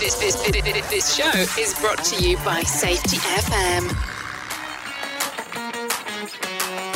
This, 0.00 0.14
this, 0.14 0.34
this, 0.50 0.88
this 0.88 1.14
show 1.14 1.28
is 1.60 1.78
brought 1.78 2.02
to 2.04 2.26
you 2.26 2.38
by 2.38 2.62
Safety 2.62 3.18
FM. 3.18 3.86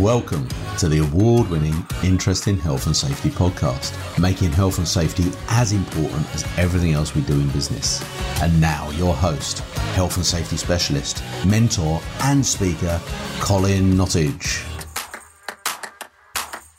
Welcome 0.00 0.48
to 0.78 0.88
the 0.88 1.00
award 1.00 1.50
winning 1.50 1.74
Interesting 2.02 2.56
Health 2.56 2.86
and 2.86 2.96
Safety 2.96 3.28
podcast, 3.28 3.92
making 4.18 4.52
health 4.52 4.78
and 4.78 4.88
safety 4.88 5.24
as 5.48 5.72
important 5.72 6.34
as 6.34 6.46
everything 6.56 6.94
else 6.94 7.14
we 7.14 7.20
do 7.20 7.34
in 7.34 7.46
business. 7.50 8.02
And 8.40 8.58
now, 8.58 8.88
your 8.92 9.12
host, 9.12 9.58
health 9.92 10.16
and 10.16 10.24
safety 10.24 10.56
specialist, 10.56 11.22
mentor, 11.46 12.00
and 12.22 12.44
speaker, 12.44 12.98
Colin 13.38 13.92
Nottage. 13.92 14.64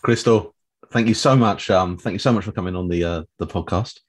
Crystal, 0.01 0.55
thank 0.89 1.07
you 1.07 1.13
so 1.13 1.35
much. 1.35 1.69
Um, 1.69 1.99
thank 1.99 2.13
you 2.13 2.19
so 2.19 2.33
much 2.33 2.45
for 2.45 2.51
coming 2.51 2.75
on 2.75 2.87
the 2.87 3.03
uh, 3.03 3.23
the 3.37 3.45
podcast. 3.45 3.99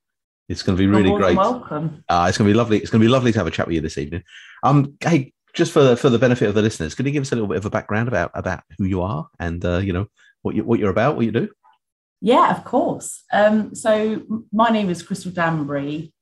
It's 0.48 0.62
going 0.62 0.76
to 0.76 0.80
be 0.80 0.86
really 0.86 1.10
great. 1.10 1.36
Welcome. 1.36 2.04
Uh, 2.08 2.26
it's 2.28 2.38
going 2.38 2.46
to 2.48 2.52
be 2.52 2.56
lovely. 2.56 2.78
It's 2.78 2.90
going 2.90 3.00
to 3.00 3.04
be 3.04 3.10
lovely 3.10 3.32
to 3.32 3.38
have 3.38 3.46
a 3.46 3.50
chat 3.50 3.66
with 3.66 3.74
you 3.74 3.80
this 3.80 3.98
evening. 3.98 4.22
Um, 4.62 4.96
hey, 5.00 5.32
just 5.54 5.72
for 5.72 5.82
the, 5.82 5.96
for 5.96 6.08
the 6.08 6.18
benefit 6.18 6.48
of 6.48 6.54
the 6.54 6.62
listeners, 6.62 6.94
could 6.94 7.06
you 7.06 7.12
give 7.12 7.22
us 7.22 7.32
a 7.32 7.34
little 7.34 7.48
bit 7.48 7.56
of 7.56 7.64
a 7.64 7.70
background 7.70 8.08
about 8.08 8.30
about 8.34 8.62
who 8.78 8.84
you 8.84 9.02
are 9.02 9.28
and 9.40 9.64
uh, 9.64 9.78
you 9.78 9.92
know 9.92 10.06
what 10.42 10.54
you 10.54 10.64
what 10.64 10.78
you're 10.78 10.90
about, 10.90 11.16
what 11.16 11.24
you 11.24 11.32
do? 11.32 11.48
Yeah, 12.20 12.56
of 12.56 12.64
course. 12.64 13.24
Um, 13.32 13.74
so 13.74 14.22
my 14.52 14.70
name 14.70 14.88
is 14.88 15.02
Crystal 15.02 15.32
Danbury, 15.32 16.12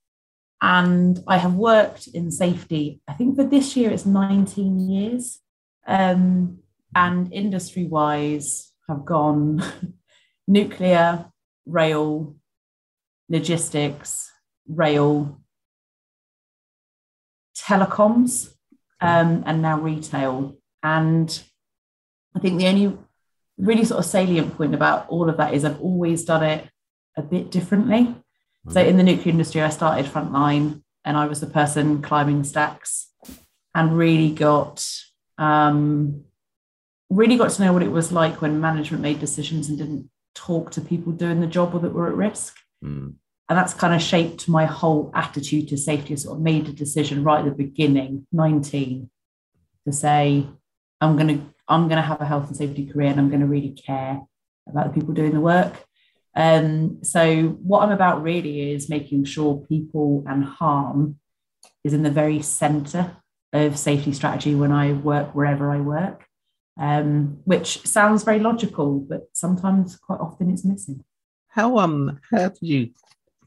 and 0.63 1.19
I 1.27 1.37
have 1.37 1.55
worked 1.55 2.07
in 2.09 2.31
safety. 2.31 3.01
I 3.07 3.13
think 3.13 3.37
for 3.37 3.45
this 3.45 3.77
year 3.77 3.91
it's 3.91 4.07
19 4.07 4.89
years, 4.89 5.41
um, 5.87 6.61
and 6.95 7.33
industry 7.33 7.85
wise 7.85 8.73
have 8.89 9.05
gone 9.05 9.63
nuclear, 10.49 11.27
rail, 11.67 12.37
logistics, 13.35 14.31
rail, 14.69 15.41
telecoms, 17.57 18.55
um, 19.01 19.43
and 19.45 19.61
now 19.61 19.79
retail. 19.79 20.57
And 20.83 21.43
I 22.37 22.39
think 22.39 22.59
the 22.59 22.69
only 22.69 22.97
really 23.59 23.85
sort 23.85 23.99
of 23.99 24.07
salient 24.07 24.57
point 24.57 24.75
about 24.75 25.09
all 25.09 25.29
of 25.29 25.37
that 25.39 25.53
is 25.53 25.65
I've 25.65 25.81
always 25.81 26.25
done 26.25 26.45
it 26.45 26.69
a 27.17 27.23
bit 27.23 27.51
differently. 27.51 28.03
Mm-hmm. 28.03 28.73
So 28.73 28.81
in 28.81 28.97
the 28.97 29.03
nuclear 29.03 29.33
industry, 29.33 29.63
I 29.63 29.71
started 29.71 30.07
frontline 30.07 30.83
and 31.05 31.17
I 31.17 31.27
was 31.27 31.41
the 31.41 31.47
person 31.47 32.03
climbing 32.03 32.45
stacks 32.45 33.11
and 33.75 33.99
really 33.99 34.31
got 34.31 34.87
um, 35.39 36.25
really 37.11 37.37
got 37.37 37.51
to 37.51 37.65
know 37.65 37.73
what 37.73 37.83
it 37.83 37.91
was 37.91 38.13
like 38.13 38.41
when 38.41 38.61
management 38.61 39.03
made 39.03 39.19
decisions 39.19 39.69
and 39.69 39.77
didn't 39.77 40.09
talk 40.35 40.71
to 40.73 40.81
people 40.81 41.13
doing 41.13 41.41
the 41.41 41.47
job 41.47 41.75
or 41.75 41.81
that 41.81 41.93
were 41.93 42.09
at 42.09 42.15
risk. 42.15 42.57
Mm. 42.85 43.15
And 43.49 43.59
that's 43.59 43.75
kind 43.75 43.95
of 43.95 44.01
shaped 44.01 44.49
my 44.49 44.65
whole 44.65 45.11
attitude 45.15 45.69
to 45.69 45.77
safety. 45.77 46.15
I 46.15 46.17
sort 46.17 46.39
of 46.39 46.43
made 46.43 46.69
a 46.69 46.73
decision 46.73 47.25
right 47.25 47.41
at 47.41 47.45
the 47.45 47.65
beginning, 47.65 48.27
19, 48.33 49.11
to 49.87 49.93
say, 49.93 50.47
I'm 51.01 51.17
going 51.17 51.39
to 51.39 51.55
I'm 51.67 51.89
going 51.89 51.97
to 51.97 52.03
have 52.03 52.21
a 52.21 52.27
health 52.27 52.49
and 52.49 52.57
safety 52.57 52.87
career 52.87 53.09
and 53.09 53.19
I'm 53.19 53.31
going 53.31 53.41
to 53.41 53.47
really 53.47 53.71
care 53.71 54.21
about 54.69 54.87
the 54.87 55.01
people 55.01 55.15
doing 55.15 55.33
the 55.33 55.41
work. 55.41 55.83
Um, 56.37 57.03
so 57.03 57.49
what 57.63 57.83
I'm 57.83 57.93
about 57.93 58.23
really 58.23 58.73
is 58.73 58.89
making 58.89 59.25
sure 59.25 59.65
people 59.69 60.25
and 60.27 60.45
harm 60.45 61.19
is 61.83 61.93
in 61.93 62.03
the 62.03 62.11
very 62.11 62.43
center 62.43 63.17
of 63.53 63.79
safety 63.79 64.13
strategy 64.13 64.55
when 64.55 64.73
I 64.73 64.93
work 64.93 65.35
wherever 65.35 65.71
I 65.71 65.81
work, 65.81 66.27
um, 66.79 67.39
which 67.45 67.87
sounds 67.87 68.25
very 68.25 68.41
logical, 68.41 68.99
but 68.99 69.29
sometimes 69.33 69.97
quite 69.97 70.21
often 70.21 70.51
it's 70.51 70.65
missing. 70.65 71.05
How 71.49 71.79
um 71.79 72.19
how 72.33 72.49
did 72.49 72.59
you 72.61 72.91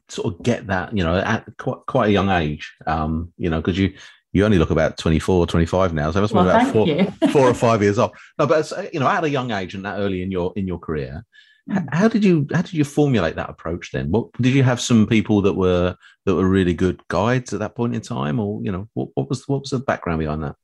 sort 0.08 0.32
of 0.32 0.42
get 0.42 0.66
that 0.66 0.96
you 0.96 1.04
know 1.04 1.18
at 1.18 1.44
quite 1.58 1.78
quite 1.86 2.08
a 2.08 2.12
young 2.12 2.30
age 2.30 2.74
um 2.86 3.32
you 3.36 3.50
know 3.50 3.58
because 3.58 3.78
you 3.78 3.92
you 4.32 4.44
only 4.44 4.58
look 4.58 4.70
about 4.70 4.96
24 4.98 5.46
25 5.46 5.94
now 5.94 6.10
so 6.10 6.20
that's 6.20 6.32
well, 6.32 6.48
about 6.48 6.72
four, 6.72 6.86
four 7.30 7.48
or 7.48 7.54
five 7.54 7.82
years 7.82 7.98
off. 7.98 8.10
No 8.38 8.46
but 8.46 8.70
you 8.92 9.00
know 9.00 9.08
at 9.08 9.24
a 9.24 9.30
young 9.30 9.50
age 9.50 9.74
and 9.74 9.84
that 9.84 9.98
early 9.98 10.22
in 10.22 10.30
your 10.30 10.52
in 10.56 10.66
your 10.66 10.78
career 10.78 11.24
mm. 11.70 11.86
how 11.92 12.08
did 12.08 12.24
you 12.24 12.46
how 12.52 12.62
did 12.62 12.74
you 12.74 12.84
formulate 12.84 13.36
that 13.36 13.50
approach 13.50 13.92
then? 13.92 14.10
What 14.10 14.32
did 14.40 14.54
you 14.54 14.62
have 14.62 14.80
some 14.80 15.06
people 15.06 15.42
that 15.42 15.54
were 15.54 15.96
that 16.26 16.34
were 16.34 16.48
really 16.48 16.74
good 16.74 17.00
guides 17.08 17.52
at 17.52 17.60
that 17.60 17.74
point 17.74 17.94
in 17.94 18.00
time 18.00 18.38
or 18.38 18.62
you 18.62 18.72
know 18.72 18.88
what, 18.94 19.08
what 19.14 19.28
was 19.28 19.48
what 19.48 19.60
was 19.60 19.70
the 19.70 19.78
background 19.78 20.20
behind 20.20 20.42
that? 20.42 20.56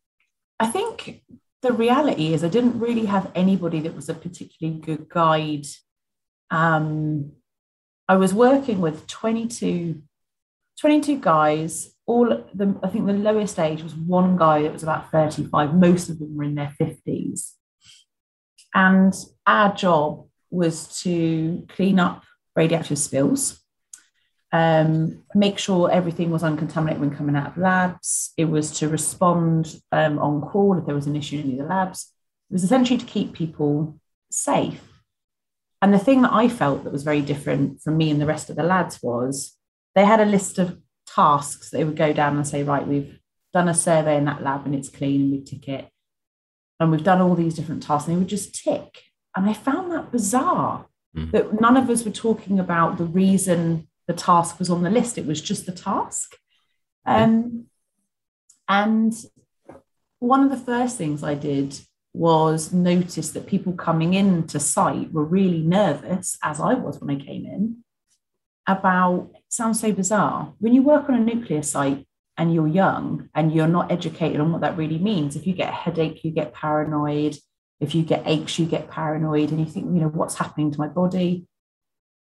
I 0.61 0.67
think 0.67 1.23
the 1.65 1.73
reality 1.73 2.35
is 2.35 2.45
i 2.45 2.49
didn't 2.49 2.79
really 2.79 3.07
have 3.07 3.31
anybody 3.35 3.81
that 3.81 3.97
was 3.97 4.11
a 4.11 4.15
particularly 4.15 4.79
good 4.81 5.09
guide 5.09 5.67
um 6.51 7.33
I 8.09 8.17
was 8.17 8.35
working 8.35 8.81
with 8.81 9.07
22, 9.07 10.03
22 10.81 11.21
guys. 11.21 11.91
All 12.07 12.27
the, 12.27 12.79
I 12.83 12.89
think 12.89 13.07
the 13.07 13.15
lowest 13.15 13.59
age 13.59 13.83
was 13.83 13.95
one 13.95 14.37
guy 14.37 14.63
that 14.63 14.73
was 14.73 14.83
about 14.83 15.11
35. 15.11 15.75
Most 15.75 16.11
of 16.11 16.19
them 16.19 16.37
were 16.37 16.45
in 16.45 16.55
their 16.55 16.75
50s. 16.79 17.53
And 18.75 19.15
our 19.47 19.75
job 19.75 20.27
was 20.51 21.01
to 21.03 21.67
clean 21.71 21.99
up 21.99 22.25
radioactive 22.55 22.99
spills, 22.99 23.61
um, 24.53 25.25
make 25.35 25.59
sure 25.59 25.91
everything 25.91 26.31
was 26.31 26.45
uncontaminated 26.45 27.01
when 27.01 27.17
coming 27.17 27.37
out 27.37 27.49
of 27.49 27.57
labs. 27.57 28.33
It 28.37 28.45
was 28.45 28.79
to 28.79 28.89
respond 28.89 29.81
um, 29.91 30.19
on 30.19 30.43
call 30.43 30.79
if 30.79 30.87
there 30.87 30.95
was 30.95 31.07
an 31.07 31.17
issue 31.17 31.39
in 31.39 31.57
the 31.57 31.65
labs. 31.65 32.13
It 32.51 32.55
was 32.55 32.65
essentially 32.65 32.99
to 32.99 33.07
keep 33.07 33.33
people 33.33 33.99
safe 34.31 34.94
and 35.85 35.93
the 35.93 35.99
thing 35.99 36.23
that 36.23 36.33
I 36.33 36.49
felt 36.49 36.83
that 36.85 36.95
was 36.95 37.03
very 37.03 37.21
different 37.21 37.83
from 37.83 37.99
me 37.99 38.11
and 38.11 38.19
the 38.19 38.25
rest 38.25 38.49
of 38.49 38.57
the 38.57 38.63
lads 38.63 39.03
was 39.03 39.55
they 39.95 40.07
had 40.07 40.19
a 40.19 40.25
list 40.25 40.59
of 40.59 40.79
tasks 41.07 41.69
they 41.69 41.85
would 41.85 41.95
go 41.95 42.11
down 42.15 42.37
and 42.37 42.49
say, 42.49 42.63
right, 42.63 42.89
we've 42.89 43.19
done 43.53 43.69
a 43.69 43.75
survey 43.75 44.17
in 44.17 44.25
that 44.25 44.43
lab 44.43 44.65
and 44.65 44.75
it's 44.75 44.89
clean 44.89 45.21
and 45.21 45.31
we 45.31 45.45
tick 45.45 45.69
it. 45.69 45.91
And 46.81 46.91
we've 46.91 47.05
done 47.05 47.21
all 47.21 47.35
these 47.35 47.55
different 47.55 47.83
tasks 47.83 48.09
and 48.09 48.17
they 48.17 48.19
would 48.19 48.29
just 48.29 48.65
tick. 48.65 49.03
And 49.37 49.45
I 49.45 49.53
found 49.53 49.93
that 49.93 50.11
bizarre 50.11 50.87
mm. 51.15 51.31
that 51.33 51.61
none 51.61 51.77
of 51.77 51.91
us 51.91 52.03
were 52.03 52.11
talking 52.11 52.59
about 52.59 52.97
the 52.97 53.05
reason 53.05 53.87
the 54.07 54.15
task 54.15 54.59
was 54.59 54.71
on 54.71 54.85
the 54.85 54.91
list. 54.91 55.19
It 55.19 55.27
was 55.27 55.43
just 55.43 55.67
the 55.67 55.73
task. 55.73 56.35
Um, 57.05 57.67
and 58.71 59.15
one 60.19 60.45
of 60.45 60.49
the 60.49 60.57
first 60.57 60.97
things 60.97 61.23
I 61.23 61.35
did 61.35 61.79
was 62.15 62.73
notice 62.73 63.33
that 63.33 63.47
people 63.47 63.73
coming 63.73 64.15
into 64.15 64.61
site 64.61 65.13
were 65.13 65.25
really 65.25 65.63
nervous, 65.63 66.39
as 66.43 66.61
I 66.61 66.75
was 66.75 67.01
when 67.01 67.15
I 67.15 67.21
came 67.21 67.45
in, 67.45 67.85
about 68.69 69.31
sounds 69.49 69.81
so 69.81 69.93
bizarre. 69.93 70.55
When 70.59 70.73
you 70.73 70.83
work 70.83 71.09
on 71.09 71.17
a 71.17 71.21
nuclear 71.21 71.63
site 71.63 72.07
and 72.39 72.55
you're 72.55 72.69
young 72.69 73.29
and 73.35 73.53
you're 73.53 73.69
not 73.69 73.91
educated 73.91 74.41
on 74.41 74.53
what 74.53 74.61
that 74.63 74.77
really 74.77 74.99
means, 74.99 75.35
if 75.35 75.47
you 75.47 75.53
get 75.53 75.71
a 75.71 75.77
headache, 75.77 76.25
you 76.25 76.31
get 76.31 76.55
paranoid. 76.55 77.37
If 77.81 77.95
you 77.95 78.05
get 78.05 78.23
aches, 78.25 78.59
you 78.59 78.67
get 78.67 78.91
paranoid 78.91 79.51
and 79.51 79.59
you 79.59 79.67
think, 79.67 79.87
you 79.87 80.01
know, 80.01 80.09
what's 80.09 80.39
happening 80.39 80.71
to 80.71 80.79
my 80.79 80.87
body? 80.87 81.47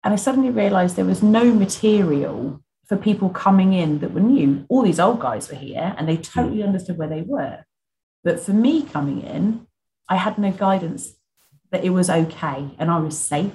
And 0.03 0.13
I 0.13 0.17
suddenly 0.17 0.51
realized 0.51 0.95
there 0.95 1.05
was 1.05 1.23
no 1.23 1.51
material 1.51 2.61
for 2.85 2.97
people 2.97 3.29
coming 3.29 3.73
in 3.73 3.99
that 3.99 4.13
were 4.13 4.21
new. 4.21 4.65
All 4.69 4.83
these 4.83 4.99
old 4.99 5.19
guys 5.19 5.49
were 5.49 5.57
here 5.57 5.95
and 5.97 6.07
they 6.07 6.15
hmm. 6.15 6.21
totally 6.21 6.63
understood 6.63 6.97
where 6.97 7.07
they 7.07 7.23
were. 7.23 7.63
But 8.23 8.39
for 8.39 8.53
me 8.53 8.83
coming 8.83 9.21
in, 9.21 9.65
I 10.11 10.17
had 10.17 10.37
no 10.37 10.51
guidance 10.51 11.13
that 11.71 11.85
it 11.85 11.91
was 11.91 12.09
okay 12.09 12.75
and 12.77 12.91
I 12.91 12.99
was 12.99 13.17
safe. 13.17 13.53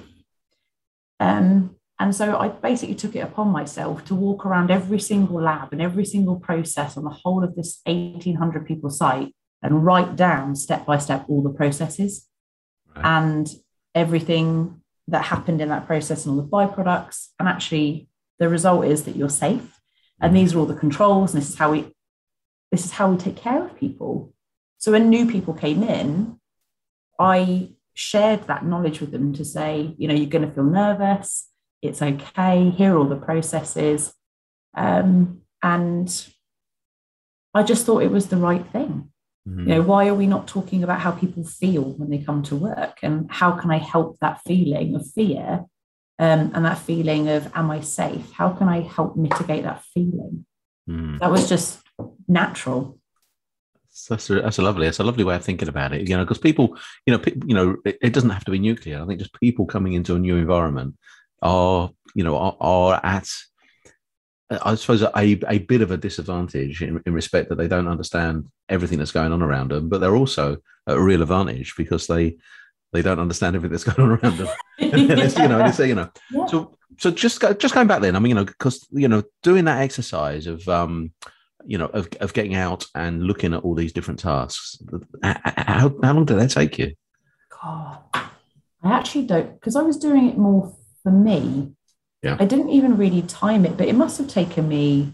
Um, 1.19 1.75
and 1.99 2.15
so 2.15 2.35
I 2.35 2.47
basically 2.49 2.95
took 2.95 3.15
it 3.15 3.19
upon 3.19 3.49
myself 3.49 4.03
to 4.05 4.15
walk 4.15 4.43
around 4.43 4.71
every 4.71 4.99
single 4.99 5.39
lab 5.39 5.71
and 5.71 5.83
every 5.83 6.03
single 6.03 6.39
process 6.39 6.97
on 6.97 7.03
the 7.03 7.11
whole 7.11 7.43
of 7.43 7.55
this 7.55 7.81
1800 7.85 8.65
people 8.65 8.89
site 8.89 9.35
and 9.61 9.85
write 9.85 10.15
down 10.15 10.55
step 10.55 10.83
by 10.83 10.97
step 10.97 11.25
all 11.27 11.43
the 11.43 11.51
processes 11.51 12.27
right. 12.95 13.05
and 13.05 13.47
everything 13.93 14.81
that 15.07 15.25
happened 15.25 15.61
in 15.61 15.69
that 15.69 15.85
process 15.85 16.25
and 16.25 16.35
all 16.35 16.41
the 16.41 16.49
byproducts. 16.49 17.27
And 17.39 17.47
actually, 17.47 18.07
the 18.39 18.49
result 18.49 18.85
is 18.85 19.03
that 19.03 19.15
you're 19.15 19.29
safe. 19.29 19.79
And 20.19 20.35
these 20.35 20.55
are 20.55 20.59
all 20.59 20.65
the 20.65 20.75
controls. 20.75 21.35
And 21.35 21.41
this 21.41 21.49
is 21.49 21.57
how 21.57 21.71
we 21.71 21.93
this 22.71 22.83
is 22.83 22.91
how 22.93 23.11
we 23.11 23.17
take 23.17 23.37
care 23.37 23.63
of 23.63 23.77
people. 23.77 24.33
So 24.79 24.91
when 24.91 25.09
new 25.09 25.29
people 25.29 25.53
came 25.53 25.83
in, 25.83 26.39
I 27.19 27.69
shared 27.93 28.43
that 28.47 28.65
knowledge 28.65 29.01
with 29.01 29.11
them 29.11 29.33
to 29.33 29.43
say, 29.43 29.95
you 29.97 30.07
know, 30.07 30.13
you're 30.13 30.29
going 30.29 30.47
to 30.47 30.53
feel 30.53 30.63
nervous. 30.63 31.47
It's 31.81 32.01
okay. 32.01 32.69
Here 32.69 32.93
are 32.93 32.97
all 32.97 33.05
the 33.05 33.15
processes. 33.15 34.13
Um, 34.75 35.41
and 35.63 36.27
I 37.53 37.63
just 37.63 37.85
thought 37.85 38.03
it 38.03 38.11
was 38.11 38.27
the 38.27 38.37
right 38.37 38.65
thing. 38.71 39.11
Mm-hmm. 39.47 39.59
You 39.61 39.75
know, 39.75 39.81
why 39.81 40.07
are 40.07 40.13
we 40.13 40.27
not 40.27 40.47
talking 40.47 40.83
about 40.83 40.99
how 40.99 41.11
people 41.11 41.43
feel 41.43 41.83
when 41.83 42.09
they 42.09 42.19
come 42.19 42.43
to 42.43 42.55
work? 42.55 42.99
And 43.01 43.31
how 43.31 43.51
can 43.51 43.71
I 43.71 43.77
help 43.77 44.19
that 44.19 44.41
feeling 44.45 44.95
of 44.95 45.09
fear 45.11 45.65
um, 46.19 46.51
and 46.53 46.65
that 46.65 46.79
feeling 46.79 47.29
of, 47.29 47.49
am 47.55 47.71
I 47.71 47.81
safe? 47.81 48.31
How 48.33 48.49
can 48.49 48.67
I 48.67 48.81
help 48.81 49.15
mitigate 49.15 49.63
that 49.63 49.83
feeling? 49.93 50.45
Mm. 50.87 51.19
That 51.19 51.31
was 51.31 51.49
just 51.49 51.79
natural 52.27 52.96
that's 54.05 54.29
a, 54.29 54.41
that's 54.41 54.59
a 54.59 54.61
lovely 54.61 54.85
that's 54.85 54.99
a 54.99 55.03
lovely 55.03 55.23
way 55.23 55.35
of 55.35 55.43
thinking 55.43 55.67
about 55.67 55.93
it 55.93 56.07
you 56.07 56.15
know 56.15 56.23
because 56.23 56.37
people 56.37 56.77
you 57.05 57.15
know 57.15 57.23
you 57.45 57.53
know 57.55 57.75
it, 57.85 57.97
it, 58.01 58.13
doesn't 58.13 58.29
have 58.29 58.45
to 58.45 58.51
be 58.51 58.59
nuclear 58.59 59.01
i 59.01 59.05
think 59.05 59.19
just 59.19 59.33
people 59.39 59.65
coming 59.65 59.93
into 59.93 60.15
a 60.15 60.19
new 60.19 60.35
environment 60.35 60.95
are 61.41 61.89
you 62.15 62.23
know 62.23 62.37
are, 62.37 62.57
are 62.59 63.01
at 63.03 63.27
I 64.49 64.75
suppose 64.75 65.01
a, 65.01 65.11
a 65.15 65.59
bit 65.59 65.81
of 65.81 65.91
a 65.91 65.97
disadvantage 65.97 66.81
in, 66.81 67.01
in 67.05 67.13
respect 67.13 67.49
that 67.49 67.57
they 67.57 67.67
don't 67.67 67.87
understand 67.87 68.47
everything 68.69 68.97
that's 68.97 69.11
going 69.11 69.33
on 69.33 69.41
around 69.41 69.71
them, 69.71 69.89
but 69.89 69.99
they're 69.99 70.15
also 70.15 70.57
a 70.85 70.99
real 70.99 71.21
advantage 71.21 71.73
because 71.75 72.07
they 72.07 72.37
they 72.93 73.01
don't 73.01 73.19
understand 73.19 73.57
everything 73.57 73.73
that's 73.73 73.83
going 73.95 74.09
on 74.09 74.17
around 74.17 74.37
them. 74.37 74.47
yeah. 74.79 74.95
you 74.95 75.47
know, 75.49 75.83
you 75.83 75.95
know. 75.95 76.09
Yeah. 76.31 76.45
So 76.45 76.77
so 76.97 77.11
just 77.11 77.41
go, 77.41 77.53
just 77.53 77.73
going 77.73 77.87
back 77.87 78.01
then. 78.01 78.15
I 78.15 78.19
mean, 78.19 78.29
you 78.29 78.35
know, 78.35 78.45
because 78.45 78.87
you 78.91 79.09
know, 79.09 79.23
doing 79.43 79.65
that 79.65 79.81
exercise 79.81 80.47
of 80.47 80.65
um, 80.69 81.11
you 81.67 81.77
know, 81.77 81.87
of, 81.87 82.07
of 82.21 82.33
getting 82.33 82.55
out 82.55 82.85
and 82.95 83.23
looking 83.23 83.53
at 83.53 83.61
all 83.63 83.75
these 83.75 83.91
different 83.91 84.19
tasks. 84.19 84.81
How, 85.21 85.93
how 86.01 86.13
long 86.13 86.25
did 86.25 86.39
that 86.39 86.49
take 86.49 86.79
you? 86.79 86.93
God, 87.61 87.99
I 88.13 88.29
actually 88.83 89.25
don't 89.25 89.53
because 89.53 89.75
I 89.75 89.81
was 89.81 89.97
doing 89.97 90.29
it 90.29 90.37
more 90.37 90.73
for 91.03 91.11
me. 91.11 91.73
Yeah. 92.23 92.37
I 92.39 92.45
didn't 92.45 92.69
even 92.69 92.97
really 92.97 93.21
time 93.21 93.65
it, 93.65 93.77
but 93.77 93.87
it 93.87 93.95
must 93.95 94.17
have 94.17 94.29
taken 94.29 94.67
me 94.67 95.13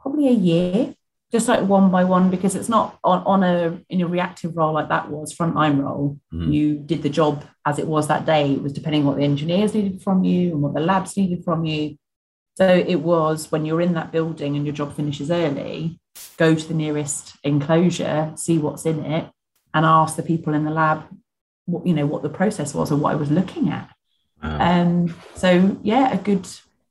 probably 0.00 0.28
a 0.28 0.32
year, 0.32 0.94
just 1.30 1.46
like 1.46 1.60
one 1.68 1.90
by 1.90 2.04
one, 2.04 2.30
because 2.30 2.54
it's 2.54 2.68
not 2.68 2.98
on, 3.04 3.22
on 3.24 3.42
a 3.44 3.78
in 3.90 4.00
a 4.00 4.06
reactive 4.06 4.56
role 4.56 4.72
like 4.72 4.88
that 4.88 5.10
was 5.10 5.34
frontline 5.34 5.82
role. 5.82 6.18
Mm. 6.32 6.52
You 6.54 6.78
did 6.78 7.02
the 7.02 7.10
job 7.10 7.44
as 7.66 7.78
it 7.78 7.86
was 7.86 8.08
that 8.08 8.24
day. 8.24 8.52
It 8.52 8.62
was 8.62 8.72
depending 8.72 9.04
what 9.04 9.18
the 9.18 9.24
engineers 9.24 9.74
needed 9.74 10.02
from 10.02 10.24
you 10.24 10.52
and 10.52 10.62
what 10.62 10.74
the 10.74 10.80
labs 10.80 11.16
needed 11.16 11.44
from 11.44 11.66
you. 11.66 11.98
So 12.56 12.66
it 12.66 12.96
was 12.96 13.52
when 13.52 13.66
you're 13.66 13.82
in 13.82 13.94
that 13.94 14.12
building 14.12 14.56
and 14.56 14.64
your 14.64 14.74
job 14.74 14.94
finishes 14.96 15.30
early, 15.30 16.00
go 16.38 16.54
to 16.54 16.68
the 16.68 16.74
nearest 16.74 17.36
enclosure, 17.44 18.32
see 18.36 18.58
what's 18.58 18.86
in 18.86 19.04
it, 19.04 19.30
and 19.74 19.84
ask 19.84 20.16
the 20.16 20.22
people 20.22 20.54
in 20.54 20.64
the 20.64 20.70
lab 20.70 21.04
what 21.66 21.86
you 21.86 21.92
know 21.92 22.06
what 22.06 22.22
the 22.22 22.28
process 22.28 22.72
was 22.72 22.90
or 22.90 22.96
what 22.96 23.12
I 23.12 23.16
was 23.16 23.30
looking 23.30 23.68
at. 23.68 23.90
Wow. 24.42 24.58
Um, 24.60 25.14
so 25.34 25.78
yeah, 25.82 26.12
a 26.12 26.18
good 26.18 26.48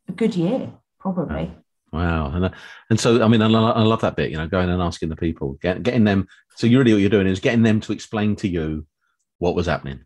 a 0.07 0.11
good 0.11 0.35
year 0.35 0.71
probably. 0.99 1.51
Wow, 1.91 2.31
and 2.31 2.45
uh, 2.45 2.49
and 2.89 2.99
so 2.99 3.23
I 3.23 3.27
mean, 3.27 3.41
I, 3.41 3.47
I 3.47 3.83
love 3.83 4.01
that 4.01 4.15
bit. 4.15 4.29
You 4.29 4.37
know, 4.37 4.47
going 4.47 4.69
and 4.69 4.81
asking 4.81 5.09
the 5.09 5.15
people, 5.15 5.53
get, 5.61 5.81
getting 5.81 6.03
them. 6.03 6.27
So 6.55 6.67
you 6.67 6.77
really 6.77 6.93
what 6.93 6.99
you're 6.99 7.09
doing 7.09 7.27
is 7.27 7.39
getting 7.39 7.63
them 7.63 7.79
to 7.81 7.93
explain 7.93 8.35
to 8.37 8.47
you 8.47 8.85
what 9.39 9.55
was 9.55 9.65
happening. 9.65 10.05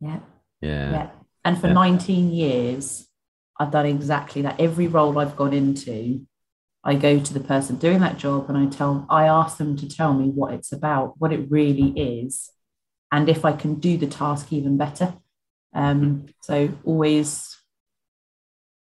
Yeah. 0.00 0.20
Yeah. 0.60 0.90
Yeah. 0.90 1.10
And 1.44 1.58
for 1.58 1.68
yeah. 1.68 1.72
19 1.72 2.32
years, 2.32 3.06
I've 3.60 3.70
done 3.70 3.84
exactly 3.84 4.40
that. 4.42 4.58
Every 4.58 4.88
role 4.88 5.18
I've 5.18 5.36
gone 5.36 5.52
into, 5.52 6.26
I 6.82 6.94
go 6.94 7.20
to 7.20 7.34
the 7.34 7.40
person 7.40 7.76
doing 7.76 8.00
that 8.00 8.16
job 8.16 8.48
and 8.48 8.56
I 8.56 8.64
tell, 8.66 9.06
I 9.10 9.26
ask 9.26 9.58
them 9.58 9.76
to 9.76 9.88
tell 9.88 10.14
me 10.14 10.30
what 10.30 10.54
it's 10.54 10.72
about, 10.72 11.14
what 11.18 11.30
it 11.30 11.50
really 11.50 11.90
is, 12.20 12.50
and 13.12 13.28
if 13.28 13.44
I 13.44 13.52
can 13.52 13.74
do 13.74 13.98
the 13.98 14.06
task 14.06 14.50
even 14.50 14.78
better. 14.78 15.12
Um, 15.74 16.26
so 16.40 16.70
always, 16.84 17.54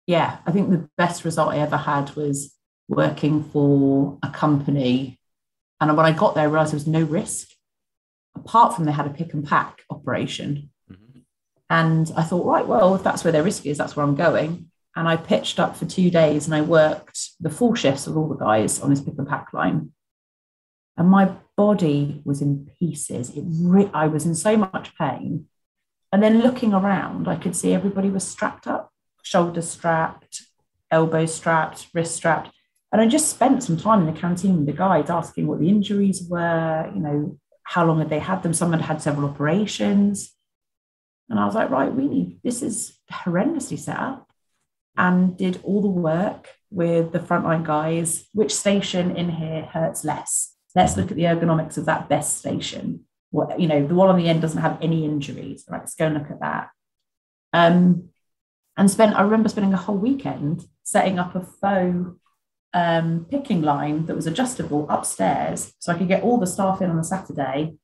yeah, 0.07 0.38
I 0.45 0.51
think 0.51 0.69
the 0.69 0.89
best 0.97 1.25
result 1.25 1.51
I 1.51 1.57
ever 1.57 1.77
had 1.77 2.15
was 2.15 2.56
working 2.88 3.44
for 3.44 4.17
a 4.24 4.29
company. 4.29 5.19
And 5.81 5.95
when 5.97 6.06
I 6.06 6.13
got 6.13 6.33
there, 6.33 6.45
I 6.45 6.47
realized 6.47 6.71
there 6.71 6.77
was 6.77 6.88
no 6.88 7.03
risk, 7.03 7.50
apart 8.35 8.74
from 8.74 8.85
they 8.85 8.94
had 8.94 9.06
a 9.06 9.09
pick 9.09 9.33
and 9.33 9.45
pack 9.45 9.81
operation. 9.89 10.70
And 11.71 12.12
I 12.18 12.23
thought, 12.23 12.45
right, 12.45 12.68
well, 12.68 12.95
if 12.95 13.01
that's 13.01 13.23
where 13.23 13.31
their 13.31 13.44
risk 13.44 13.65
is, 13.65 13.77
that's 13.77 13.95
where 13.95 14.06
I'm 14.06 14.15
going. 14.15 14.69
And 14.94 15.07
I 15.07 15.15
pitched 15.15 15.57
up 15.57 15.77
for 15.77 15.85
two 15.85 16.12
days 16.12 16.45
and 16.45 16.53
I 16.53 16.59
worked 16.59 17.29
the 17.39 17.50
full 17.50 17.75
shifts 17.75 18.07
with 18.07 18.18
all 18.18 18.27
the 18.27 18.35
guys 18.35 18.81
on 18.81 18.89
this 18.89 19.00
pick 19.00 19.18
and 19.18 19.25
pack 19.25 19.53
line. 19.53 19.94
And 20.97 21.07
my 21.07 21.31
body 21.56 22.21
was 22.25 22.41
in 22.41 22.69
pieces. 22.77 23.29
It 23.29 23.45
re- 23.47 23.89
I 23.94 24.07
was 24.07 24.25
in 24.25 24.35
so 24.35 24.57
much 24.57 24.94
pain. 24.97 25.47
And 26.12 26.21
then 26.21 26.41
looking 26.41 26.73
around, 26.73 27.29
I 27.29 27.38
could 27.38 27.56
see 27.56 27.74
everybody 27.74 28.09
was 28.09 28.27
strapped 28.27 28.67
up, 28.67 28.91
shoulder 29.24 29.62
strapped, 29.62 30.41
elbow 30.91 31.25
strapped, 31.25 31.88
wrist 31.94 32.17
strapped. 32.17 32.51
And 32.91 33.00
I 33.00 33.07
just 33.07 33.29
spent 33.29 33.63
some 33.63 33.77
time 33.77 34.06
in 34.06 34.13
the 34.13 34.19
canteen 34.19 34.57
with 34.57 34.65
the 34.65 34.74
guides 34.74 35.09
asking 35.09 35.47
what 35.47 35.62
the 35.62 35.69
injuries 35.69 36.21
were, 36.27 36.91
you 36.94 37.00
know, 37.00 37.39
how 37.63 37.85
long 37.85 38.00
had 38.00 38.09
they 38.09 38.19
had 38.19 38.44
them? 38.44 38.53
Some 38.53 38.74
had 38.74 38.81
had 38.81 39.01
several 39.01 39.29
operations. 39.29 40.33
And 41.31 41.39
I 41.39 41.45
was 41.45 41.55
like, 41.55 41.69
right, 41.69 41.93
we 41.93 42.09
need, 42.09 42.41
this 42.43 42.61
is 42.61 42.99
horrendously 43.09 43.79
set 43.79 43.97
up. 43.97 44.29
And 44.97 45.37
did 45.37 45.61
all 45.63 45.81
the 45.81 45.87
work 45.87 46.49
with 46.69 47.13
the 47.13 47.19
frontline 47.19 47.63
guys. 47.63 48.27
Which 48.33 48.53
station 48.53 49.15
in 49.15 49.29
here 49.29 49.63
hurts 49.63 50.03
less? 50.03 50.53
Let's 50.75 50.97
look 50.97 51.09
at 51.09 51.15
the 51.15 51.23
ergonomics 51.23 51.77
of 51.77 51.85
that 51.85 52.09
best 52.09 52.37
station. 52.37 53.05
What, 53.29 53.57
you 53.61 53.67
know, 53.69 53.87
the 53.87 53.95
one 53.95 54.09
on 54.09 54.17
the 54.17 54.27
end 54.27 54.41
doesn't 54.41 54.61
have 54.61 54.77
any 54.81 55.05
injuries. 55.05 55.63
Right, 55.69 55.79
let's 55.79 55.95
go 55.95 56.07
and 56.07 56.15
look 56.15 56.29
at 56.29 56.41
that. 56.41 56.69
Um, 57.53 58.09
and 58.75 58.91
spent, 58.91 59.15
I 59.15 59.21
remember 59.21 59.47
spending 59.47 59.73
a 59.73 59.77
whole 59.77 59.97
weekend 59.97 60.65
setting 60.83 61.17
up 61.17 61.33
a 61.35 61.41
faux 61.41 62.17
um, 62.73 63.25
picking 63.29 63.61
line 63.61 64.05
that 64.07 64.15
was 64.15 64.27
adjustable 64.27 64.85
upstairs 64.89 65.73
so 65.79 65.93
I 65.93 65.97
could 65.97 66.09
get 66.09 66.23
all 66.23 66.37
the 66.37 66.47
staff 66.47 66.81
in 66.81 66.89
on 66.89 66.99
a 66.99 67.03
Saturday 67.05 67.75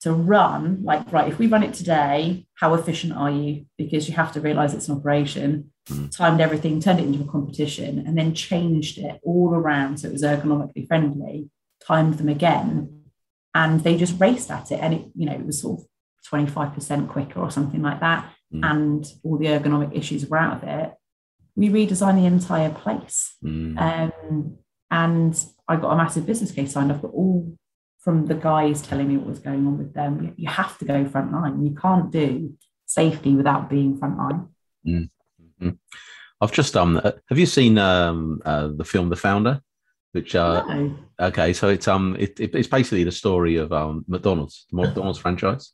to 0.00 0.12
run 0.12 0.82
like 0.82 1.10
right 1.12 1.28
if 1.28 1.38
we 1.38 1.46
run 1.46 1.62
it 1.62 1.74
today 1.74 2.46
how 2.54 2.74
efficient 2.74 3.12
are 3.12 3.30
you 3.30 3.64
because 3.78 4.08
you 4.08 4.14
have 4.14 4.32
to 4.32 4.40
realize 4.40 4.74
it's 4.74 4.88
an 4.88 4.96
operation 4.96 5.70
mm. 5.88 6.16
timed 6.16 6.40
everything 6.40 6.80
turned 6.80 7.00
it 7.00 7.06
into 7.06 7.22
a 7.22 7.32
competition 7.32 8.04
and 8.06 8.16
then 8.16 8.34
changed 8.34 8.98
it 8.98 9.20
all 9.24 9.54
around 9.54 9.98
so 9.98 10.08
it 10.08 10.12
was 10.12 10.22
ergonomically 10.22 10.86
friendly 10.86 11.48
timed 11.86 12.14
them 12.14 12.28
again 12.28 13.02
and 13.54 13.80
they 13.80 13.96
just 13.96 14.20
raced 14.20 14.50
at 14.50 14.70
it 14.70 14.80
and 14.80 14.94
it 14.94 15.06
you 15.14 15.26
know 15.26 15.32
it 15.32 15.46
was 15.46 15.60
sort 15.60 15.80
of 15.80 15.86
25% 16.32 17.08
quicker 17.08 17.38
or 17.38 17.50
something 17.50 17.82
like 17.82 18.00
that 18.00 18.28
mm. 18.52 18.60
and 18.70 19.12
all 19.22 19.38
the 19.38 19.46
ergonomic 19.46 19.96
issues 19.96 20.26
were 20.26 20.36
out 20.36 20.62
of 20.62 20.68
it 20.68 20.92
we 21.56 21.70
redesigned 21.70 22.16
the 22.16 22.26
entire 22.26 22.70
place. 22.70 23.34
Mm. 23.42 23.80
Um, 23.80 24.58
and 24.90 25.44
I 25.66 25.76
got 25.76 25.92
a 25.92 25.96
massive 25.96 26.26
business 26.26 26.52
case 26.52 26.72
signed 26.72 26.92
off, 26.92 27.02
but 27.02 27.08
all 27.08 27.56
from 28.06 28.24
the 28.26 28.34
guys 28.34 28.80
telling 28.82 29.08
me 29.08 29.16
what 29.16 29.26
was 29.26 29.40
going 29.40 29.66
on 29.66 29.76
with 29.76 29.92
them. 29.92 30.32
You 30.36 30.48
have 30.48 30.78
to 30.78 30.84
go 30.84 31.04
frontline. 31.06 31.64
You 31.64 31.74
can't 31.74 32.08
do 32.12 32.54
safety 32.86 33.34
without 33.34 33.68
being 33.68 33.98
frontline. 33.98 34.46
Mm. 34.86 35.10
Mm-hmm. 35.42 35.70
I've 36.40 36.52
just 36.52 36.76
um. 36.76 37.00
Uh, 37.02 37.10
have 37.28 37.36
you 37.36 37.46
seen 37.46 37.78
um 37.78 38.40
uh, 38.44 38.68
the 38.76 38.84
film 38.84 39.08
The 39.08 39.16
Founder? 39.16 39.60
Which 40.12 40.36
uh, 40.36 40.64
no. 40.68 40.96
okay, 41.20 41.52
so 41.52 41.68
it's 41.68 41.88
um 41.88 42.16
it, 42.16 42.38
it, 42.38 42.54
it's 42.54 42.68
basically 42.68 43.02
the 43.02 43.10
story 43.10 43.56
of 43.56 43.72
um 43.72 44.04
McDonald's, 44.06 44.66
the 44.70 44.76
McDonald's 44.82 45.18
franchise. 45.18 45.72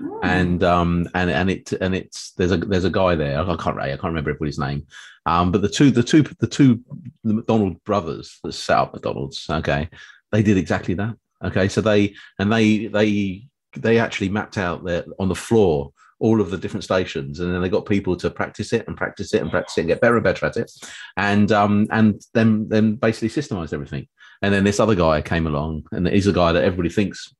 Oh. 0.00 0.20
And 0.22 0.64
um 0.64 1.06
and 1.14 1.30
and 1.30 1.50
it 1.50 1.70
and 1.72 1.94
it's 1.94 2.32
there's 2.32 2.52
a 2.52 2.56
there's 2.56 2.86
a 2.86 2.90
guy 2.90 3.14
there 3.14 3.38
I 3.38 3.56
can't 3.56 3.78
I 3.78 3.88
can't 3.90 4.04
remember 4.04 4.30
everybody's 4.30 4.58
name, 4.58 4.86
um 5.26 5.52
but 5.52 5.60
the 5.60 5.68
two 5.68 5.90
the 5.90 6.02
two 6.02 6.22
the 6.40 6.46
two 6.46 6.80
the 7.24 7.34
McDonald 7.34 7.84
brothers 7.84 8.38
that 8.42 8.54
set 8.54 8.78
up 8.78 8.94
McDonald's 8.94 9.46
okay 9.50 9.90
they 10.32 10.42
did 10.42 10.56
exactly 10.56 10.94
that 10.94 11.14
okay 11.44 11.68
so 11.68 11.80
they 11.80 12.14
and 12.38 12.52
they 12.52 12.86
they 12.86 13.44
they 13.76 13.98
actually 13.98 14.28
mapped 14.28 14.58
out 14.58 14.84
there 14.84 15.04
on 15.18 15.28
the 15.28 15.34
floor 15.34 15.92
all 16.20 16.40
of 16.40 16.50
the 16.50 16.56
different 16.56 16.84
stations 16.84 17.40
and 17.40 17.52
then 17.52 17.60
they 17.60 17.68
got 17.68 17.86
people 17.86 18.16
to 18.16 18.30
practice 18.30 18.72
it 18.72 18.86
and 18.86 18.96
practice 18.96 19.34
it 19.34 19.42
and 19.42 19.50
practice 19.50 19.76
it 19.76 19.82
and 19.82 19.88
get 19.88 20.00
better 20.00 20.16
and 20.16 20.24
better 20.24 20.46
at 20.46 20.56
it 20.56 20.70
and 21.16 21.52
um 21.52 21.86
and 21.90 22.22
then 22.34 22.68
then 22.68 22.94
basically 22.94 23.28
systemized 23.28 23.72
everything 23.72 24.06
and 24.44 24.52
then 24.52 24.64
this 24.64 24.78
other 24.78 24.94
guy 24.94 25.22
came 25.22 25.46
along, 25.46 25.86
and 25.90 26.06
he's 26.06 26.26
a 26.26 26.32
guy 26.32 26.52
that 26.52 26.64
everybody 26.64 26.90
thinks 26.90 27.34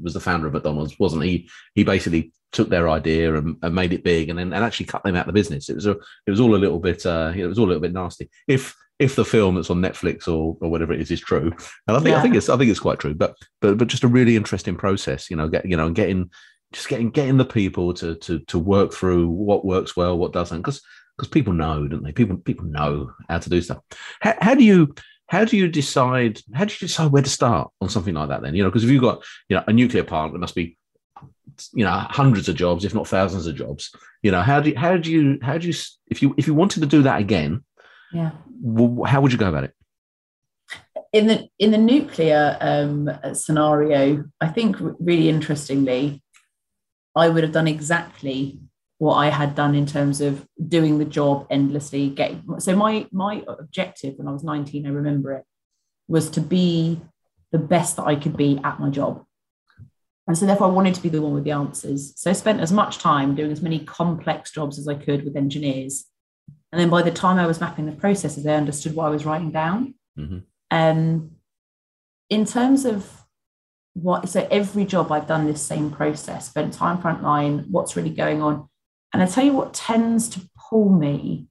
was 0.00 0.14
the 0.14 0.20
founder 0.20 0.46
of 0.46 0.52
McDonald's, 0.52 0.96
wasn't 1.00 1.24
he? 1.24 1.48
He 1.74 1.82
basically 1.82 2.32
took 2.52 2.68
their 2.68 2.88
idea 2.88 3.34
and, 3.34 3.56
and 3.62 3.74
made 3.74 3.92
it 3.92 4.04
big, 4.04 4.28
and 4.28 4.38
then 4.38 4.52
and 4.52 4.64
actually 4.64 4.86
cut 4.86 5.02
them 5.02 5.16
out 5.16 5.22
of 5.22 5.34
the 5.34 5.40
business. 5.40 5.68
It 5.68 5.74
was 5.74 5.86
a, 5.86 5.96
it 6.26 6.30
was 6.30 6.38
all 6.38 6.54
a 6.54 6.56
little 6.56 6.78
bit, 6.78 7.04
uh, 7.04 7.32
it 7.34 7.44
was 7.46 7.58
all 7.58 7.66
a 7.66 7.70
little 7.70 7.82
bit 7.82 7.92
nasty. 7.92 8.30
If 8.46 8.76
if 8.98 9.16
the 9.16 9.24
film 9.24 9.56
that's 9.56 9.70
on 9.70 9.80
Netflix 9.82 10.28
or, 10.28 10.56
or 10.60 10.70
whatever 10.70 10.92
it 10.92 11.00
is 11.00 11.10
is 11.10 11.20
true, 11.20 11.52
and 11.88 11.96
I 11.96 11.98
think 11.98 12.10
yeah. 12.10 12.18
I 12.18 12.22
think 12.22 12.36
it's 12.36 12.48
I 12.48 12.56
think 12.56 12.70
it's 12.70 12.80
quite 12.80 12.98
true, 12.98 13.14
but 13.14 13.36
but 13.60 13.78
but 13.78 13.88
just 13.88 14.04
a 14.04 14.08
really 14.08 14.36
interesting 14.36 14.76
process, 14.76 15.30
you 15.30 15.36
know, 15.36 15.48
get 15.48 15.66
you 15.66 15.76
know, 15.76 15.86
and 15.86 15.96
getting 15.96 16.30
just 16.72 16.88
getting 16.88 17.10
getting 17.10 17.36
the 17.36 17.44
people 17.44 17.94
to 17.94 18.14
to 18.16 18.40
to 18.40 18.58
work 18.58 18.92
through 18.92 19.28
what 19.28 19.64
works 19.64 19.96
well, 19.96 20.18
what 20.18 20.32
doesn't, 20.32 20.58
because 20.58 20.80
because 21.16 21.28
people 21.28 21.52
know, 21.52 21.86
don't 21.86 22.02
they? 22.02 22.12
People 22.12 22.36
people 22.36 22.66
know 22.66 23.12
how 23.28 23.38
to 23.38 23.50
do 23.50 23.60
stuff. 23.60 23.78
How, 24.20 24.34
how 24.40 24.54
do 24.54 24.64
you 24.64 24.94
how 25.28 25.44
do 25.44 25.56
you 25.56 25.68
decide? 25.68 26.40
How 26.54 26.64
do 26.64 26.72
you 26.72 26.86
decide 26.86 27.12
where 27.12 27.22
to 27.22 27.30
start 27.30 27.70
on 27.80 27.88
something 27.88 28.14
like 28.14 28.28
that? 28.28 28.42
Then 28.42 28.54
you 28.54 28.62
know, 28.62 28.70
because 28.70 28.84
if 28.84 28.90
you've 28.90 29.02
got 29.02 29.24
you 29.48 29.56
know 29.56 29.64
a 29.66 29.72
nuclear 29.72 30.04
plant, 30.04 30.32
there 30.32 30.40
must 30.40 30.54
be 30.54 30.76
you 31.72 31.84
know 31.84 31.90
hundreds 32.10 32.48
of 32.48 32.56
jobs, 32.56 32.84
if 32.84 32.94
not 32.94 33.08
thousands 33.08 33.46
of 33.46 33.54
jobs. 33.54 33.90
You 34.22 34.30
know, 34.30 34.42
how 34.42 34.60
do 34.60 34.70
you, 34.70 34.76
how 34.76 34.96
do 34.96 35.10
you 35.10 35.38
how 35.42 35.58
do 35.58 35.68
you 35.68 35.74
if 36.08 36.22
you 36.22 36.34
if 36.36 36.46
you 36.46 36.54
wanted 36.54 36.80
to 36.80 36.86
do 36.86 37.02
that 37.02 37.20
again? 37.20 37.64
Yeah. 38.14 38.30
How 39.06 39.20
would 39.20 39.32
you 39.32 39.38
go 39.38 39.48
about 39.48 39.64
it? 39.64 39.74
In 41.12 41.26
the 41.26 41.48
in 41.58 41.70
the 41.70 41.78
nuclear 41.78 42.56
um, 42.60 43.10
scenario, 43.34 44.24
I 44.40 44.48
think 44.48 44.76
really 44.80 45.28
interestingly, 45.28 46.22
I 47.14 47.28
would 47.28 47.42
have 47.42 47.52
done 47.52 47.68
exactly 47.68 48.60
what 48.98 49.14
I 49.14 49.28
had 49.28 49.54
done 49.54 49.74
in 49.74 49.86
terms 49.86 50.20
of 50.20 50.46
doing 50.68 50.98
the 50.98 51.04
job 51.04 51.46
endlessly. 51.50 52.08
Getting 52.08 52.42
so 52.58 52.74
my 52.76 53.06
my 53.12 53.42
objective 53.46 54.14
when 54.16 54.28
I 54.28 54.32
was 54.32 54.44
19, 54.44 54.86
I 54.86 54.90
remember 54.90 55.32
it, 55.32 55.44
was 56.08 56.30
to 56.30 56.40
be 56.40 57.00
the 57.52 57.58
best 57.58 57.96
that 57.96 58.06
I 58.06 58.16
could 58.16 58.36
be 58.36 58.60
at 58.64 58.80
my 58.80 58.90
job. 58.90 59.24
And 60.26 60.38
so 60.38 60.46
therefore 60.46 60.68
I 60.68 60.70
wanted 60.70 60.94
to 60.94 61.02
be 61.02 61.10
the 61.10 61.20
one 61.20 61.34
with 61.34 61.44
the 61.44 61.50
answers. 61.50 62.14
So 62.16 62.30
I 62.30 62.32
spent 62.32 62.60
as 62.60 62.72
much 62.72 62.98
time 62.98 63.34
doing 63.34 63.52
as 63.52 63.60
many 63.60 63.80
complex 63.80 64.50
jobs 64.50 64.78
as 64.78 64.88
I 64.88 64.94
could 64.94 65.24
with 65.24 65.36
engineers 65.36 66.06
And 66.74 66.80
then 66.80 66.90
by 66.90 67.02
the 67.02 67.12
time 67.12 67.38
I 67.38 67.46
was 67.46 67.60
mapping 67.60 67.86
the 67.86 67.92
processes, 67.92 68.42
they 68.42 68.52
understood 68.52 68.96
what 68.96 69.06
I 69.06 69.10
was 69.10 69.24
writing 69.24 69.52
down. 69.52 69.94
Mm-hmm. 70.18 70.38
Um, 70.72 71.30
in 72.28 72.44
terms 72.44 72.84
of 72.84 73.08
what, 73.92 74.28
so 74.28 74.48
every 74.50 74.84
job 74.84 75.12
I've 75.12 75.28
done 75.28 75.46
this 75.46 75.62
same 75.62 75.92
process, 75.92 76.48
spent 76.48 76.72
time 76.72 77.00
frontline, 77.00 77.70
what's 77.70 77.94
really 77.94 78.10
going 78.10 78.42
on. 78.42 78.68
And 79.12 79.22
I 79.22 79.26
tell 79.26 79.44
you 79.44 79.52
what 79.52 79.72
tends 79.72 80.28
to 80.30 80.40
pull 80.68 80.88
me 80.88 81.46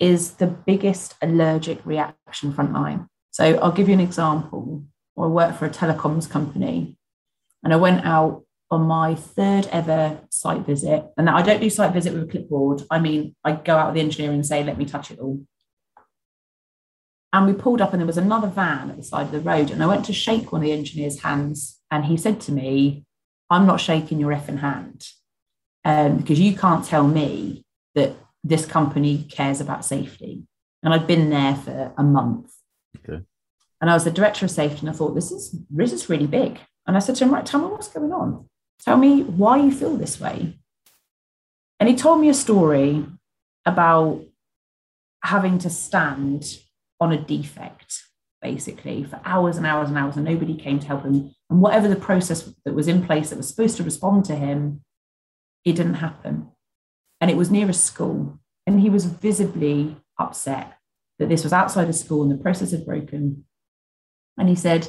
is 0.00 0.32
the 0.32 0.48
biggest 0.48 1.14
allergic 1.22 1.86
reaction 1.86 2.52
frontline. 2.52 3.06
So 3.30 3.56
I'll 3.58 3.70
give 3.70 3.86
you 3.86 3.94
an 3.94 4.00
example. 4.00 4.82
I 5.16 5.26
work 5.26 5.56
for 5.56 5.66
a 5.66 5.70
telecoms 5.70 6.28
company 6.28 6.98
and 7.62 7.72
I 7.72 7.76
went 7.76 8.04
out 8.04 8.42
on 8.74 8.82
my 8.82 9.14
third 9.14 9.66
ever 9.72 10.20
site 10.30 10.66
visit. 10.66 11.04
And 11.16 11.30
I 11.30 11.42
don't 11.42 11.60
do 11.60 11.70
site 11.70 11.92
visit 11.92 12.12
with 12.12 12.24
a 12.24 12.26
clipboard. 12.26 12.82
I 12.90 12.98
mean, 12.98 13.34
I 13.44 13.52
go 13.52 13.76
out 13.76 13.88
with 13.88 13.94
the 13.94 14.00
engineer 14.00 14.32
and 14.32 14.44
say, 14.44 14.62
let 14.62 14.78
me 14.78 14.84
touch 14.84 15.10
it 15.10 15.18
all. 15.18 15.40
And 17.32 17.46
we 17.46 17.52
pulled 17.52 17.80
up 17.80 17.92
and 17.92 18.00
there 18.00 18.06
was 18.06 18.18
another 18.18 18.48
van 18.48 18.90
at 18.90 18.96
the 18.96 19.02
side 19.02 19.26
of 19.26 19.32
the 19.32 19.40
road. 19.40 19.70
And 19.70 19.82
I 19.82 19.86
went 19.86 20.04
to 20.06 20.12
shake 20.12 20.52
one 20.52 20.60
of 20.60 20.66
the 20.66 20.72
engineer's 20.72 21.22
hands. 21.22 21.80
And 21.90 22.04
he 22.04 22.16
said 22.16 22.40
to 22.42 22.52
me, 22.52 23.04
I'm 23.50 23.66
not 23.66 23.80
shaking 23.80 24.20
your 24.20 24.32
effing 24.32 24.60
hand 24.60 25.06
um, 25.84 26.18
because 26.18 26.40
you 26.40 26.56
can't 26.56 26.84
tell 26.84 27.06
me 27.06 27.64
that 27.94 28.12
this 28.42 28.66
company 28.66 29.26
cares 29.30 29.60
about 29.60 29.84
safety. 29.84 30.44
And 30.82 30.92
I'd 30.92 31.06
been 31.06 31.30
there 31.30 31.54
for 31.54 31.92
a 31.96 32.02
month. 32.02 32.52
Okay. 32.98 33.22
And 33.80 33.90
I 33.90 33.94
was 33.94 34.04
the 34.04 34.10
director 34.10 34.46
of 34.46 34.50
safety, 34.50 34.80
and 34.80 34.90
I 34.90 34.92
thought, 34.92 35.14
this 35.14 35.30
is 35.30 35.54
this 35.70 35.92
is 35.92 36.08
really 36.08 36.26
big. 36.26 36.58
And 36.86 36.96
I 36.96 37.00
said 37.00 37.16
to 37.16 37.24
him, 37.24 37.34
right, 37.34 37.44
tell 37.44 37.60
me 37.60 37.66
what's 37.66 37.88
going 37.88 38.12
on. 38.12 38.48
Tell 38.80 38.96
me 38.96 39.22
why 39.22 39.58
you 39.58 39.72
feel 39.72 39.96
this 39.96 40.20
way. 40.20 40.58
And 41.80 41.88
he 41.88 41.96
told 41.96 42.20
me 42.20 42.28
a 42.28 42.34
story 42.34 43.04
about 43.66 44.24
having 45.22 45.58
to 45.58 45.70
stand 45.70 46.58
on 47.00 47.12
a 47.12 47.20
defect, 47.20 48.02
basically, 48.42 49.04
for 49.04 49.20
hours 49.24 49.56
and 49.56 49.66
hours 49.66 49.88
and 49.88 49.98
hours, 49.98 50.16
and 50.16 50.24
nobody 50.24 50.54
came 50.54 50.78
to 50.78 50.86
help 50.86 51.02
him. 51.02 51.34
And 51.50 51.60
whatever 51.60 51.88
the 51.88 51.96
process 51.96 52.54
that 52.64 52.74
was 52.74 52.88
in 52.88 53.04
place 53.04 53.30
that 53.30 53.36
was 53.36 53.48
supposed 53.48 53.76
to 53.78 53.82
respond 53.82 54.24
to 54.26 54.36
him, 54.36 54.82
it 55.64 55.76
didn't 55.76 55.94
happen. 55.94 56.50
And 57.20 57.30
it 57.30 57.36
was 57.36 57.50
near 57.50 57.68
a 57.68 57.74
school. 57.74 58.38
And 58.66 58.80
he 58.80 58.90
was 58.90 59.06
visibly 59.06 59.96
upset 60.18 60.78
that 61.18 61.28
this 61.28 61.42
was 61.42 61.52
outside 61.52 61.88
of 61.88 61.94
school 61.94 62.22
and 62.22 62.30
the 62.30 62.42
process 62.42 62.70
had 62.70 62.86
broken. 62.86 63.44
And 64.36 64.48
he 64.48 64.54
said, 64.54 64.88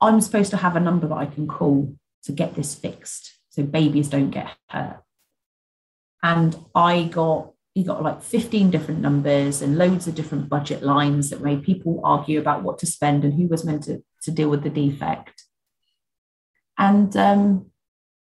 I'm 0.00 0.20
supposed 0.20 0.50
to 0.50 0.56
have 0.58 0.76
a 0.76 0.80
number 0.80 1.06
that 1.08 1.14
I 1.14 1.26
can 1.26 1.46
call 1.46 1.94
to 2.24 2.32
get 2.32 2.54
this 2.54 2.74
fixed 2.74 3.32
so 3.50 3.62
babies 3.62 4.08
don't 4.08 4.30
get 4.30 4.50
hurt. 4.68 5.02
And 6.22 6.56
I 6.74 7.04
got, 7.04 7.52
he 7.74 7.84
got 7.84 8.02
like 8.02 8.22
15 8.22 8.70
different 8.70 9.00
numbers 9.00 9.60
and 9.60 9.76
loads 9.76 10.06
of 10.06 10.14
different 10.14 10.48
budget 10.48 10.82
lines 10.82 11.30
that 11.30 11.42
made 11.42 11.62
people 11.62 12.00
argue 12.04 12.38
about 12.38 12.62
what 12.62 12.78
to 12.78 12.86
spend 12.86 13.24
and 13.24 13.34
who 13.34 13.48
was 13.48 13.64
meant 13.64 13.84
to, 13.84 14.02
to 14.22 14.30
deal 14.30 14.48
with 14.48 14.62
the 14.62 14.70
defect. 14.70 15.44
And 16.78 17.14
um, 17.16 17.66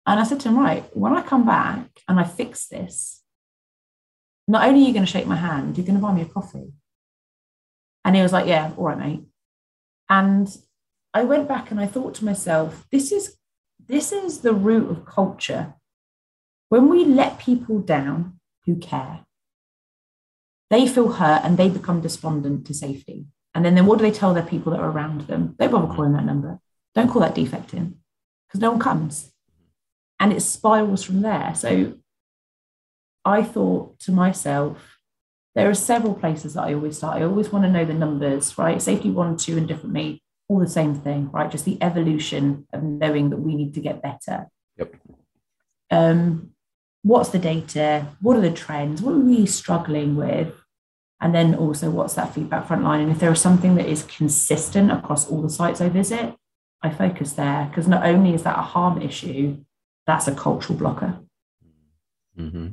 and 0.07 0.19
I 0.19 0.25
said 0.25 0.41
to 0.41 0.49
him, 0.49 0.59
right, 0.59 0.85
when 0.97 1.13
I 1.13 1.23
come 1.23 1.47
back 1.47 1.89
and 2.09 2.19
I 2.19 2.25
fix 2.25 2.67
this, 2.67 3.23
not 4.49 4.67
only 4.67 4.83
are 4.83 4.87
you 4.89 4.93
going 4.93 5.05
to 5.05 5.11
shake 5.11 5.27
my 5.27 5.37
hand, 5.37 5.77
you're 5.77 5.87
going 5.87 5.99
to 5.99 6.03
buy 6.03 6.13
me 6.13 6.23
a 6.23 6.27
coffee. 6.27 6.73
And 8.05 8.17
he 8.17 8.23
was 8.23 8.33
like, 8.33 8.47
yeah, 8.47 8.73
all 8.77 8.87
right, 8.87 8.99
mate. 8.99 9.23
And 10.09 10.49
I 11.15 11.23
went 11.23 11.47
back 11.47 11.71
and 11.71 11.79
I 11.79 11.87
thought 11.87 12.15
to 12.17 12.25
myself, 12.25 12.87
this 12.91 13.13
is 13.13 13.37
this 13.91 14.13
is 14.13 14.39
the 14.39 14.55
root 14.55 14.89
of 14.89 15.05
culture. 15.05 15.75
When 16.69 16.89
we 16.89 17.05
let 17.05 17.41
people 17.41 17.81
down 17.81 18.39
who 18.65 18.77
care, 18.77 19.27
they 20.71 20.87
feel 20.87 21.13
hurt 21.13 21.43
and 21.45 21.59
they 21.59 21.69
become 21.69 22.01
despondent 22.01 22.67
to 22.67 22.75
safety. 22.75 23.27
And 23.53 23.65
then, 23.65 23.75
then 23.75 23.87
what 23.87 23.99
do 23.99 24.05
they 24.05 24.13
tell 24.13 24.33
their 24.33 24.45
people 24.45 24.71
that 24.71 24.81
are 24.81 24.91
around 24.91 25.23
them? 25.23 25.57
Don't 25.59 25.73
bother 25.73 25.93
calling 25.93 26.13
that 26.13 26.25
number. 26.25 26.61
Don't 26.95 27.11
call 27.11 27.23
that 27.23 27.35
defect 27.35 27.75
in 27.75 27.97
because 28.47 28.61
no 28.61 28.71
one 28.71 28.81
comes. 28.81 29.33
And 30.21 30.33
it 30.33 30.43
spirals 30.43 31.03
from 31.03 31.23
there. 31.23 31.53
So 31.57 31.95
I 33.25 33.43
thought 33.43 33.99
to 34.01 34.13
myself, 34.13 34.99
there 35.57 35.69
are 35.69 35.75
several 35.75 36.15
places 36.15 36.55
that 36.55 36.63
I 36.63 36.75
always 36.75 36.99
start. 36.99 37.17
I 37.17 37.25
always 37.25 37.51
want 37.51 37.65
to 37.65 37.71
know 37.71 37.85
the 37.85 37.95
numbers, 37.95 38.57
right? 38.57 38.81
Safety 38.81 39.11
one, 39.11 39.37
two, 39.37 39.59
and 39.59 39.67
different 39.67 39.95
me 39.95 40.23
all 40.51 40.59
the 40.59 40.69
same 40.69 40.97
thing, 40.97 41.31
right? 41.31 41.49
Just 41.49 41.65
the 41.65 41.81
evolution 41.81 42.67
of 42.73 42.83
knowing 42.83 43.31
that 43.31 43.37
we 43.37 43.55
need 43.55 43.73
to 43.75 43.81
get 43.81 44.03
better. 44.03 44.49
Yep. 44.79 44.97
Um, 45.93 46.51
what's 47.03 47.29
the 47.29 47.39
data? 47.39 48.09
What 48.21 48.37
are 48.37 48.41
the 48.41 48.51
trends? 48.51 49.01
What 49.01 49.15
are 49.15 49.19
we 49.19 49.47
struggling 49.47 50.17
with? 50.17 50.53
And 51.21 51.33
then 51.33 51.55
also, 51.55 51.89
what's 51.89 52.15
that 52.15 52.35
feedback 52.35 52.67
frontline? 52.67 53.03
And 53.03 53.13
if 53.13 53.21
there 53.21 53.31
is 53.31 53.41
something 53.41 53.77
that 53.77 53.87
is 53.87 54.03
consistent 54.03 54.91
across 54.91 55.31
all 55.31 55.41
the 55.41 55.51
sites 55.51 55.81
I 55.81 55.89
visit, 55.89 56.35
I 56.83 56.91
focus 56.91 57.35
there 57.35 57.67
because 57.71 57.87
not 57.87 58.05
only 58.05 58.35
is 58.35 58.43
that 58.43 58.59
a 58.59 58.63
harm 58.63 59.01
issue, 59.01 59.65
that's 60.05 60.27
a 60.27 60.35
cultural 60.35 60.77
blocker. 60.77 61.21
Mm-hmm. 62.37 62.69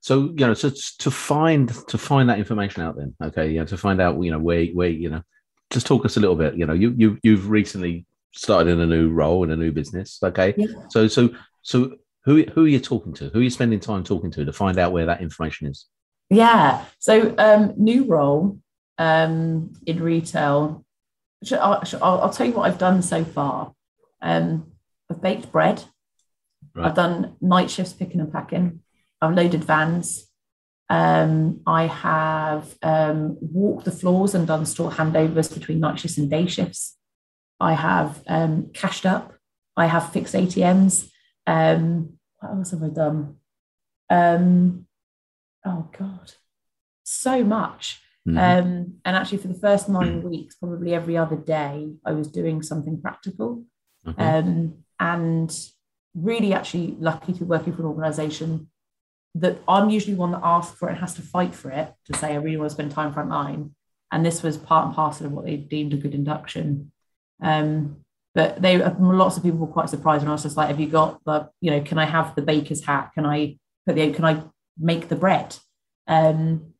So 0.00 0.20
you 0.30 0.46
know, 0.46 0.54
so 0.54 0.70
to 1.00 1.10
find 1.10 1.68
to 1.88 1.98
find 1.98 2.30
that 2.30 2.38
information 2.38 2.82
out, 2.82 2.96
then 2.96 3.14
okay, 3.22 3.50
yeah, 3.50 3.64
to 3.64 3.76
find 3.76 4.00
out 4.00 4.22
you 4.22 4.30
know 4.30 4.38
where 4.38 4.64
where 4.68 4.88
you 4.88 5.10
know 5.10 5.22
just 5.70 5.86
talk 5.86 6.04
us 6.04 6.16
a 6.16 6.20
little 6.20 6.36
bit. 6.36 6.54
You 6.56 6.66
know, 6.66 6.72
you 6.72 6.94
you 6.96 7.18
you've 7.22 7.48
recently 7.48 8.06
started 8.32 8.70
in 8.70 8.80
a 8.80 8.86
new 8.86 9.10
role 9.10 9.44
in 9.44 9.50
a 9.50 9.56
new 9.56 9.72
business. 9.72 10.18
Okay, 10.22 10.54
yeah. 10.56 10.66
so 10.88 11.08
so 11.08 11.30
so 11.62 11.96
who 12.24 12.44
who 12.44 12.64
are 12.64 12.68
you 12.68 12.80
talking 12.80 13.12
to? 13.14 13.28
Who 13.30 13.40
are 13.40 13.42
you 13.42 13.50
spending 13.50 13.80
time 13.80 14.04
talking 14.04 14.30
to 14.32 14.44
to 14.44 14.52
find 14.52 14.78
out 14.78 14.92
where 14.92 15.06
that 15.06 15.22
information 15.22 15.68
is? 15.68 15.86
Yeah, 16.28 16.84
so 16.98 17.34
um, 17.38 17.74
new 17.76 18.04
role 18.04 18.58
um, 18.98 19.72
in 19.86 20.02
retail. 20.02 20.84
I'll, 21.52 21.82
I'll, 22.02 22.20
I'll, 22.20 22.30
tell 22.30 22.46
you 22.46 22.52
what 22.52 22.70
I've 22.70 22.78
done 22.78 23.00
so 23.02 23.24
far. 23.24 23.72
Um, 24.20 24.72
I've 25.10 25.22
baked 25.22 25.50
bread. 25.50 25.82
Right. 26.74 26.86
I've 26.86 26.94
done 26.94 27.36
night 27.40 27.70
shifts 27.70 27.94
picking 27.94 28.20
and 28.20 28.32
packing. 28.32 28.80
I've 29.20 29.34
loaded 29.34 29.64
vans. 29.64 30.29
Um, 30.90 31.60
I 31.68 31.86
have 31.86 32.76
um, 32.82 33.38
walked 33.40 33.84
the 33.84 33.92
floors 33.92 34.34
and 34.34 34.44
done 34.44 34.66
store 34.66 34.90
handovers 34.90 35.54
between 35.54 35.78
night 35.78 36.00
shifts 36.00 36.18
and 36.18 36.28
day 36.28 36.46
shifts. 36.46 36.96
I 37.60 37.74
have 37.74 38.22
um, 38.26 38.70
cashed 38.74 39.06
up. 39.06 39.32
I 39.76 39.86
have 39.86 40.12
fixed 40.12 40.34
ATMs. 40.34 41.08
Um, 41.46 42.14
what 42.38 42.50
else 42.50 42.72
have 42.72 42.82
I 42.82 42.88
done? 42.88 43.36
Um, 44.10 44.86
oh 45.64 45.88
God, 45.96 46.32
so 47.04 47.44
much. 47.44 48.00
Mm-hmm. 48.26 48.38
Um, 48.38 48.94
and 49.04 49.16
actually, 49.16 49.38
for 49.38 49.48
the 49.48 49.54
first 49.60 49.88
nine 49.88 50.22
weeks, 50.28 50.56
probably 50.56 50.92
every 50.92 51.16
other 51.16 51.36
day, 51.36 51.92
I 52.04 52.12
was 52.12 52.26
doing 52.26 52.62
something 52.62 53.00
practical. 53.00 53.64
and 54.98 55.56
really, 56.14 56.52
actually, 56.52 56.96
lucky 56.98 57.32
to 57.32 57.38
be 57.38 57.44
working 57.44 57.74
for 57.74 57.82
an 57.82 57.88
organization 57.88 58.70
that 59.36 59.58
I'm 59.68 59.90
usually 59.90 60.14
one 60.14 60.32
that 60.32 60.40
asks 60.42 60.76
for 60.76 60.88
it 60.88 60.92
and 60.92 61.00
has 61.00 61.14
to 61.14 61.22
fight 61.22 61.54
for 61.54 61.70
it 61.70 61.92
to 62.06 62.18
say 62.18 62.32
I 62.32 62.36
really 62.36 62.56
want 62.56 62.70
to 62.70 62.74
spend 62.74 62.90
time 62.90 63.12
front 63.12 63.30
line. 63.30 63.74
And 64.10 64.26
this 64.26 64.42
was 64.42 64.56
part 64.56 64.86
and 64.86 64.94
parcel 64.94 65.26
of 65.26 65.32
what 65.32 65.44
they 65.44 65.56
deemed 65.56 65.94
a 65.94 65.96
good 65.96 66.14
induction. 66.14 66.90
Um, 67.40 68.04
but 68.34 68.60
they 68.60 68.78
lots 68.78 69.36
of 69.36 69.42
people 69.42 69.58
were 69.58 69.66
quite 69.66 69.88
surprised 69.88 70.22
when 70.22 70.30
I 70.30 70.32
was 70.32 70.42
just 70.42 70.56
like, 70.56 70.68
"Have 70.68 70.80
you 70.80 70.88
got 70.88 71.22
the 71.24 71.48
you 71.60 71.70
know? 71.70 71.80
Can 71.80 71.98
I 71.98 72.06
have 72.06 72.34
the 72.34 72.42
baker's 72.42 72.84
hat? 72.84 73.10
Can 73.14 73.26
I 73.26 73.58
put 73.86 73.96
the 73.96 74.12
can 74.12 74.24
I 74.24 74.42
make 74.78 75.08
the 75.08 75.16
bread?" 75.16 75.56
Um, 76.06 76.74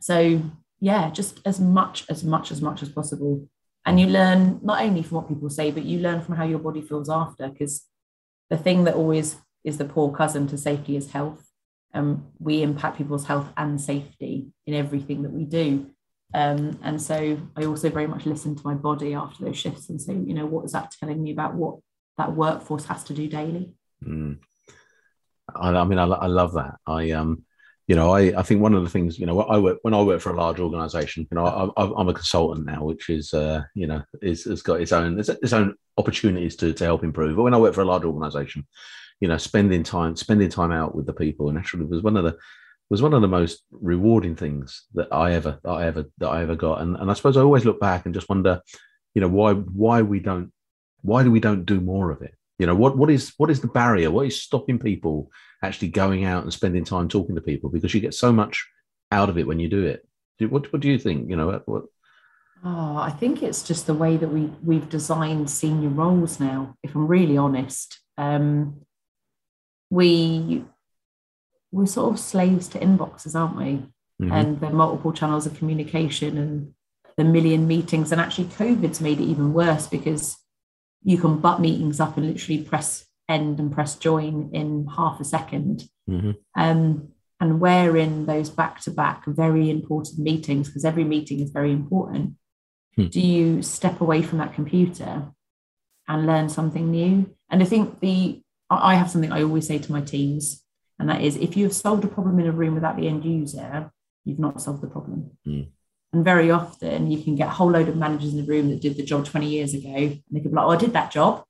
so 0.00 0.42
yeah, 0.80 1.10
just 1.10 1.40
as 1.46 1.60
much 1.60 2.04
as 2.10 2.24
much 2.24 2.50
as 2.50 2.60
much 2.60 2.82
as 2.82 2.88
possible. 2.90 3.48
And 3.86 4.00
you 4.00 4.06
learn 4.06 4.60
not 4.62 4.82
only 4.82 5.02
from 5.02 5.16
what 5.16 5.28
people 5.28 5.48
say, 5.48 5.70
but 5.70 5.84
you 5.84 6.00
learn 6.00 6.20
from 6.20 6.36
how 6.36 6.44
your 6.44 6.58
body 6.58 6.82
feels 6.82 7.08
after. 7.08 7.48
Because 7.48 7.84
the 8.50 8.56
thing 8.56 8.84
that 8.84 8.94
always 8.94 9.36
is 9.64 9.78
the 9.78 9.84
poor 9.84 10.12
cousin 10.12 10.46
to 10.48 10.58
safety 10.58 10.96
is 10.96 11.12
health 11.12 11.45
um, 11.94 12.26
we 12.38 12.62
impact 12.62 12.98
people's 12.98 13.26
health 13.26 13.48
and 13.56 13.80
safety 13.80 14.48
in 14.66 14.74
everything 14.74 15.22
that 15.22 15.32
we 15.32 15.44
do. 15.44 15.90
Um, 16.34 16.78
and 16.82 17.00
so 17.00 17.38
I 17.56 17.64
also 17.64 17.88
very 17.88 18.06
much 18.06 18.26
listen 18.26 18.56
to 18.56 18.62
my 18.64 18.74
body 18.74 19.14
after 19.14 19.44
those 19.44 19.56
shifts 19.56 19.88
and 19.88 20.00
say, 20.00 20.14
you 20.14 20.34
know, 20.34 20.46
what 20.46 20.64
is 20.64 20.72
that 20.72 20.92
telling 20.98 21.22
me 21.22 21.32
about 21.32 21.54
what 21.54 21.78
that 22.18 22.34
workforce 22.34 22.84
has 22.86 23.04
to 23.04 23.14
do 23.14 23.28
daily? 23.28 23.74
Mm. 24.04 24.38
I, 25.54 25.70
I, 25.70 25.84
mean, 25.84 25.98
I, 25.98 26.06
I, 26.06 26.26
love 26.26 26.54
that. 26.54 26.74
I, 26.86 27.12
um, 27.12 27.44
you 27.86 27.94
know, 27.94 28.10
I, 28.12 28.38
I 28.38 28.42
think 28.42 28.60
one 28.60 28.74
of 28.74 28.82
the 28.82 28.90
things, 28.90 29.18
you 29.18 29.26
know, 29.26 29.40
I 29.42 29.58
work 29.58 29.78
when 29.82 29.94
I 29.94 30.02
work 30.02 30.20
for 30.20 30.32
a 30.32 30.36
large 30.36 30.58
organization, 30.58 31.26
you 31.30 31.36
know, 31.36 31.72
I, 31.76 32.00
am 32.00 32.08
a 32.08 32.14
consultant 32.14 32.66
now, 32.66 32.82
which 32.84 33.08
is, 33.08 33.32
uh, 33.32 33.62
you 33.74 33.86
know, 33.86 34.02
is 34.20 34.44
has 34.44 34.62
got 34.62 34.80
its 34.80 34.90
own 34.90 35.18
its 35.18 35.52
own 35.52 35.76
opportunities 35.96 36.56
to 36.56 36.72
to 36.72 36.84
help 36.84 37.04
improve. 37.04 37.36
But 37.36 37.44
when 37.44 37.54
I 37.54 37.58
work 37.58 37.74
for 37.74 37.82
a 37.82 37.86
large 37.86 38.04
organization, 38.04 38.66
you 39.20 39.28
know 39.28 39.38
spending 39.38 39.82
time 39.82 40.16
spending 40.16 40.48
time 40.48 40.72
out 40.72 40.94
with 40.94 41.06
the 41.06 41.12
people 41.12 41.48
and 41.48 41.58
actually 41.58 41.84
was 41.84 42.02
one 42.02 42.16
of 42.16 42.24
the 42.24 42.36
was 42.88 43.02
one 43.02 43.14
of 43.14 43.20
the 43.20 43.28
most 43.28 43.64
rewarding 43.72 44.36
things 44.36 44.84
that 44.94 45.08
I 45.12 45.32
ever 45.32 45.58
that 45.64 45.70
I 45.70 45.86
ever 45.86 46.04
that 46.18 46.28
I 46.28 46.42
ever 46.42 46.56
got 46.56 46.80
and 46.82 46.96
and 46.96 47.10
I 47.10 47.14
suppose 47.14 47.36
I 47.36 47.40
always 47.40 47.64
look 47.64 47.80
back 47.80 48.04
and 48.04 48.14
just 48.14 48.28
wonder 48.28 48.60
you 49.14 49.20
know 49.20 49.28
why 49.28 49.54
why 49.54 50.02
we 50.02 50.20
don't 50.20 50.52
why 51.02 51.22
do 51.22 51.30
we 51.30 51.40
don't 51.40 51.64
do 51.64 51.80
more 51.80 52.10
of 52.10 52.22
it 52.22 52.34
You 52.58 52.66
know, 52.66 52.74
what 52.74 52.96
what 52.96 53.10
is 53.10 53.34
what 53.36 53.50
is 53.50 53.60
the 53.60 53.68
barrier? 53.68 54.10
What 54.10 54.26
is 54.26 54.40
stopping 54.40 54.78
people 54.78 55.30
actually 55.62 55.88
going 55.88 56.24
out 56.24 56.42
and 56.42 56.52
spending 56.52 56.84
time 56.84 57.08
talking 57.08 57.34
to 57.34 57.40
people? 57.40 57.70
Because 57.70 57.92
you 57.92 58.00
get 58.00 58.14
so 58.14 58.32
much 58.32 58.66
out 59.12 59.28
of 59.28 59.36
it 59.36 59.46
when 59.46 59.60
you 59.60 59.68
do 59.68 59.84
it. 59.84 60.06
What 60.40 60.72
what 60.72 60.80
do 60.80 60.88
you 60.88 60.98
think? 60.98 61.28
You 61.28 61.36
know, 61.36 61.62
what? 61.66 61.84
Oh, 62.64 62.96
I 62.96 63.10
think 63.10 63.42
it's 63.42 63.62
just 63.62 63.86
the 63.86 63.94
way 63.94 64.16
that 64.16 64.28
we 64.28 64.50
we've 64.64 64.88
designed 64.88 65.50
senior 65.50 65.90
roles 65.90 66.40
now. 66.40 66.76
If 66.82 66.94
I'm 66.94 67.06
really 67.06 67.36
honest, 67.36 68.00
um, 68.16 68.80
we 69.90 70.64
we're 71.72 71.86
sort 71.86 72.12
of 72.12 72.18
slaves 72.18 72.68
to 72.68 72.78
inboxes, 72.78 73.34
aren't 73.34 73.56
we? 73.56 73.86
Mm-hmm. 74.22 74.32
And 74.32 74.60
the 74.60 74.70
multiple 74.70 75.12
channels 75.12 75.46
of 75.46 75.56
communication 75.56 76.38
and 76.38 76.72
the 77.16 77.24
million 77.24 77.66
meetings. 77.66 78.12
And 78.12 78.20
actually, 78.20 78.46
COVID's 78.46 79.00
made 79.00 79.20
it 79.20 79.24
even 79.24 79.52
worse 79.52 79.86
because 79.86 80.36
you 81.02 81.18
can 81.18 81.38
butt 81.38 81.60
meetings 81.60 82.00
up 82.00 82.16
and 82.16 82.26
literally 82.26 82.62
press 82.62 83.06
end 83.28 83.58
and 83.58 83.72
press 83.72 83.96
join 83.96 84.50
in 84.52 84.86
half 84.86 85.18
a 85.18 85.24
2nd 85.24 85.88
mm-hmm. 86.08 86.30
um, 86.54 87.08
and 87.40 87.60
we're 87.60 87.96
in 87.96 88.26
those 88.26 88.50
back 88.50 88.80
to 88.80 88.90
back 88.90 89.24
very 89.26 89.68
important 89.68 90.18
meetings 90.18 90.68
because 90.68 90.84
every 90.84 91.04
meeting 91.04 91.40
is 91.40 91.50
very 91.50 91.70
important. 91.70 92.34
Hmm. 92.94 93.06
Do 93.08 93.20
you 93.20 93.62
step 93.62 94.00
away 94.00 94.22
from 94.22 94.38
that 94.38 94.54
computer 94.54 95.30
and 96.08 96.26
learn 96.26 96.48
something 96.48 96.90
new? 96.90 97.30
And 97.50 97.62
I 97.62 97.66
think 97.66 98.00
the 98.00 98.40
I 98.70 98.94
have 98.96 99.10
something 99.10 99.32
I 99.32 99.42
always 99.42 99.66
say 99.66 99.78
to 99.78 99.92
my 99.92 100.00
teams, 100.00 100.62
and 100.98 101.08
that 101.08 101.20
is 101.20 101.36
if 101.36 101.56
you 101.56 101.64
have 101.64 101.74
solved 101.74 102.04
a 102.04 102.08
problem 102.08 102.40
in 102.40 102.46
a 102.46 102.52
room 102.52 102.74
without 102.74 102.96
the 102.96 103.08
end 103.08 103.24
user, 103.24 103.90
you've 104.24 104.38
not 104.38 104.60
solved 104.60 104.82
the 104.82 104.88
problem. 104.88 105.30
Hmm. 105.44 105.62
And 106.12 106.24
very 106.24 106.50
often 106.50 107.10
you 107.10 107.22
can 107.22 107.36
get 107.36 107.48
a 107.48 107.52
whole 107.52 107.70
load 107.70 107.88
of 107.88 107.96
managers 107.96 108.32
in 108.32 108.38
the 108.38 108.50
room 108.50 108.70
that 108.70 108.80
did 108.80 108.96
the 108.96 109.04
job 109.04 109.26
20 109.26 109.48
years 109.48 109.74
ago. 109.74 109.88
And 109.88 110.22
they 110.30 110.40
can 110.40 110.50
be 110.50 110.56
like, 110.56 110.64
oh, 110.64 110.70
I 110.70 110.76
did 110.76 110.92
that 110.94 111.10
job. 111.10 111.44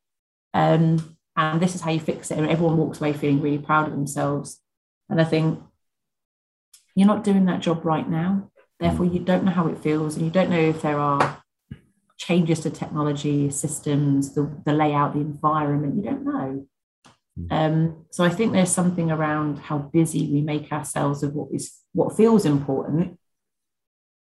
Um, 0.54 1.16
and 1.37 1.61
this 1.61 1.75
is 1.75 1.82
how 1.82 1.90
you 1.90 2.00
fix 2.00 2.30
it. 2.30 2.38
And 2.38 2.49
everyone 2.49 2.76
walks 2.76 3.00
away 3.00 3.12
feeling 3.12 3.40
really 3.40 3.58
proud 3.58 3.87
of 3.87 3.92
themselves. 3.92 4.61
And 5.08 5.20
I 5.20 5.25
think 5.25 5.62
you're 6.94 7.06
not 7.06 7.25
doing 7.25 7.44
that 7.46 7.61
job 7.61 7.85
right 7.85 8.08
now. 8.08 8.50
Therefore, 8.80 9.06
you 9.06 9.20
don't 9.20 9.44
know 9.44 9.52
how 9.52 9.68
it 9.68 9.78
feels 9.78 10.16
and 10.16 10.25
you 10.25 10.30
don't 10.30 10.50
know 10.50 10.58
if 10.58 10.82
there 10.82 10.99
are 10.99 11.42
changes 12.16 12.61
to 12.61 12.70
technology, 12.70 13.50
systems, 13.50 14.35
the, 14.35 14.50
the 14.64 14.73
layout, 14.73 15.14
the 15.14 15.20
environment. 15.20 15.96
You 15.96 16.02
don't 16.02 16.25
know. 16.25 16.66
Hmm. 17.37 17.52
Um, 17.52 18.07
so 18.11 18.25
I 18.25 18.31
think 18.31 18.52
there's 18.52 18.73
something 18.73 19.11
around 19.11 19.59
how 19.59 19.78
busy 19.78 20.31
we 20.33 20.40
make 20.40 20.73
ourselves 20.73 21.23
of 21.23 21.35
what 21.35 21.49
is 21.52 21.73
what 21.93 22.16
feels 22.16 22.45
important 22.45 23.19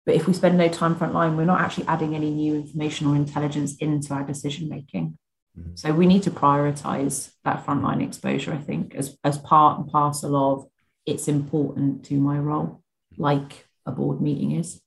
but 0.05 0.15
if 0.15 0.27
we 0.27 0.33
spend 0.33 0.57
no 0.57 0.67
time 0.67 0.95
frontline, 0.95 1.37
we're 1.37 1.45
not 1.45 1.61
actually 1.61 1.87
adding 1.87 2.15
any 2.15 2.31
new 2.31 2.55
information 2.55 3.07
or 3.07 3.15
intelligence 3.15 3.75
into 3.77 4.13
our 4.13 4.23
decision 4.23 4.67
making. 4.67 5.17
Mm-hmm. 5.57 5.75
So 5.75 5.93
we 5.93 6.07
need 6.07 6.23
to 6.23 6.31
prioritize 6.31 7.31
that 7.43 7.65
frontline 7.65 8.03
exposure, 8.03 8.53
I 8.53 8.57
think, 8.57 8.95
as, 8.95 9.17
as 9.23 9.37
part 9.37 9.79
and 9.79 9.87
parcel 9.87 10.35
of 10.35 10.67
it's 11.05 11.27
important 11.27 12.05
to 12.05 12.15
my 12.15 12.37
role, 12.37 12.81
like 13.17 13.67
a 13.85 13.91
board 13.91 14.21
meeting 14.21 14.51
is. 14.51 14.81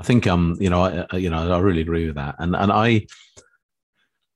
I 0.00 0.04
think 0.04 0.28
um, 0.28 0.56
you 0.60 0.70
know, 0.70 1.06
I, 1.10 1.16
you 1.16 1.28
know, 1.28 1.52
I 1.52 1.58
really 1.58 1.80
agree 1.80 2.06
with 2.06 2.14
that. 2.14 2.36
And 2.38 2.54
and 2.54 2.70
I 2.70 3.06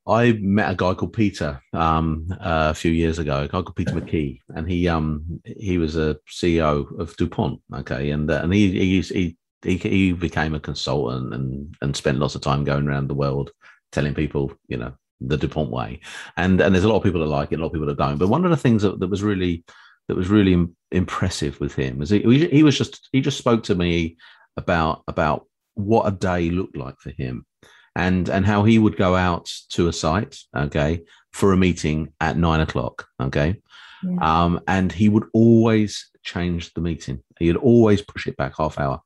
I 0.07 0.33
met 0.33 0.71
a 0.71 0.75
guy 0.75 0.95
called 0.95 1.13
Peter 1.13 1.61
um, 1.73 2.27
uh, 2.41 2.69
a 2.71 2.75
few 2.75 2.91
years 2.91 3.19
ago, 3.19 3.43
a 3.43 3.49
guy 3.49 3.63
called 3.63 3.77
Peter 3.77 3.93
McKee, 3.93 4.41
and 4.49 4.69
he 4.69 4.89
um, 4.89 5.41
he 5.45 5.79
was 5.79 5.97
a 5.97 6.17
CEO 6.29 6.99
of 6.99 7.17
DuPont. 7.17 7.61
Okay, 7.75 8.11
and 8.11 8.31
uh, 8.31 8.41
and 8.43 8.53
he, 8.53 9.01
he 9.01 9.37
he 9.63 9.79
he 9.79 10.13
became 10.13 10.55
a 10.55 10.61
consultant 10.61 11.33
and 11.33 11.77
and 11.83 11.97
spent 11.97 12.19
lots 12.19 12.35
of 12.35 12.41
time 12.41 12.65
going 12.65 12.89
around 12.89 13.07
the 13.09 13.15
world 13.15 13.53
telling 13.93 14.15
people, 14.15 14.53
you 14.67 14.77
know, 14.77 14.93
the 15.21 15.37
DuPont 15.37 15.71
way. 15.71 16.01
And 16.37 16.61
and 16.61 16.75
there's 16.75 16.85
a 16.85 16.89
lot 16.89 16.97
of 16.97 17.05
people 17.05 17.21
that 17.21 17.27
like 17.27 17.53
it, 17.53 17.57
a 17.57 17.59
lot 17.59 17.67
of 17.67 17.73
people 17.73 17.87
that 17.87 17.99
don't. 17.99 18.19
But 18.19 18.29
one 18.29 18.45
of 18.45 18.51
the 18.51 18.57
things 18.57 18.83
that, 18.83 18.99
that 18.99 19.09
was 19.09 19.23
really 19.23 19.65
that 20.09 20.17
was 20.17 20.29
really 20.29 20.67
impressive 20.91 21.61
with 21.61 21.75
him 21.75 21.99
was 21.99 22.11
he, 22.11 22.49
he 22.49 22.63
was 22.65 22.77
just 22.77 23.09
he 23.13 23.21
just 23.21 23.39
spoke 23.39 23.63
to 23.65 23.77
me 23.77 24.17
about 24.57 25.05
about 25.07 25.47
what 25.75 26.09
a 26.09 26.11
day 26.11 26.51
looked 26.51 26.77
like 26.77 26.99
for 26.99 27.11
him 27.11 27.47
and 27.95 28.29
and 28.29 28.47
how 28.47 28.65
he 28.65 28.79
would 28.79 28.97
go 28.97 29.15
out 29.15 29.51
to 29.71 29.89
a 29.89 29.93
site, 29.93 30.39
okay, 30.57 31.03
for 31.33 31.53
a 31.53 31.57
meeting 31.57 32.13
at 32.21 32.37
nine 32.37 32.61
o'clock, 32.61 33.07
okay, 33.21 33.57
yeah. 34.03 34.45
um, 34.45 34.61
and 34.67 34.93
he 34.93 35.09
would 35.09 35.25
always 35.33 36.11
change 36.23 36.73
the 36.75 36.81
meeting. 36.81 37.23
He'd 37.39 37.57
always 37.57 38.03
push 38.03 38.27
it 38.27 38.37
back 38.37 38.55
half 38.57 38.79
hour, 38.79 39.01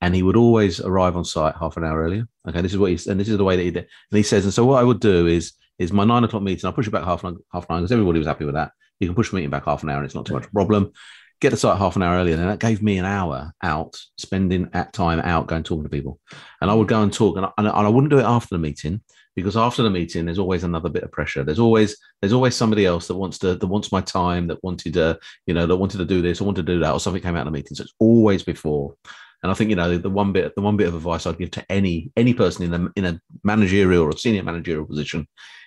and 0.00 0.14
he 0.14 0.22
would 0.22 0.36
always 0.36 0.80
arrive 0.80 1.16
on 1.16 1.24
site 1.24 1.56
half 1.56 1.76
an 1.76 1.84
hour 1.84 2.02
earlier. 2.02 2.28
Okay, 2.48 2.60
this 2.60 2.72
is 2.72 2.78
what 2.78 2.90
he's 2.90 3.06
and 3.06 3.18
this 3.18 3.28
is 3.28 3.38
the 3.38 3.44
way 3.44 3.56
that 3.56 3.62
he 3.62 3.70
did. 3.70 3.86
And 4.10 4.16
he 4.16 4.22
says, 4.22 4.44
and 4.44 4.54
so 4.54 4.64
what 4.64 4.80
I 4.80 4.84
would 4.84 5.00
do 5.00 5.26
is 5.26 5.52
is 5.78 5.92
my 5.92 6.04
nine 6.04 6.24
o'clock 6.24 6.42
meeting. 6.42 6.66
I'll 6.66 6.72
push 6.72 6.86
it 6.86 6.92
back 6.92 7.04
half 7.04 7.22
half 7.22 7.32
an 7.32 7.38
hour 7.52 7.78
because 7.80 7.92
everybody 7.92 8.18
was 8.18 8.28
happy 8.28 8.44
with 8.44 8.54
that. 8.54 8.72
You 9.00 9.08
can 9.08 9.16
push 9.16 9.30
the 9.30 9.36
meeting 9.36 9.50
back 9.50 9.64
half 9.64 9.82
an 9.82 9.90
hour, 9.90 9.98
and 9.98 10.06
it's 10.06 10.14
not 10.14 10.26
too 10.26 10.34
much 10.34 10.44
of 10.44 10.50
a 10.50 10.52
problem 10.52 10.92
get 11.44 11.50
the 11.50 11.56
site 11.56 11.78
half 11.78 11.96
an 11.96 12.02
hour 12.02 12.16
earlier. 12.16 12.36
And 12.36 12.48
that 12.48 12.58
gave 12.58 12.82
me 12.82 12.98
an 12.98 13.04
hour 13.04 13.52
out, 13.62 13.96
spending 14.18 14.68
that 14.72 14.92
time 14.92 15.20
out 15.20 15.46
going 15.46 15.62
talking 15.62 15.84
to 15.84 15.90
people. 15.90 16.18
And 16.60 16.70
I 16.70 16.74
would 16.74 16.88
go 16.88 17.02
and 17.02 17.12
talk, 17.12 17.36
and 17.36 17.46
I, 17.46 17.52
and 17.58 17.68
I 17.68 17.88
wouldn't 17.88 18.10
do 18.10 18.18
it 18.18 18.24
after 18.24 18.54
the 18.54 18.58
meeting 18.58 19.02
because 19.36 19.56
after 19.56 19.82
the 19.82 19.90
meeting, 19.90 20.24
there's 20.24 20.38
always 20.38 20.64
another 20.64 20.88
bit 20.88 21.02
of 21.02 21.12
pressure. 21.12 21.44
There's 21.44 21.58
always 21.58 21.96
there's 22.20 22.32
always 22.32 22.54
somebody 22.54 22.86
else 22.86 23.06
that 23.08 23.16
wants 23.16 23.38
to 23.40 23.56
that 23.56 23.66
wants 23.66 23.92
my 23.92 24.00
time, 24.00 24.46
that 24.48 24.62
wanted 24.64 24.94
to 24.94 25.18
you 25.46 25.54
know 25.54 25.66
that 25.66 25.76
wanted 25.76 25.98
to 25.98 26.04
do 26.04 26.22
this 26.22 26.40
or 26.40 26.44
wanted 26.44 26.66
to 26.66 26.72
do 26.72 26.80
that, 26.80 26.92
or 26.92 27.00
something 27.00 27.22
came 27.22 27.36
out 27.36 27.46
of 27.46 27.52
the 27.52 27.58
meeting. 27.58 27.76
So 27.76 27.82
it's 27.82 27.94
always 27.98 28.42
before. 28.42 28.94
And 29.42 29.50
I 29.50 29.54
think 29.54 29.68
you 29.70 29.76
know 29.76 29.90
the, 29.90 29.98
the 29.98 30.10
one 30.10 30.32
bit 30.32 30.54
the 30.54 30.62
one 30.62 30.76
bit 30.76 30.88
of 30.88 30.94
advice 30.94 31.26
I'd 31.26 31.38
give 31.38 31.50
to 31.52 31.66
any 31.70 32.10
any 32.16 32.32
person 32.32 32.64
in 32.64 32.74
a 32.74 32.90
in 32.96 33.04
a 33.04 33.20
managerial 33.42 34.04
or 34.04 34.16
senior 34.16 34.42
managerial 34.42 34.86
position 34.86 35.26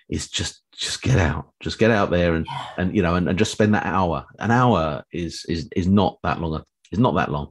is 0.09 0.29
just 0.29 0.61
just 0.73 1.01
get 1.01 1.17
out 1.17 1.51
just 1.59 1.79
get 1.79 1.91
out 1.91 2.09
there 2.09 2.35
and 2.35 2.47
and 2.77 2.95
you 2.95 3.01
know 3.01 3.15
and, 3.15 3.27
and 3.27 3.37
just 3.37 3.51
spend 3.51 3.73
that 3.73 3.85
hour 3.85 4.25
an 4.39 4.51
hour 4.51 5.03
is 5.11 5.45
is 5.49 5.67
is 5.75 5.87
not 5.87 6.17
that 6.23 6.39
long 6.39 6.63
It's 6.91 6.99
not 6.99 7.15
that 7.15 7.31
long 7.31 7.49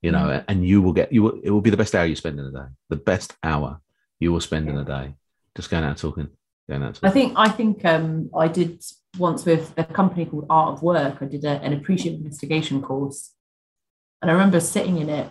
you 0.00 0.10
know 0.10 0.26
mm. 0.26 0.44
and 0.48 0.66
you 0.66 0.82
will 0.82 0.92
get 0.92 1.12
you 1.12 1.22
will, 1.22 1.40
it 1.42 1.50
will 1.50 1.60
be 1.60 1.70
the 1.70 1.76
best 1.76 1.94
hour 1.94 2.06
you 2.06 2.16
spend 2.16 2.38
in 2.38 2.46
a 2.46 2.50
day 2.50 2.66
the 2.88 2.96
best 2.96 3.36
hour 3.42 3.80
you 4.18 4.32
will 4.32 4.40
spend 4.40 4.68
in 4.68 4.76
a 4.76 4.84
day 4.84 5.14
just 5.56 5.70
going 5.70 5.84
out 5.84 5.96
talking 5.96 6.28
going 6.68 6.82
out 6.82 6.94
talking. 6.94 7.08
i 7.08 7.12
think 7.12 7.32
i 7.36 7.48
think 7.48 7.84
um 7.84 8.30
i 8.36 8.48
did 8.48 8.82
once 9.18 9.44
with 9.44 9.72
a 9.76 9.84
company 9.84 10.24
called 10.24 10.46
art 10.50 10.72
of 10.72 10.82
work 10.82 11.18
i 11.20 11.24
did 11.24 11.44
a, 11.44 11.60
an 11.62 11.72
appreciative 11.72 12.20
investigation 12.20 12.82
course 12.82 13.32
and 14.20 14.30
i 14.30 14.34
remember 14.34 14.58
sitting 14.60 14.98
in 14.98 15.08
it 15.08 15.30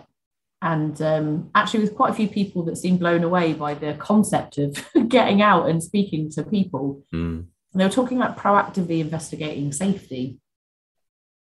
and 0.62 1.02
um, 1.02 1.50
actually 1.54 1.80
with 1.80 1.96
quite 1.96 2.12
a 2.12 2.14
few 2.14 2.28
people 2.28 2.62
that 2.64 2.76
seemed 2.76 3.00
blown 3.00 3.24
away 3.24 3.52
by 3.52 3.74
the 3.74 3.94
concept 3.94 4.58
of 4.58 4.78
getting 5.08 5.42
out 5.42 5.68
and 5.68 5.82
speaking 5.82 6.30
to 6.30 6.44
people 6.44 7.02
mm. 7.12 7.38
and 7.40 7.46
they 7.74 7.84
were 7.84 7.90
talking 7.90 8.16
about 8.16 8.38
proactively 8.38 9.00
investigating 9.00 9.72
safety. 9.72 10.38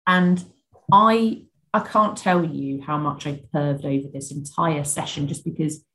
And 0.08 0.44
i 0.92 1.44
i 1.74 1.80
can't 1.80 2.18
tell 2.18 2.44
you 2.44 2.82
how 2.82 2.98
much 2.98 3.26
i 3.26 3.42
perved 3.54 3.86
over 3.86 4.10
this 4.12 4.32
entire 4.32 4.84
session 4.84 5.26
just 5.26 5.46
because 5.46 5.86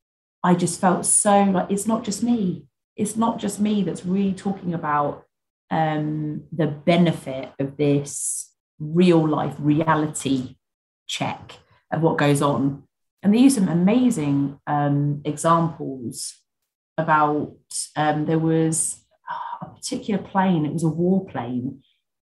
i 0.43 0.55
just 0.55 0.81
felt 0.81 1.05
so 1.05 1.43
like 1.43 1.71
it's 1.71 1.87
not 1.87 2.05
just 2.05 2.23
me. 2.23 2.65
It's 2.97 3.17
not 3.17 3.39
just 3.39 3.61
me 3.61 3.83
that's 3.83 4.07
really 4.07 4.33
talking 4.33 4.73
about 4.73 5.25
um, 5.71 6.45
the 6.51 6.67
benefit 6.67 7.53
of 7.59 7.77
this 7.77 8.51
real 8.79 9.27
life 9.27 9.55
reality 9.59 10.57
check 11.07 11.57
of 11.91 12.01
what 12.01 12.17
goes 12.17 12.41
on 12.41 12.86
and 13.27 13.35
they 13.35 13.41
use 13.41 13.57
some 13.57 13.67
amazing 13.67 14.61
um, 14.69 15.21
examples 15.25 16.37
about 16.97 17.57
um, 17.97 18.25
there 18.25 18.39
was 18.39 19.01
a 19.61 19.67
particular 19.67 20.23
plane, 20.23 20.65
it 20.65 20.73
was 20.73 20.85
a 20.85 20.89
war 20.89 21.27
plane, 21.27 21.83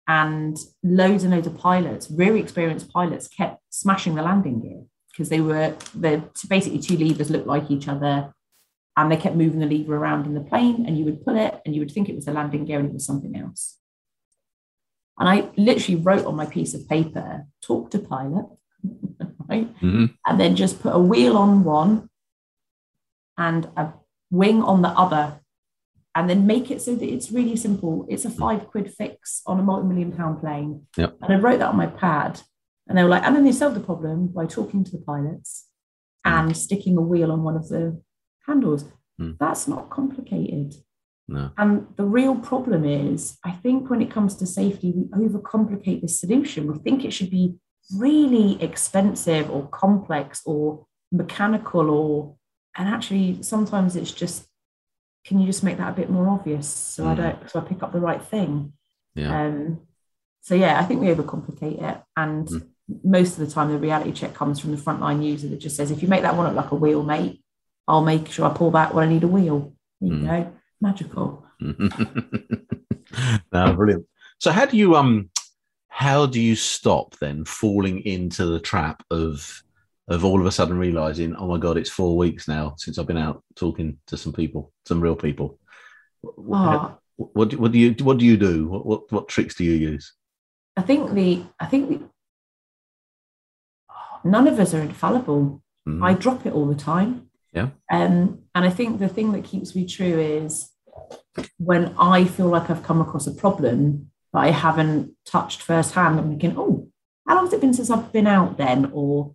and 0.09 0.57
loads 0.83 1.23
and 1.23 1.35
loads 1.35 1.47
of 1.47 1.59
pilots, 1.59 2.07
very 2.07 2.41
experienced 2.41 2.91
pilots, 2.91 3.29
kept 3.29 3.61
smashing 3.69 4.15
the 4.15 4.23
landing 4.23 4.63
gear 4.63 4.85
because 5.13 5.29
they 5.29 5.43
were 5.43 5.77
the 5.95 6.23
basically 6.49 6.79
two 6.79 6.97
levers 6.97 7.29
looked 7.29 7.47
like 7.47 7.71
each 7.71 7.89
other 7.89 8.33
and 8.97 9.13
they 9.13 9.19
kept 9.19 9.37
moving 9.37 9.61
the 9.61 9.67
lever 9.67 9.97
around 9.97 10.25
in 10.25 10.33
the 10.33 10.41
plane 10.41 10.87
and 10.87 10.97
you 10.97 11.05
would 11.05 11.23
pull 11.23 11.37
it 11.37 11.61
and 11.67 11.75
you 11.75 11.83
would 11.83 11.91
think 11.91 12.09
it 12.09 12.15
was 12.15 12.25
the 12.25 12.33
landing 12.33 12.65
gear 12.65 12.79
and 12.79 12.89
it 12.89 12.95
was 12.95 13.05
something 13.05 13.37
else. 13.37 13.77
And 15.19 15.29
I 15.29 15.51
literally 15.59 16.01
wrote 16.01 16.25
on 16.25 16.37
my 16.37 16.47
piece 16.47 16.73
of 16.73 16.89
paper, 16.89 17.45
talk 17.61 17.91
to 17.91 17.99
pilot, 17.99 18.47
right? 19.49 19.75
Mm-hmm. 19.77 20.07
And 20.27 20.41
then 20.41 20.57
just 20.57 20.81
put 20.81 20.95
a 20.95 20.99
wheel 20.99 21.37
on 21.37 21.65
one 21.65 22.09
and 23.39 23.69
a 23.77 23.93
wing 24.31 24.63
on 24.63 24.83
the 24.83 24.89
other, 24.89 25.41
and 26.15 26.31
then 26.31 26.47
make 26.47 26.71
it 26.71 26.81
so 26.81 26.95
that 26.95 27.07
it's 27.07 27.31
really 27.31 27.57
simple. 27.57 28.07
It's 28.09 28.25
a 28.25 28.31
five 28.31 28.67
quid 28.69 28.93
fix 28.93 29.43
on 29.47 29.61
a 29.61 29.63
multi 29.63 29.87
million 29.87 30.13
pound 30.13 30.41
plane. 30.41 30.87
Yep. 30.97 31.17
And 31.23 31.33
I 31.35 31.37
wrote 31.37 31.59
that 31.59 31.69
on 31.69 31.77
my 31.77 31.87
pad. 31.87 32.41
And 32.89 32.97
they 32.97 33.03
were 33.03 33.09
like, 33.09 33.25
and 33.25 33.35
then 33.35 33.45
they 33.45 33.53
solved 33.53 33.77
the 33.77 33.81
problem 33.81 34.29
by 34.29 34.47
talking 34.47 34.85
to 34.85 34.91
the 34.93 35.03
pilots 35.03 35.67
and 36.25 36.53
mm. 36.53 36.57
sticking 36.57 36.97
a 36.97 37.01
wheel 37.01 37.33
on 37.33 37.43
one 37.43 37.57
of 37.57 37.69
the 37.69 38.01
handles. 38.47 38.85
Mm. 39.21 39.37
That's 39.39 39.67
not 39.67 39.91
complicated. 39.91 40.75
No. 41.29 41.51
And 41.59 41.89
the 41.97 42.05
real 42.05 42.37
problem 42.37 42.85
is, 42.85 43.39
I 43.45 43.51
think 43.51 43.91
when 43.91 44.01
it 44.01 44.11
comes 44.11 44.37
to 44.37 44.47
safety, 44.47 44.93
we 44.95 45.27
overcomplicate 45.29 46.01
the 46.01 46.09
solution. 46.09 46.73
We 46.73 46.79
think 46.79 47.05
it 47.05 47.13
should 47.13 47.31
be 47.31 47.57
really 47.95 48.61
expensive 48.63 49.51
or 49.51 49.69
complex 49.69 50.43
or 50.45 50.87
mechanical 51.13 51.91
or 51.91 52.35
and 52.77 52.89
actually 52.89 53.43
sometimes 53.43 53.95
it's 53.95 54.13
just 54.13 54.47
can 55.25 55.41
you 55.41 55.47
just 55.47 55.63
make 55.63 55.79
that 55.79 55.93
a 55.93 55.97
bit 55.97 56.11
more 56.11 56.29
obvious 56.29 56.69
so 56.69 57.05
mm. 57.05 57.09
I 57.09 57.15
don't 57.15 57.51
so 57.51 57.61
I 57.61 57.63
pick 57.63 57.83
up 57.83 57.93
the 57.93 58.01
right 58.01 58.23
thing? 58.23 58.73
Yeah. 59.15 59.47
Um, 59.47 59.81
so 60.47 60.55
yeah, 60.55 60.79
I 60.79 60.85
think 60.85 61.01
we 61.01 61.09
overcomplicate 61.09 61.83
it, 61.83 62.03
and 62.17 62.47
mm. 62.47 62.69
most 63.03 63.33
of 63.33 63.45
the 63.45 63.53
time 63.53 63.73
the 63.73 63.79
reality 63.79 64.13
check 64.13 64.33
comes 64.33 64.61
from 64.61 64.71
the 64.71 64.77
frontline 64.77 65.25
user 65.25 65.49
that 65.49 65.59
just 65.59 65.75
says, 65.75 65.91
if 65.91 66.03
you 66.03 66.09
make 66.09 66.23
that 66.23 66.37
one 66.37 66.47
look 66.47 66.55
like 66.55 66.71
a 66.71 66.77
wheel, 66.77 67.03
mate, 67.03 67.43
I'll 67.89 68.05
make 68.05 68.31
sure 68.31 68.47
I 68.47 68.55
pull 68.55 68.71
back 68.71 68.95
when 68.95 69.09
I 69.09 69.13
need 69.13 69.25
a 69.25 69.29
wheel. 69.29 69.75
You 70.01 70.13
mm. 70.13 70.25
go, 70.25 70.53
magical. 70.81 71.45
no, 73.53 73.75
brilliant. 73.75 74.07
So 74.39 74.53
how 74.53 74.67
do 74.67 74.77
you 74.77 74.95
um 74.95 75.31
how 75.97 76.27
do 76.27 76.39
you 76.39 76.55
stop 76.55 77.17
then 77.21 77.43
falling 77.47 78.01
into 78.01 78.45
the 78.45 78.61
trap 78.61 79.03
of 79.11 79.63
of 80.09 80.27
all 80.27 80.39
of 80.39 80.47
a 80.47 80.53
sudden 80.53 80.77
realizing, 80.77 81.35
oh 81.37 81.49
my 81.49 81.57
god, 81.57 81.79
it's 81.79 81.89
four 81.89 82.19
weeks 82.19 82.47
now 82.47 82.75
since 82.77 82.99
I've 82.99 83.07
been 83.07 83.17
out 83.17 83.43
talking 83.55 83.97
to 84.09 84.19
some 84.19 84.35
people, 84.35 84.73
some 84.85 85.01
real 85.01 85.17
people. 85.17 85.59
Oh. 86.23 86.99
What, 87.17 87.55
what 87.55 87.73
do 87.73 87.79
you 87.79 87.95
what 88.05 88.19
do 88.19 88.27
you 88.27 88.37
do? 88.37 88.69
What, 88.69 88.85
what 88.85 89.11
what 89.11 89.29
tricks 89.29 89.55
do 89.55 89.65
you 89.65 89.73
use? 89.73 90.13
I 90.77 90.83
think 90.83 91.15
the 91.15 91.43
I 91.59 91.65
think 91.65 91.89
the, 91.89 92.01
none 94.23 94.49
of 94.49 94.61
us 94.61 94.75
are 94.75 94.83
infallible. 94.83 95.63
Mm. 95.89 96.05
I 96.05 96.13
drop 96.13 96.45
it 96.45 96.53
all 96.53 96.67
the 96.67 96.75
time. 96.75 97.31
Yeah. 97.55 97.71
Um, 97.91 98.43
and 98.55 98.67
I 98.67 98.71
think 98.71 98.99
the 98.99 99.09
thing 99.09 99.33
that 99.33 99.45
keeps 99.45 99.75
me 99.75 99.87
true 99.87 100.19
is 100.21 100.69
when 101.57 101.95
I 101.99 102.27
feel 102.27 102.49
like 102.49 102.69
I've 102.69 102.83
come 102.83 103.01
across 103.01 103.27
a 103.27 103.33
problem 103.33 104.11
that 104.37 104.43
I 104.43 104.51
haven't 104.51 105.15
touched 105.25 105.63
firsthand, 105.63 106.21
I'm 106.21 106.29
thinking, 106.29 106.59
oh, 106.59 106.87
how 107.27 107.37
long 107.37 107.47
has 107.47 107.55
it 107.55 107.61
been 107.63 107.73
since 107.73 107.89
I've 107.89 108.13
been 108.13 108.27
out 108.27 108.59
then? 108.59 108.91
Or 108.93 109.33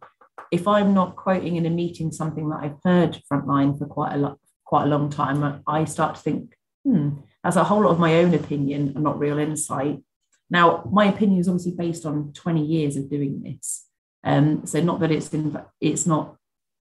if 0.52 0.68
I'm 0.68 0.94
not 0.94 1.16
quoting 1.16 1.56
in 1.56 1.66
a 1.66 1.72
meeting 1.72 2.12
something 2.12 2.48
that 2.50 2.60
I've 2.62 2.78
heard 2.86 3.20
frontline 3.30 3.80
for 3.80 3.88
quite 3.88 4.14
a 4.14 4.18
lot, 4.18 4.38
quite 4.64 4.84
a 4.84 4.90
long 4.90 5.10
time, 5.10 5.64
I 5.66 5.86
start 5.86 6.18
to 6.18 6.22
think, 6.22 6.54
hmm, 6.86 7.14
that's 7.44 7.56
a 7.56 7.64
whole 7.64 7.82
lot 7.82 7.90
of 7.90 8.00
my 8.00 8.18
own 8.18 8.36
opinion 8.36 8.92
and 8.94 9.04
not 9.04 9.18
real 9.18 9.40
insight. 9.40 10.04
Now, 10.52 10.88
my 10.92 11.06
opinion 11.06 11.40
is 11.40 11.48
obviously 11.48 11.74
based 11.76 12.06
on 12.06 12.32
20 12.34 12.64
years 12.64 12.96
of 12.96 13.10
doing 13.10 13.42
this. 13.42 13.88
Um, 14.24 14.68
so 14.68 14.82
not 14.82 15.00
that 15.00 15.10
it's 15.10 15.30
inv- 15.30 15.66
it's 15.80 16.06
not 16.06 16.36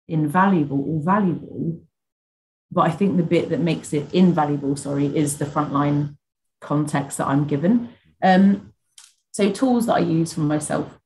invaluable 0.09 0.85
or 0.87 1.03
valuable, 1.03 1.81
but 2.71 2.83
I 2.83 2.91
think 2.91 3.17
the 3.17 3.23
bit 3.23 3.49
that 3.49 3.61
makes 3.61 3.95
it 3.95 4.13
invaluable, 4.13 4.77
sorry, 4.77 5.07
is 5.07 5.39
the 5.39 5.47
frontline 5.47 6.19
context 6.61 7.17
that 7.17 7.27
I'm 7.27 7.47
given. 7.47 7.95
Um, 8.23 8.73
so 9.33 9.51
tools 9.51 9.87
that 9.87 9.95
I 9.95 10.01
use 10.01 10.35
for 10.35 10.41
myself, 10.41 10.99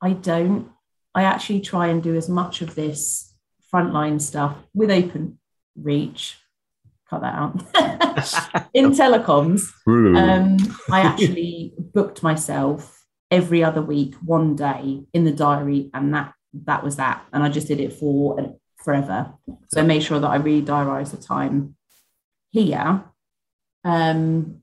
I 0.00 0.12
don't. 0.12 0.70
I 1.14 1.24
actually 1.24 1.60
try 1.60 1.88
and 1.88 2.02
do 2.02 2.14
as 2.14 2.28
much 2.28 2.62
of 2.62 2.74
this 2.74 3.34
frontline 3.72 4.20
stuff 4.20 4.56
with 4.74 4.90
open 4.90 5.38
reach 5.76 6.38
cut 7.08 7.22
that 7.22 7.34
out. 7.34 8.68
in 8.74 8.90
telecoms, 8.92 9.62
um, 9.86 10.56
I 10.90 11.00
actually 11.00 11.72
booked 11.94 12.22
myself 12.22 13.06
every 13.30 13.64
other 13.64 13.82
week, 13.82 14.14
one 14.16 14.56
day 14.56 15.04
in 15.12 15.24
the 15.24 15.32
diary, 15.32 15.90
and 15.94 16.14
that 16.14 16.34
that 16.64 16.82
was 16.82 16.96
that. 16.96 17.24
And 17.32 17.42
I 17.42 17.48
just 17.48 17.68
did 17.68 17.80
it 17.80 17.92
for 17.92 18.56
forever. 18.76 19.32
So 19.68 19.80
I 19.80 19.84
made 19.84 20.02
sure 20.02 20.20
that 20.20 20.28
I 20.28 20.36
really 20.36 20.64
diarised 20.64 21.10
the 21.10 21.16
time 21.18 21.76
here. 22.50 23.04
Um, 23.84 24.62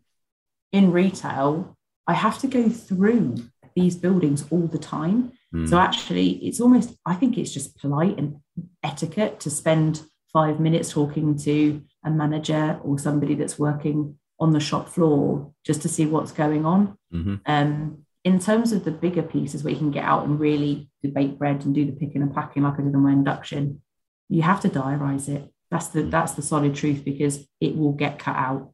in 0.76 0.92
retail, 0.92 1.78
I 2.06 2.14
have 2.14 2.38
to 2.40 2.48
go 2.48 2.70
through 2.70 3.36
these 3.76 3.96
buildings 3.96 4.46
all 4.52 4.68
the 4.68 4.78
time. 4.78 5.32
Mm. 5.54 5.70
So 5.70 5.80
actually, 5.80 6.32
it's 6.46 6.60
almost, 6.60 6.96
I 7.06 7.16
think 7.16 7.38
it's 7.38 7.54
just 7.54 7.78
polite 7.78 8.18
and 8.18 8.42
etiquette 8.84 9.40
to 9.42 9.50
spend 9.50 10.02
five 10.34 10.60
minutes 10.60 10.92
talking 10.92 11.38
to 11.40 11.82
a 12.04 12.12
manager 12.12 12.80
or 12.84 13.00
somebody 13.00 13.36
that's 13.36 13.58
working 13.58 14.18
on 14.38 14.52
the 14.52 14.60
shop 14.60 14.90
floor 14.90 15.54
just 15.66 15.82
to 15.84 15.90
see 15.90 16.06
what's 16.06 16.34
going 16.34 16.66
on. 16.66 16.98
Mm-hmm. 17.14 17.36
Um, 17.46 18.06
in 18.26 18.40
terms 18.40 18.74
of 18.74 18.84
the 18.84 18.92
bigger 18.92 19.24
pieces 19.24 19.64
where 19.64 19.72
you 19.72 19.80
can 19.80 19.92
get 19.92 20.04
out 20.04 20.26
and 20.26 20.40
really 20.40 20.90
bake 21.14 21.38
bread 21.38 21.64
and 21.64 21.74
do 21.74 21.86
the 21.86 21.94
picking 21.94 22.22
and 22.22 22.34
packing 22.34 22.64
like 22.64 22.80
I 22.80 22.84
did 22.84 22.96
on 22.96 23.04
my 23.04 23.14
induction, 23.14 23.82
you 24.28 24.42
have 24.42 24.60
to 24.62 24.70
diarize 24.70 25.30
it. 25.30 25.54
That's 25.72 25.88
the 25.88 26.02
that's 26.04 26.34
the 26.34 26.42
solid 26.42 26.76
truth 26.76 27.06
because 27.06 27.48
it 27.62 27.78
will 27.78 27.94
get 27.94 28.20
cut 28.20 28.36
out. 28.36 28.74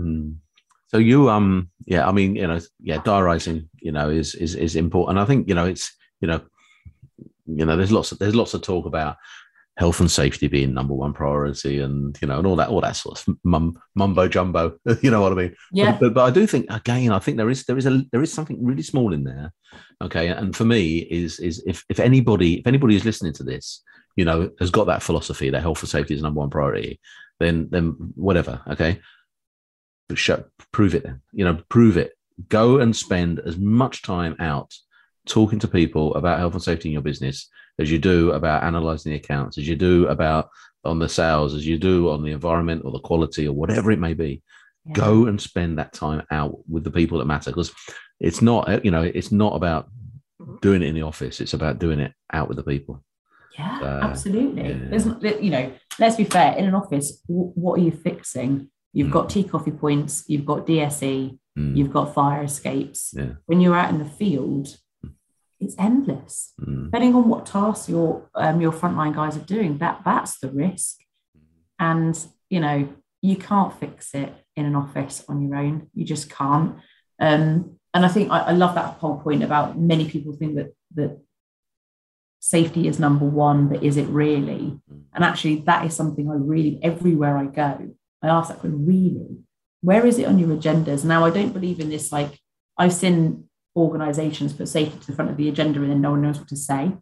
Mm. 0.00 0.36
So 0.88 0.98
you 0.98 1.28
um 1.30 1.70
yeah 1.86 2.08
I 2.08 2.12
mean 2.12 2.36
you 2.36 2.46
know 2.46 2.60
yeah 2.80 2.98
diarizing 3.04 3.68
you 3.80 3.92
know 3.92 4.08
is 4.08 4.34
is 4.34 4.54
is 4.54 4.76
important. 4.76 5.18
I 5.18 5.24
think 5.24 5.48
you 5.48 5.54
know 5.54 5.66
it's 5.66 5.94
you 6.20 6.28
know 6.28 6.40
you 7.46 7.64
know 7.64 7.76
there's 7.76 7.92
lots 7.92 8.12
of 8.12 8.18
there's 8.18 8.34
lots 8.34 8.54
of 8.54 8.62
talk 8.62 8.86
about 8.86 9.16
health 9.76 10.00
and 10.00 10.10
safety 10.10 10.48
being 10.48 10.72
number 10.72 10.94
one 10.94 11.12
priority 11.12 11.80
and 11.80 12.16
you 12.22 12.28
know 12.28 12.38
and 12.38 12.46
all 12.46 12.56
that 12.56 12.68
all 12.68 12.80
that 12.80 12.96
sort 12.96 13.20
of 13.20 13.36
mum, 13.44 13.78
mumbo 13.94 14.26
jumbo 14.26 14.74
you 15.02 15.10
know 15.10 15.20
what 15.20 15.32
i 15.32 15.34
mean? 15.34 15.54
Yeah. 15.70 15.92
but, 15.92 16.00
but, 16.00 16.14
but, 16.14 16.24
i 16.24 16.30
do 16.30 16.46
think 16.46 16.66
again 16.70 17.12
i 17.12 17.18
think 17.18 17.36
there 17.36 17.50
is 17.50 17.64
there 17.64 17.76
is 17.76 17.84
a 17.84 18.02
there 18.10 18.22
is 18.22 18.32
something 18.32 18.64
really 18.64 18.82
small 18.82 19.12
in 19.12 19.24
there 19.24 19.52
okay? 20.02 20.28
And 20.28 20.54
for 20.54 20.64
me 20.64 20.98
is 20.98 21.38
is 21.40 21.62
if 21.66 21.84
if 21.88 22.00
anybody 22.00 22.60
if 22.60 22.66
anybody 22.66 22.96
is 22.96 23.04
listening 23.04 23.34
to 23.34 23.42
this 23.42 23.82
you 24.16 24.24
know 24.24 24.50
has 24.60 24.70
got 24.70 24.86
that 24.86 25.02
philosophy 25.02 25.50
that 25.50 25.62
health 25.62 25.82
and 25.82 25.88
safety 25.88 26.14
is 26.14 26.22
number 26.22 26.40
one 26.40 26.50
priority 26.50 26.98
then 27.38 27.68
then 27.70 27.96
whatever 28.14 28.62
okay 28.68 29.00
show, 30.14 30.44
prove 30.72 30.94
it 30.94 31.02
then 31.02 31.20
you 31.32 31.44
know 31.44 31.58
prove 31.68 31.96
it 31.96 32.12
go 32.48 32.78
and 32.78 32.94
spend 32.94 33.40
as 33.40 33.56
much 33.56 34.02
time 34.02 34.36
out 34.38 34.72
talking 35.26 35.58
to 35.58 35.68
people 35.68 36.14
about 36.14 36.38
health 36.38 36.54
and 36.54 36.62
safety 36.62 36.88
in 36.88 36.92
your 36.92 37.02
business 37.02 37.48
as 37.78 37.90
you 37.90 37.98
do 37.98 38.32
about 38.32 38.62
analyzing 38.62 39.12
the 39.12 39.18
accounts, 39.18 39.58
as 39.58 39.68
you 39.68 39.76
do 39.76 40.06
about 40.06 40.48
on 40.84 40.98
the 40.98 41.08
sales, 41.08 41.54
as 41.54 41.66
you 41.66 41.78
do 41.78 42.10
on 42.10 42.22
the 42.22 42.30
environment 42.30 42.82
or 42.84 42.92
the 42.92 43.00
quality 43.00 43.46
or 43.46 43.52
whatever 43.52 43.90
it 43.90 43.98
may 43.98 44.14
be. 44.14 44.42
Yeah. 44.86 44.94
Go 44.94 45.26
and 45.26 45.40
spend 45.40 45.78
that 45.78 45.92
time 45.92 46.22
out 46.30 46.58
with 46.68 46.84
the 46.84 46.90
people 46.90 47.18
that 47.18 47.26
matter 47.26 47.50
because 47.50 47.72
it's 48.20 48.40
not, 48.40 48.84
you 48.84 48.90
know, 48.90 49.02
it's 49.02 49.32
not 49.32 49.56
about 49.56 49.88
doing 50.62 50.82
it 50.82 50.86
in 50.86 50.94
the 50.94 51.02
office. 51.02 51.40
It's 51.40 51.54
about 51.54 51.78
doing 51.78 51.98
it 51.98 52.12
out 52.32 52.48
with 52.48 52.56
the 52.56 52.62
people. 52.62 53.02
Yeah, 53.58 53.80
uh, 53.82 54.06
absolutely. 54.06 54.68
Yeah. 54.68 54.78
There's, 54.90 55.06
you 55.42 55.50
know, 55.50 55.72
let's 55.98 56.16
be 56.16 56.24
fair. 56.24 56.56
In 56.56 56.66
an 56.66 56.74
office, 56.74 57.20
what 57.26 57.80
are 57.80 57.82
you 57.82 57.90
fixing? 57.90 58.70
You've 58.96 59.08
mm. 59.08 59.12
got 59.12 59.28
tea 59.28 59.44
coffee 59.44 59.72
points. 59.72 60.24
You've 60.26 60.46
got 60.46 60.66
DSE. 60.66 61.38
Mm. 61.58 61.76
You've 61.76 61.92
got 61.92 62.14
fire 62.14 62.44
escapes. 62.44 63.12
Yeah. 63.14 63.32
When 63.44 63.60
you're 63.60 63.76
out 63.76 63.90
in 63.90 63.98
the 63.98 64.06
field, 64.06 64.74
it's 65.60 65.74
endless. 65.78 66.54
Mm. 66.58 66.86
Depending 66.86 67.14
on 67.14 67.28
what 67.28 67.44
tasks 67.44 67.90
your 67.90 68.30
um, 68.34 68.62
your 68.62 68.72
frontline 68.72 69.14
guys 69.14 69.36
are 69.36 69.40
doing, 69.40 69.76
that 69.78 70.00
that's 70.02 70.38
the 70.38 70.48
risk. 70.50 70.96
And 71.78 72.18
you 72.48 72.58
know, 72.58 72.88
you 73.20 73.36
can't 73.36 73.78
fix 73.78 74.14
it 74.14 74.32
in 74.56 74.64
an 74.64 74.74
office 74.74 75.22
on 75.28 75.42
your 75.46 75.58
own. 75.58 75.90
You 75.92 76.06
just 76.06 76.30
can't. 76.30 76.76
Um, 77.20 77.78
and 77.92 78.06
I 78.06 78.08
think 78.08 78.30
I, 78.30 78.38
I 78.38 78.52
love 78.52 78.74
that 78.76 78.94
whole 78.94 79.18
point 79.18 79.42
about 79.42 79.78
many 79.78 80.08
people 80.08 80.32
think 80.32 80.56
that 80.56 80.72
that 80.94 81.20
safety 82.40 82.88
is 82.88 82.98
number 82.98 83.26
one, 83.26 83.68
but 83.68 83.82
is 83.82 83.98
it 83.98 84.08
really? 84.08 84.80
Mm. 84.90 85.02
And 85.12 85.22
actually, 85.22 85.56
that 85.66 85.84
is 85.84 85.94
something 85.94 86.30
I 86.30 86.34
really 86.34 86.78
everywhere 86.82 87.36
I 87.36 87.44
go, 87.44 87.90
I 88.22 88.28
ask 88.28 88.48
that 88.48 88.60
question 88.60 88.86
really. 88.86 89.38
Where 89.82 90.06
is 90.06 90.18
it 90.18 90.26
on 90.26 90.38
your 90.38 90.48
agendas? 90.48 91.04
Now, 91.04 91.24
I 91.24 91.30
don't 91.30 91.52
believe 91.52 91.80
in 91.80 91.90
this. 91.90 92.10
Like 92.10 92.38
I've 92.76 92.92
seen 92.92 93.48
organizations 93.76 94.52
put 94.52 94.68
safety 94.68 94.98
to 94.98 95.06
the 95.06 95.12
front 95.12 95.30
of 95.30 95.36
the 95.36 95.48
agenda 95.48 95.80
and 95.80 95.90
then 95.90 96.00
no 96.00 96.12
one 96.12 96.22
knows 96.22 96.38
what 96.38 96.48
to 96.48 96.56
say, 96.56 96.92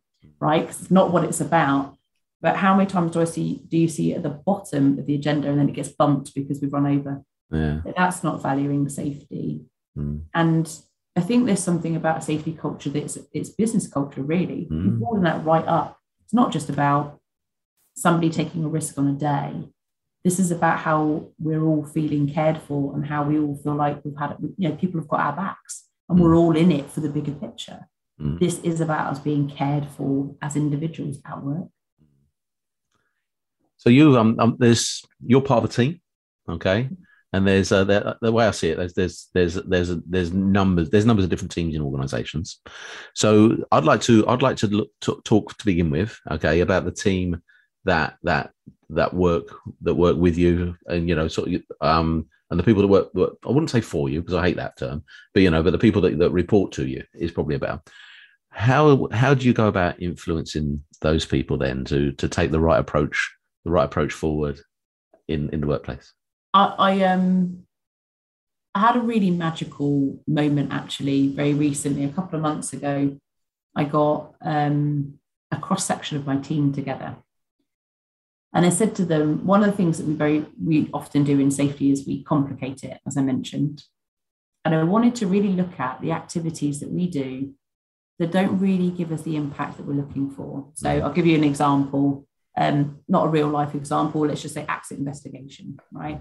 right? 0.40 0.62
Because 0.62 0.82
it's 0.82 0.90
not 0.90 1.12
what 1.12 1.24
it's 1.24 1.40
about. 1.40 1.96
But 2.40 2.56
how 2.56 2.74
many 2.74 2.88
times 2.90 3.12
do 3.12 3.22
I 3.22 3.24
see 3.24 3.62
do 3.68 3.78
you 3.78 3.88
see 3.88 4.12
at 4.12 4.22
the 4.22 4.28
bottom 4.28 4.98
of 4.98 5.06
the 5.06 5.14
agenda 5.14 5.48
and 5.48 5.58
then 5.58 5.68
it 5.68 5.74
gets 5.74 5.88
bumped 5.88 6.34
because 6.34 6.60
we've 6.60 6.72
run 6.72 6.86
over? 6.86 7.22
Yeah. 7.50 7.80
That's 7.96 8.22
not 8.22 8.42
valuing 8.42 8.88
safety. 8.88 9.62
Mm. 9.96 10.24
And 10.34 10.70
I 11.16 11.20
think 11.20 11.46
there's 11.46 11.62
something 11.62 11.94
about 11.96 12.24
safety 12.24 12.52
culture 12.52 12.90
that's 12.90 13.18
it's 13.32 13.50
business 13.50 13.86
culture, 13.86 14.22
really. 14.22 14.66
Mm. 14.70 15.00
You've 15.00 15.22
that 15.22 15.44
right 15.44 15.66
up. 15.66 15.98
It's 16.24 16.34
not 16.34 16.52
just 16.52 16.68
about 16.68 17.20
somebody 17.96 18.30
taking 18.30 18.64
a 18.64 18.68
risk 18.68 18.98
on 18.98 19.08
a 19.08 19.12
day. 19.12 19.68
This 20.24 20.38
is 20.38 20.50
about 20.50 20.78
how 20.78 21.28
we're 21.38 21.62
all 21.62 21.84
feeling 21.84 22.32
cared 22.32 22.58
for 22.58 22.94
and 22.94 23.06
how 23.06 23.24
we 23.24 23.38
all 23.38 23.56
feel 23.56 23.74
like 23.74 24.02
we've 24.04 24.16
had, 24.18 24.36
you 24.56 24.70
know, 24.70 24.74
people 24.74 24.98
have 25.00 25.08
got 25.08 25.20
our 25.20 25.36
backs 25.36 25.84
and 26.08 26.18
we're 26.18 26.32
mm. 26.32 26.38
all 26.38 26.56
in 26.56 26.72
it 26.72 26.90
for 26.90 27.00
the 27.00 27.10
bigger 27.10 27.32
picture. 27.32 27.88
Mm. 28.20 28.40
This 28.40 28.58
is 28.60 28.80
about 28.80 29.12
us 29.12 29.18
being 29.18 29.50
cared 29.50 29.86
for 29.86 30.34
as 30.40 30.56
individuals 30.56 31.18
at 31.26 31.42
work. 31.42 31.68
So 33.76 33.90
you 33.90 34.18
um, 34.18 34.36
um 34.40 34.56
there's 34.58 35.04
you're 35.22 35.42
part 35.42 35.62
of 35.62 35.70
a 35.70 35.72
team, 35.72 36.00
okay? 36.48 36.88
And 37.34 37.46
there's 37.46 37.72
uh, 37.72 37.82
the, 37.82 38.16
the 38.22 38.32
way 38.32 38.46
I 38.46 38.52
see 38.52 38.68
it, 38.68 38.76
there's 38.76 38.94
there's 38.94 39.28
there's 39.34 39.54
there's 39.54 39.88
there's 40.06 40.32
numbers 40.32 40.88
there's 40.88 41.04
numbers 41.04 41.24
of 41.24 41.30
different 41.30 41.52
teams 41.52 41.74
in 41.74 41.82
organisations. 41.82 42.60
So 43.14 43.56
I'd 43.72 43.84
like 43.84 44.00
to 44.02 44.26
I'd 44.28 44.40
like 44.40 44.56
to 44.58 44.68
look 44.68 44.90
to, 45.02 45.20
talk 45.24 45.58
to 45.58 45.64
begin 45.66 45.90
with, 45.90 46.18
okay, 46.30 46.60
about 46.60 46.84
the 46.84 46.92
team 46.92 47.42
that 47.84 48.16
that 48.22 48.52
that 48.90 49.14
work 49.14 49.48
that 49.82 49.94
work 49.94 50.16
with 50.16 50.36
you, 50.36 50.76
and 50.86 51.08
you 51.08 51.14
know, 51.14 51.28
sort 51.28 51.52
of 51.52 51.62
um 51.80 52.26
and 52.50 52.58
the 52.58 52.64
people 52.64 52.82
that 52.82 52.88
work, 52.88 53.14
work 53.14 53.36
I 53.44 53.48
wouldn't 53.48 53.70
say 53.70 53.80
for 53.80 54.08
you 54.08 54.20
because 54.20 54.34
I 54.34 54.46
hate 54.46 54.56
that 54.56 54.78
term, 54.78 55.04
but 55.32 55.42
you 55.42 55.50
know, 55.50 55.62
but 55.62 55.70
the 55.70 55.78
people 55.78 56.02
that, 56.02 56.18
that 56.18 56.30
report 56.30 56.72
to 56.72 56.86
you 56.86 57.02
is 57.14 57.32
probably 57.32 57.56
about 57.56 57.88
how 58.50 59.08
how 59.10 59.34
do 59.34 59.46
you 59.46 59.52
go 59.52 59.66
about 59.66 60.00
influencing 60.00 60.82
those 61.00 61.26
people 61.26 61.56
then 61.56 61.84
to 61.86 62.12
to 62.12 62.28
take 62.28 62.50
the 62.50 62.60
right 62.60 62.78
approach, 62.78 63.34
the 63.64 63.70
right 63.70 63.84
approach 63.84 64.12
forward, 64.12 64.60
in 65.28 65.50
in 65.50 65.60
the 65.60 65.66
workplace? 65.66 66.12
I, 66.52 66.74
I 66.78 67.02
um 67.02 67.64
I 68.74 68.80
had 68.80 68.96
a 68.96 69.00
really 69.00 69.30
magical 69.30 70.20
moment 70.26 70.72
actually 70.72 71.28
very 71.28 71.54
recently, 71.54 72.04
a 72.04 72.08
couple 72.08 72.36
of 72.36 72.42
months 72.42 72.72
ago. 72.72 73.16
I 73.76 73.84
got 73.84 74.34
um, 74.40 75.14
a 75.50 75.56
cross 75.56 75.84
section 75.84 76.16
of 76.16 76.26
my 76.26 76.36
team 76.36 76.72
together. 76.72 77.16
And 78.54 78.64
I 78.64 78.68
said 78.68 78.94
to 78.96 79.04
them, 79.04 79.44
one 79.44 79.64
of 79.64 79.70
the 79.70 79.76
things 79.76 79.98
that 79.98 80.06
we 80.06 80.14
very 80.14 80.46
we 80.64 80.88
often 80.94 81.24
do 81.24 81.40
in 81.40 81.50
safety 81.50 81.90
is 81.90 82.06
we 82.06 82.22
complicate 82.22 82.84
it, 82.84 83.00
as 83.04 83.16
I 83.16 83.22
mentioned. 83.22 83.82
And 84.64 84.74
I 84.74 84.84
wanted 84.84 85.16
to 85.16 85.26
really 85.26 85.48
look 85.48 85.78
at 85.78 86.00
the 86.00 86.12
activities 86.12 86.80
that 86.80 86.90
we 86.90 87.08
do 87.08 87.52
that 88.20 88.30
don't 88.30 88.60
really 88.60 88.90
give 88.90 89.10
us 89.10 89.22
the 89.22 89.36
impact 89.36 89.76
that 89.76 89.86
we're 89.86 89.94
looking 89.94 90.30
for. 90.30 90.68
So 90.74 90.88
I'll 90.88 91.12
give 91.12 91.26
you 91.26 91.36
an 91.36 91.42
example, 91.42 92.26
um, 92.56 93.00
not 93.08 93.26
a 93.26 93.28
real 93.28 93.48
life 93.48 93.74
example. 93.74 94.20
Let's 94.20 94.40
just 94.40 94.54
say 94.54 94.64
accident 94.68 95.06
investigation, 95.06 95.80
right? 95.92 96.20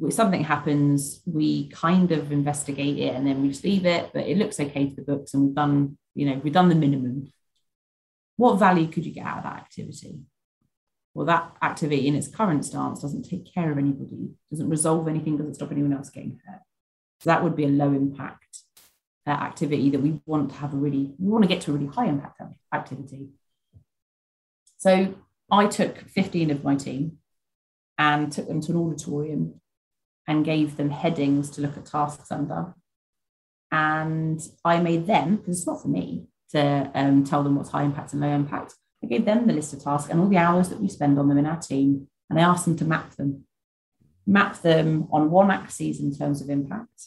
If 0.00 0.12
something 0.12 0.44
happens, 0.44 1.22
we 1.26 1.68
kind 1.70 2.12
of 2.12 2.30
investigate 2.30 2.98
it 2.98 3.14
and 3.14 3.26
then 3.26 3.42
we 3.42 3.48
just 3.48 3.64
leave 3.64 3.84
it, 3.84 4.10
but 4.14 4.26
it 4.26 4.38
looks 4.38 4.60
okay 4.60 4.88
to 4.88 4.94
the 4.94 5.02
books 5.02 5.34
and 5.34 5.42
we've 5.42 5.54
done, 5.54 5.98
you 6.14 6.26
know, 6.26 6.40
we've 6.42 6.52
done 6.52 6.68
the 6.68 6.74
minimum. 6.76 7.32
What 8.36 8.58
value 8.58 8.86
could 8.86 9.04
you 9.04 9.12
get 9.12 9.26
out 9.26 9.38
of 9.38 9.44
that 9.44 9.56
activity? 9.56 10.20
Well, 11.16 11.24
that 11.24 11.56
activity 11.62 12.06
in 12.06 12.14
its 12.14 12.28
current 12.28 12.62
stance 12.66 13.00
doesn't 13.00 13.22
take 13.22 13.50
care 13.50 13.72
of 13.72 13.78
anybody, 13.78 14.28
doesn't 14.50 14.68
resolve 14.68 15.08
anything, 15.08 15.38
doesn't 15.38 15.54
stop 15.54 15.72
anyone 15.72 15.94
else 15.94 16.10
getting 16.10 16.38
hurt. 16.46 16.60
So 17.20 17.30
that 17.30 17.42
would 17.42 17.56
be 17.56 17.64
a 17.64 17.68
low 17.68 17.86
impact 17.86 18.58
uh, 19.26 19.30
activity 19.30 19.88
that 19.88 20.02
we 20.02 20.20
want 20.26 20.50
to 20.50 20.56
have 20.56 20.74
a 20.74 20.76
really, 20.76 21.14
we 21.18 21.30
want 21.30 21.42
to 21.42 21.48
get 21.48 21.62
to 21.62 21.70
a 21.70 21.74
really 21.74 21.86
high 21.86 22.04
impact 22.04 22.42
activity. 22.70 23.30
So 24.76 25.14
I 25.50 25.68
took 25.68 26.00
15 26.00 26.50
of 26.50 26.62
my 26.62 26.74
team 26.74 27.16
and 27.96 28.30
took 28.30 28.46
them 28.46 28.60
to 28.60 28.72
an 28.72 28.78
auditorium 28.78 29.62
and 30.28 30.44
gave 30.44 30.76
them 30.76 30.90
headings 30.90 31.48
to 31.52 31.62
look 31.62 31.78
at 31.78 31.86
tasks 31.86 32.30
under. 32.30 32.74
And 33.72 34.38
I 34.66 34.80
made 34.80 35.06
them, 35.06 35.36
because 35.36 35.56
it's 35.56 35.66
not 35.66 35.80
for 35.80 35.88
me 35.88 36.26
to 36.50 36.90
um, 36.94 37.24
tell 37.24 37.42
them 37.42 37.56
what's 37.56 37.70
high 37.70 37.84
impact 37.84 38.12
and 38.12 38.20
low 38.20 38.28
impact, 38.28 38.74
I 39.06 39.08
gave 39.08 39.24
them 39.24 39.46
the 39.46 39.52
list 39.52 39.72
of 39.72 39.82
tasks 39.82 40.10
and 40.10 40.20
all 40.20 40.28
the 40.28 40.36
hours 40.36 40.68
that 40.68 40.80
we 40.80 40.88
spend 40.88 41.18
on 41.18 41.28
them 41.28 41.38
in 41.38 41.46
our 41.46 41.58
team. 41.58 42.08
And 42.28 42.38
I 42.38 42.42
asked 42.42 42.64
them 42.64 42.76
to 42.78 42.84
map 42.84 43.14
them, 43.14 43.44
map 44.26 44.60
them 44.62 45.06
on 45.12 45.30
one 45.30 45.50
axis 45.50 46.00
in 46.00 46.12
terms 46.16 46.42
of 46.42 46.50
impact. 46.50 47.06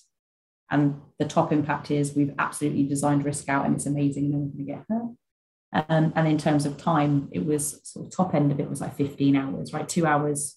And 0.72 1.02
the 1.18 1.26
top 1.26 1.52
impact 1.52 1.92
is 1.92 2.16
we've 2.16 2.34
absolutely 2.40 2.84
designed 2.84 3.26
risk 3.26 3.50
out 3.50 3.66
and 3.66 3.76
it's 3.76 3.86
amazing 3.86 4.26
and 4.26 4.34
no 4.34 4.38
one's 4.40 4.54
going 4.54 4.66
to 4.66 4.72
get 4.72 4.86
hurt. 4.88 5.86
Um, 5.90 6.14
and 6.16 6.28
in 6.28 6.38
terms 6.38 6.66
of 6.66 6.78
time, 6.78 7.28
it 7.32 7.46
was 7.46 7.82
sort 7.84 8.06
of 8.06 8.12
top 8.12 8.34
end 8.34 8.52
of 8.52 8.60
it 8.60 8.70
was 8.70 8.82
like 8.82 8.96
15 8.96 9.36
hours, 9.36 9.74
right? 9.74 9.88
Two 9.88 10.06
hours, 10.06 10.56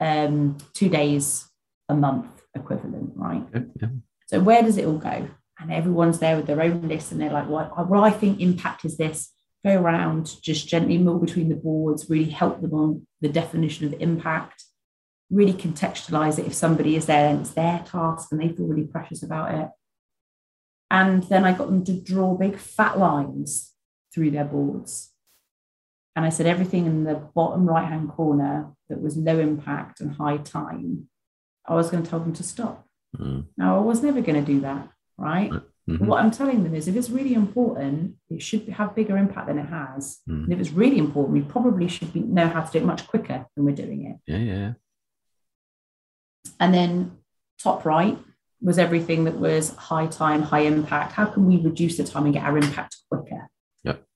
um, 0.00 0.56
two 0.72 0.88
days 0.88 1.46
a 1.88 1.94
month 1.94 2.26
equivalent, 2.54 3.12
right? 3.16 3.44
So 4.26 4.40
where 4.40 4.62
does 4.62 4.78
it 4.78 4.86
all 4.86 4.98
go? 4.98 5.28
And 5.60 5.72
everyone's 5.72 6.20
there 6.20 6.36
with 6.36 6.46
their 6.46 6.62
own 6.62 6.88
list 6.88 7.12
and 7.12 7.20
they're 7.20 7.32
like, 7.32 7.48
well, 7.48 7.86
well, 7.88 8.04
I 8.04 8.10
think 8.10 8.40
impact 8.40 8.84
is 8.84 8.96
this. 8.96 9.32
Go 9.64 9.80
around, 9.80 10.40
just 10.42 10.68
gently 10.68 10.98
mull 10.98 11.18
between 11.18 11.48
the 11.48 11.56
boards, 11.56 12.08
really 12.08 12.30
help 12.30 12.60
them 12.60 12.74
on 12.74 13.06
the 13.20 13.28
definition 13.28 13.86
of 13.86 14.00
impact, 14.00 14.64
really 15.30 15.52
contextualize 15.52 16.38
it 16.38 16.46
if 16.46 16.54
somebody 16.54 16.96
is 16.96 17.06
there 17.06 17.28
and 17.28 17.40
it's 17.40 17.52
their 17.52 17.84
task 17.84 18.28
and 18.30 18.40
they 18.40 18.48
feel 18.48 18.66
really 18.66 18.86
precious 18.86 19.22
about 19.22 19.54
it. 19.54 19.68
And 20.90 21.22
then 21.24 21.44
I 21.44 21.52
got 21.52 21.66
them 21.66 21.84
to 21.84 21.92
draw 21.92 22.34
big 22.34 22.56
fat 22.56 22.98
lines 22.98 23.72
through 24.14 24.30
their 24.30 24.44
boards. 24.44 25.10
And 26.16 26.24
I 26.24 26.30
said 26.30 26.46
everything 26.46 26.86
in 26.86 27.04
the 27.04 27.14
bottom 27.14 27.68
right 27.68 27.86
hand 27.86 28.08
corner 28.08 28.72
that 28.88 29.00
was 29.00 29.16
low 29.16 29.38
impact 29.38 30.00
and 30.00 30.14
high 30.14 30.38
time, 30.38 31.08
I 31.66 31.74
was 31.74 31.90
going 31.90 32.02
to 32.02 32.08
tell 32.08 32.20
them 32.20 32.32
to 32.32 32.42
stop. 32.42 32.86
Mm. 33.16 33.46
Now, 33.56 33.76
I 33.76 33.80
was 33.80 34.02
never 34.02 34.20
going 34.22 34.42
to 34.42 34.52
do 34.52 34.60
that, 34.60 34.88
right? 35.16 35.52
Mm-hmm. 35.88 36.06
What 36.06 36.22
I'm 36.22 36.30
telling 36.30 36.64
them 36.64 36.74
is 36.74 36.86
if 36.86 36.96
it's 36.96 37.08
really 37.08 37.34
important, 37.34 38.16
it 38.28 38.42
should 38.42 38.68
have 38.68 38.94
bigger 38.94 39.16
impact 39.16 39.46
than 39.46 39.58
it 39.58 39.66
has. 39.66 40.18
Mm. 40.28 40.44
And 40.44 40.52
if 40.52 40.60
it's 40.60 40.70
really 40.70 40.98
important, 40.98 41.32
we 41.32 41.40
probably 41.42 41.88
should 41.88 42.12
be, 42.12 42.20
know 42.20 42.46
how 42.46 42.60
to 42.60 42.70
do 42.70 42.78
it 42.78 42.84
much 42.84 43.06
quicker 43.06 43.46
than 43.54 43.64
we're 43.64 43.74
doing 43.74 44.04
it. 44.04 44.16
Yeah, 44.26 44.38
yeah. 44.38 44.72
And 46.60 46.74
then 46.74 47.18
top 47.62 47.84
right 47.84 48.18
was 48.60 48.78
everything 48.78 49.24
that 49.24 49.38
was 49.38 49.70
high 49.76 50.06
time, 50.08 50.42
high 50.42 50.60
impact. 50.60 51.12
How 51.12 51.24
can 51.24 51.46
we 51.46 51.56
reduce 51.56 51.96
the 51.96 52.04
time 52.04 52.24
and 52.24 52.34
get 52.34 52.44
our 52.44 52.58
impact 52.58 52.96
quicker? 53.10 53.48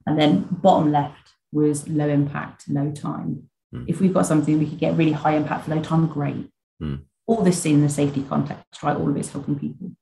And 0.04 0.18
then 0.18 0.48
bottom 0.50 0.90
left 0.90 1.34
was 1.52 1.88
low 1.88 2.08
impact, 2.08 2.68
low 2.68 2.90
time. 2.90 3.48
Mm. 3.72 3.84
If 3.86 4.00
we've 4.00 4.12
got 4.12 4.26
something 4.26 4.58
we 4.58 4.68
could 4.68 4.80
get 4.80 4.96
really 4.96 5.12
high 5.12 5.36
impact 5.36 5.64
for 5.64 5.74
low 5.74 5.82
time, 5.82 6.08
great. 6.08 6.50
Mm. 6.82 7.02
All 7.26 7.42
this 7.42 7.64
in 7.64 7.82
the 7.82 7.88
safety 7.88 8.24
context, 8.28 8.82
right? 8.82 8.96
All 8.96 9.08
of 9.08 9.16
it's 9.16 9.30
helping 9.30 9.58
people. 9.58 9.92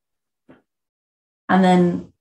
And 1.51 1.63
then 1.63 2.13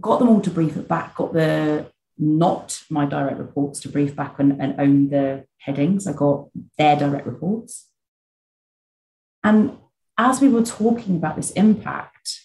got 0.00 0.18
them 0.18 0.30
all 0.30 0.40
to 0.40 0.50
brief 0.50 0.76
it 0.76 0.88
back, 0.88 1.14
got 1.14 1.32
the 1.32 1.92
not 2.16 2.82
my 2.90 3.04
direct 3.04 3.38
reports 3.38 3.78
to 3.80 3.88
brief 3.88 4.16
back 4.16 4.40
and, 4.40 4.60
and 4.60 4.80
own 4.80 5.10
the 5.10 5.44
headings. 5.58 6.06
I 6.06 6.12
got 6.14 6.48
their 6.76 6.96
direct 6.96 7.26
reports. 7.26 7.86
And 9.44 9.76
as 10.16 10.40
we 10.40 10.48
were 10.48 10.64
talking 10.64 11.16
about 11.16 11.36
this 11.36 11.52
impact, 11.52 12.40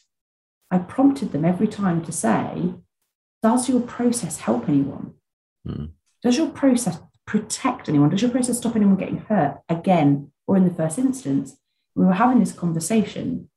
I 0.69 0.77
prompted 0.79 1.31
them 1.31 1.45
every 1.45 1.67
time 1.67 2.03
to 2.05 2.11
say, 2.11 2.73
does 3.41 3.69
your 3.69 3.81
process 3.81 4.39
help 4.39 4.69
anyone? 4.69 5.13
Mm. 5.67 5.91
Does 6.21 6.37
your 6.37 6.49
process 6.49 6.99
protect 7.25 7.89
anyone? 7.89 8.09
Does 8.09 8.21
your 8.21 8.31
process 8.31 8.57
stop 8.57 8.75
anyone 8.75 8.97
getting 8.97 9.19
hurt 9.19 9.59
again 9.69 10.31
or 10.45 10.57
in 10.57 10.65
the 10.65 10.73
first 10.73 10.99
instance? 10.99 11.57
We 11.95 12.05
were 12.05 12.13
having 12.13 12.39
this 12.39 12.53
conversation, 12.53 13.49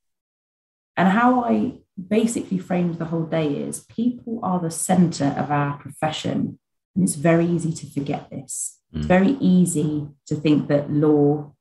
and 0.96 1.08
how 1.08 1.44
I 1.44 1.78
basically 1.96 2.58
framed 2.58 2.98
the 2.98 3.06
whole 3.06 3.24
day 3.24 3.48
is 3.48 3.84
people 3.84 4.40
are 4.42 4.60
the 4.60 4.70
center 4.70 5.34
of 5.36 5.50
our 5.50 5.78
profession. 5.78 6.58
And 6.94 7.04
it's 7.04 7.14
very 7.14 7.46
easy 7.46 7.72
to 7.72 7.86
forget 7.86 8.30
this. 8.30 8.80
Mm. 8.94 8.98
It's 8.98 9.06
very 9.06 9.36
easy 9.40 10.08
to 10.26 10.34
think 10.34 10.68
that 10.68 10.90
law 10.90 11.52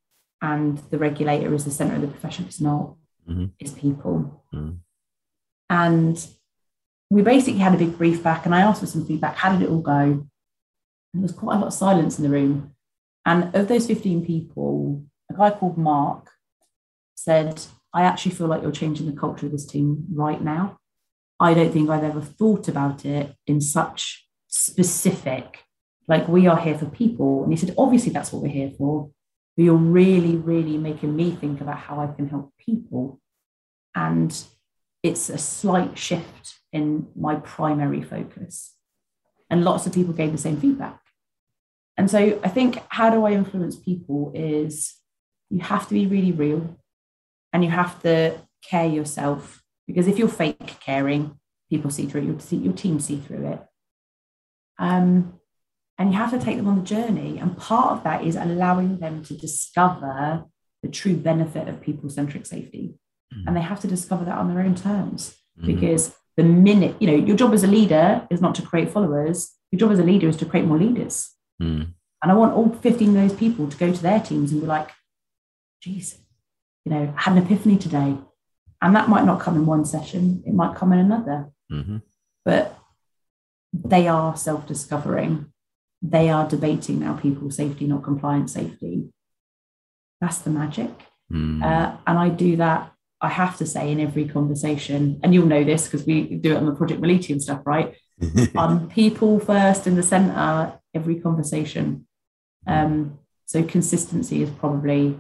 and 0.41 0.77
the 0.89 0.97
regulator 0.97 1.53
is 1.53 1.65
the 1.65 1.71
center 1.71 1.95
of 1.95 2.01
the 2.01 2.07
profession. 2.07 2.45
It's 2.45 2.61
not, 2.61 2.95
mm-hmm. 3.27 3.45
it's 3.59 3.71
people. 3.71 4.43
Mm. 4.53 4.77
And 5.69 6.27
we 7.09 7.21
basically 7.21 7.59
had 7.59 7.73
a 7.73 7.77
big 7.77 7.97
brief 7.97 8.21
back, 8.21 8.45
and 8.45 8.53
I 8.53 8.61
asked 8.61 8.81
for 8.81 8.87
some 8.87 9.05
feedback. 9.05 9.35
How 9.35 9.51
did 9.51 9.63
it 9.63 9.69
all 9.69 9.81
go? 9.81 9.93
And 9.93 10.29
there 11.13 11.21
was 11.21 11.31
quite 11.31 11.55
a 11.55 11.59
lot 11.59 11.67
of 11.67 11.73
silence 11.73 12.17
in 12.17 12.23
the 12.23 12.29
room. 12.29 12.75
And 13.25 13.55
of 13.55 13.67
those 13.67 13.87
15 13.87 14.25
people, 14.25 15.03
a 15.31 15.33
guy 15.33 15.51
called 15.51 15.77
Mark 15.77 16.29
said, 17.15 17.61
I 17.95 18.03
actually 18.03 18.33
feel 18.33 18.47
like 18.47 18.61
you're 18.61 18.71
changing 18.71 19.05
the 19.07 19.17
culture 19.17 19.45
of 19.45 19.53
this 19.53 19.65
team 19.65 20.05
right 20.11 20.41
now. 20.41 20.77
I 21.39 21.53
don't 21.53 21.71
think 21.71 21.89
I've 21.89 22.03
ever 22.03 22.19
thought 22.21 22.67
about 22.67 23.05
it 23.05 23.33
in 23.47 23.61
such 23.61 24.27
specific, 24.47 25.63
like 26.07 26.27
we 26.27 26.45
are 26.45 26.59
here 26.59 26.77
for 26.77 26.87
people. 26.87 27.43
And 27.43 27.53
he 27.53 27.57
said, 27.57 27.73
obviously 27.77 28.11
that's 28.11 28.33
what 28.33 28.43
we're 28.43 28.49
here 28.49 28.71
for. 28.77 29.11
But 29.55 29.63
you're 29.63 29.75
really, 29.75 30.35
really 30.35 30.77
making 30.77 31.15
me 31.15 31.31
think 31.31 31.61
about 31.61 31.77
how 31.77 32.01
I 32.01 32.07
can 32.07 32.27
help 32.27 32.53
people. 32.59 33.21
And 33.95 34.37
it's 35.01 35.29
a 35.29 35.37
slight 35.37 35.97
shift 35.97 36.55
in 36.73 37.07
my 37.15 37.35
primary 37.35 38.01
focus. 38.01 38.73
And 39.49 39.63
lots 39.63 39.85
of 39.85 39.93
people 39.93 40.13
gave 40.13 40.33
the 40.33 40.37
same 40.37 40.59
feedback. 40.59 40.99
And 41.95 42.11
so 42.11 42.41
I 42.43 42.49
think 42.49 42.83
how 42.89 43.09
do 43.09 43.25
I 43.25 43.31
influence 43.31 43.77
people 43.77 44.33
is 44.35 44.95
you 45.49 45.61
have 45.61 45.87
to 45.87 45.93
be 45.93 46.07
really 46.07 46.33
real 46.33 46.77
and 47.55 47.63
you 47.63 47.69
have 47.69 48.01
to 48.01 48.37
care 48.69 48.85
yourself 48.85 49.63
because 49.87 50.09
if 50.09 50.17
you're 50.17 50.27
fake 50.27 50.75
caring, 50.81 51.39
people 51.69 51.89
see 51.89 52.05
through 52.05 52.23
it, 52.23 52.51
your, 52.51 52.61
your 52.61 52.73
team 52.73 52.99
see 52.99 53.15
through 53.15 53.47
it. 53.47 53.61
Um, 54.77 55.39
and 55.97 56.11
you 56.11 56.17
have 56.17 56.31
to 56.31 56.39
take 56.39 56.57
them 56.57 56.67
on 56.67 56.75
the 56.75 56.83
journey. 56.83 57.37
And 57.37 57.57
part 57.57 57.93
of 57.93 58.03
that 58.03 58.25
is 58.25 58.35
allowing 58.35 58.99
them 58.99 59.23
to 59.23 59.37
discover 59.37 60.43
the 60.83 60.89
true 60.89 61.15
benefit 61.15 61.69
of 61.69 61.79
people 61.79 62.09
centric 62.09 62.45
safety. 62.45 62.99
Mm. 63.33 63.43
And 63.47 63.55
they 63.55 63.61
have 63.61 63.79
to 63.79 63.87
discover 63.87 64.25
that 64.25 64.37
on 64.37 64.53
their 64.53 64.61
own 64.61 64.75
terms 64.75 65.37
mm. 65.57 65.65
because 65.65 66.13
the 66.35 66.43
minute, 66.43 66.97
you 66.99 67.07
know, 67.07 67.15
your 67.15 67.37
job 67.37 67.53
as 67.53 67.63
a 67.63 67.67
leader 67.67 68.27
is 68.29 68.41
not 68.41 68.55
to 68.55 68.63
create 68.63 68.91
followers. 68.91 69.53
Your 69.71 69.79
job 69.79 69.93
as 69.93 69.99
a 69.99 70.03
leader 70.03 70.27
is 70.27 70.35
to 70.37 70.45
create 70.45 70.65
more 70.65 70.77
leaders. 70.77 71.31
Mm. 71.61 71.93
And 72.21 72.31
I 72.33 72.35
want 72.35 72.53
all 72.53 72.73
15 72.73 73.07
of 73.07 73.13
those 73.13 73.39
people 73.39 73.69
to 73.69 73.77
go 73.77 73.93
to 73.93 74.01
their 74.01 74.19
teams 74.19 74.51
and 74.51 74.59
be 74.59 74.67
like, 74.67 74.89
geez, 75.81 76.19
you 76.85 76.91
know, 76.91 77.13
had 77.17 77.35
an 77.35 77.43
epiphany 77.43 77.77
today. 77.77 78.17
And 78.81 78.95
that 78.95 79.09
might 79.09 79.25
not 79.25 79.41
come 79.41 79.55
in 79.55 79.65
one 79.65 79.85
session, 79.85 80.43
it 80.45 80.53
might 80.53 80.75
come 80.75 80.93
in 80.93 80.99
another. 80.99 81.49
Mm-hmm. 81.71 81.97
But 82.43 82.77
they 83.73 84.07
are 84.07 84.37
self 84.37 84.67
discovering. 84.67 85.51
They 86.01 86.29
are 86.29 86.47
debating 86.47 86.99
now 86.99 87.15
people 87.15 87.49
safety, 87.49 87.87
not 87.87 88.03
compliance 88.03 88.53
safety. 88.53 89.09
That's 90.21 90.37
the 90.37 90.51
magic. 90.51 90.91
Mm. 91.33 91.63
Uh, 91.63 91.97
and 92.05 92.19
I 92.19 92.29
do 92.29 92.57
that 92.57 92.95
I 93.21 93.29
have 93.29 93.57
to 93.57 93.65
say 93.65 93.91
in 93.91 93.99
every 93.99 94.27
conversation, 94.27 95.19
and 95.23 95.33
you'll 95.33 95.47
know 95.47 95.63
this 95.63 95.85
because 95.85 96.05
we 96.05 96.35
do 96.35 96.53
it 96.53 96.57
on 96.57 96.65
the 96.65 96.75
Project 96.75 97.01
Mollit 97.01 97.29
and 97.29 97.41
stuff, 97.41 97.61
right? 97.65 97.95
um, 98.55 98.87
people 98.89 99.39
first 99.39 99.87
in 99.87 99.95
the 99.95 100.03
center, 100.03 100.79
every 100.93 101.15
conversation. 101.15 102.07
Um, 102.67 103.19
so 103.45 103.63
consistency 103.63 104.43
is 104.43 104.49
probably 104.49 105.19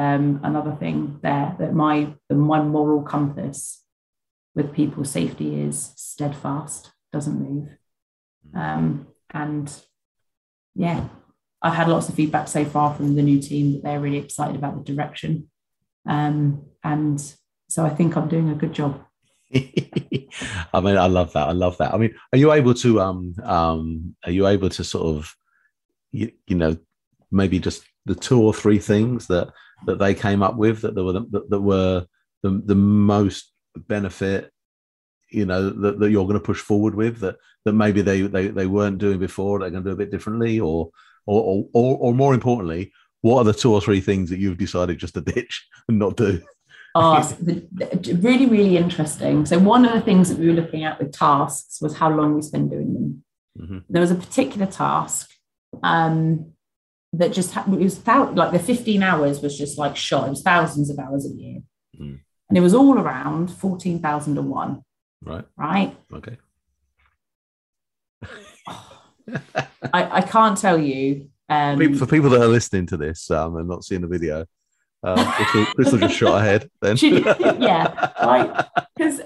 um, 0.00 0.40
another 0.42 0.74
thing 0.80 1.18
there 1.22 1.54
that 1.58 1.74
my 1.74 2.14
my 2.30 2.62
moral 2.62 3.02
compass 3.02 3.84
with 4.54 4.72
people's 4.72 5.10
safety 5.10 5.60
is 5.60 5.92
steadfast, 5.94 6.90
doesn't 7.12 7.38
move. 7.38 7.68
Um, 8.54 9.08
and 9.28 9.70
yeah, 10.74 11.06
I've 11.60 11.74
had 11.74 11.88
lots 11.88 12.08
of 12.08 12.14
feedback 12.14 12.48
so 12.48 12.64
far 12.64 12.94
from 12.94 13.14
the 13.14 13.22
new 13.22 13.42
team 13.42 13.72
that 13.72 13.82
they're 13.82 14.00
really 14.00 14.16
excited 14.16 14.56
about 14.56 14.74
the 14.76 14.90
direction. 14.90 15.50
Um, 16.08 16.64
and 16.82 17.20
so 17.68 17.84
I 17.84 17.90
think 17.90 18.16
I'm 18.16 18.28
doing 18.28 18.48
a 18.48 18.54
good 18.54 18.72
job. 18.72 19.04
I 19.54 20.80
mean, 20.80 20.96
I 20.96 21.08
love 21.08 21.34
that. 21.34 21.46
I 21.48 21.52
love 21.52 21.76
that. 21.76 21.92
I 21.92 21.98
mean, 21.98 22.14
are 22.32 22.38
you 22.38 22.52
able 22.52 22.72
to 22.74 23.00
um 23.02 23.34
um 23.42 24.16
are 24.24 24.32
you 24.32 24.46
able 24.46 24.70
to 24.70 24.82
sort 24.82 25.14
of 25.14 25.36
you, 26.10 26.32
you 26.46 26.56
know 26.56 26.78
maybe 27.30 27.58
just 27.58 27.82
the 28.06 28.14
two 28.14 28.40
or 28.40 28.54
three 28.54 28.78
things 28.78 29.26
that 29.26 29.52
that 29.86 29.98
they 29.98 30.14
came 30.14 30.42
up 30.42 30.56
with 30.56 30.82
that, 30.82 30.94
were 30.94 31.12
the, 31.12 31.46
that, 31.48 31.60
were 31.60 32.06
the, 32.42 32.62
the 32.64 32.74
most 32.74 33.52
benefit 33.76 34.50
you 35.30 35.46
know 35.46 35.70
that, 35.70 36.00
that 36.00 36.10
you're 36.10 36.24
going 36.24 36.34
to 36.34 36.44
push 36.44 36.60
forward 36.60 36.94
with 36.94 37.20
that 37.20 37.36
that 37.64 37.72
maybe 37.72 38.02
they 38.02 38.22
they, 38.22 38.48
they 38.48 38.66
weren't 38.66 38.98
doing 38.98 39.18
before 39.18 39.60
they're 39.60 39.70
going 39.70 39.84
to 39.84 39.90
do 39.90 39.94
a 39.94 39.98
bit 39.98 40.10
differently 40.10 40.58
or 40.58 40.90
or, 41.26 41.64
or 41.72 41.96
or 41.98 42.14
more 42.14 42.34
importantly 42.34 42.92
what 43.22 43.38
are 43.38 43.44
the 43.44 43.52
two 43.52 43.72
or 43.72 43.80
three 43.80 44.00
things 44.00 44.30
that 44.30 44.38
you've 44.38 44.58
decided 44.58 44.98
just 44.98 45.14
to 45.14 45.20
ditch 45.20 45.68
and 45.88 45.98
not 45.98 46.16
do? 46.16 46.42
Oh 46.94 47.36
really 47.42 48.46
really 48.46 48.76
interesting. 48.76 49.46
So 49.46 49.58
one 49.58 49.84
of 49.84 49.92
the 49.92 50.00
things 50.00 50.28
that 50.28 50.38
we 50.38 50.48
were 50.48 50.54
looking 50.54 50.84
at 50.84 50.98
with 50.98 51.12
tasks 51.12 51.80
was 51.80 51.96
how 51.96 52.10
long 52.10 52.34
we 52.34 52.42
spend 52.42 52.70
doing 52.70 52.94
them. 52.94 53.24
Mm-hmm. 53.58 53.78
there 53.88 54.00
was 54.00 54.12
a 54.12 54.14
particular 54.14 54.64
task 54.64 55.28
um, 55.82 56.52
that 57.12 57.32
just 57.32 57.56
it 57.56 57.66
was 57.66 58.06
like 58.06 58.52
the 58.52 58.58
15 58.58 59.02
hours 59.02 59.40
was 59.40 59.58
just 59.58 59.78
like 59.78 59.96
shot. 59.96 60.26
It 60.26 60.30
was 60.30 60.42
thousands 60.42 60.90
of 60.90 60.98
hours 60.98 61.26
a 61.26 61.34
year. 61.34 61.60
Mm. 62.00 62.20
and 62.48 62.56
it 62.56 62.60
was 62.62 62.72
all 62.72 62.98
around 62.98 63.50
14,001 63.50 64.82
right. 65.22 65.44
Right? 65.56 65.96
Okay. 66.12 66.38
I, 69.92 70.18
I 70.18 70.22
can't 70.22 70.56
tell 70.56 70.78
you 70.78 71.28
um, 71.48 71.94
for 71.96 72.06
people 72.06 72.30
that 72.30 72.40
are 72.40 72.48
listening 72.48 72.86
to 72.86 72.96
this 72.96 73.30
um, 73.30 73.56
and 73.56 73.68
not 73.68 73.84
seeing 73.84 74.00
the 74.00 74.06
video 74.06 74.46
uh, 75.02 75.32
Crystal, 75.32 75.66
Crystal 75.74 75.98
just 75.98 76.14
shot 76.14 76.40
ahead 76.40 76.70
then. 76.80 76.96
Yeah. 76.96 78.12
Right 78.22 78.66
because 78.96 79.20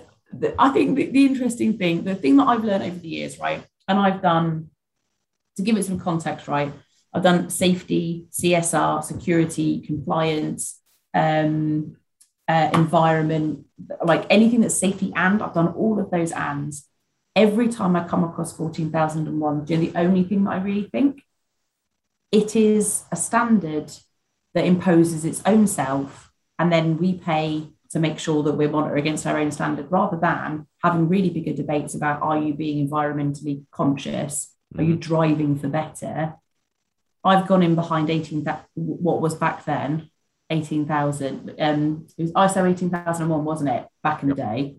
I 0.59 0.71
think 0.71 0.97
the, 0.97 1.07
the 1.11 1.27
interesting 1.27 1.77
thing 1.77 2.05
the 2.05 2.15
thing 2.15 2.37
that 2.37 2.47
I've 2.47 2.65
learned 2.65 2.85
over 2.85 2.99
the 2.99 3.09
years 3.09 3.39
right 3.39 3.65
and 3.89 3.99
I've 3.99 4.23
done 4.23 4.71
to 5.57 5.63
give 5.63 5.77
it 5.77 5.85
some 5.85 5.99
context 5.99 6.49
right 6.49 6.73
I've 7.15 7.23
done 7.23 7.49
safety, 7.49 8.27
CSR, 8.33 9.05
security, 9.05 9.81
compliance, 9.81 10.81
um, 11.15 11.97
uh, 12.49 12.71
environment, 12.75 13.67
like 14.05 14.27
anything 14.29 14.61
that's 14.61 14.75
safety 14.75 15.13
and 15.15 15.43
I've 15.43 15.55
done 15.55 15.69
all 15.69 16.01
of 16.01 16.11
those 16.11 16.33
ands. 16.33 16.89
Every 17.37 17.69
time 17.69 17.97
I 17.97 18.07
come 18.07 18.25
across 18.25 18.57
14,001, 18.57 19.67
you 19.67 19.77
know, 19.77 19.85
the 19.85 19.99
only 19.99 20.25
thing 20.25 20.45
that 20.45 20.51
I 20.51 20.57
really 20.57 20.89
think 20.91 21.23
it 22.31 22.57
is 22.57 23.05
a 23.13 23.17
standard 23.17 23.93
that 24.55 24.65
imposes 24.65 25.25
its 25.25 25.43
own 25.47 25.67
self, 25.67 26.33
and 26.59 26.73
then 26.73 26.99
we 26.99 27.15
pay 27.15 27.69
to 27.91 28.01
make 28.01 28.19
sure 28.19 28.43
that 28.43 28.55
we're 28.55 28.69
monitoring 28.69 29.01
against 29.01 29.27
our 29.27 29.39
own 29.39 29.53
standard 29.53 29.87
rather 29.91 30.17
than 30.17 30.67
having 30.83 31.09
really 31.09 31.31
bigger 31.31 31.53
debates 31.53 31.95
about 31.95 32.23
are 32.23 32.39
you 32.39 32.53
being 32.53 32.89
environmentally 32.89 33.65
conscious? 33.71 34.53
Are 34.77 34.83
you 34.83 34.97
mm. 34.97 35.01
driving 35.01 35.57
for 35.57 35.69
better? 35.69 36.35
I've 37.25 37.47
gone 37.47 37.63
in 37.63 37.75
behind 37.75 38.11
18, 38.11 38.45
that 38.45 38.67
what 38.75 39.21
was 39.21 39.35
back 39.35 39.65
then 39.65 40.11
18,000. 40.51 41.55
Um, 41.59 42.07
it 42.19 42.23
was 42.23 42.33
ISO 42.33 42.71
18,001, 42.71 43.45
wasn't 43.45 43.71
it, 43.71 43.87
back 44.03 44.23
in 44.23 44.29
the 44.29 44.35
day? 44.35 44.77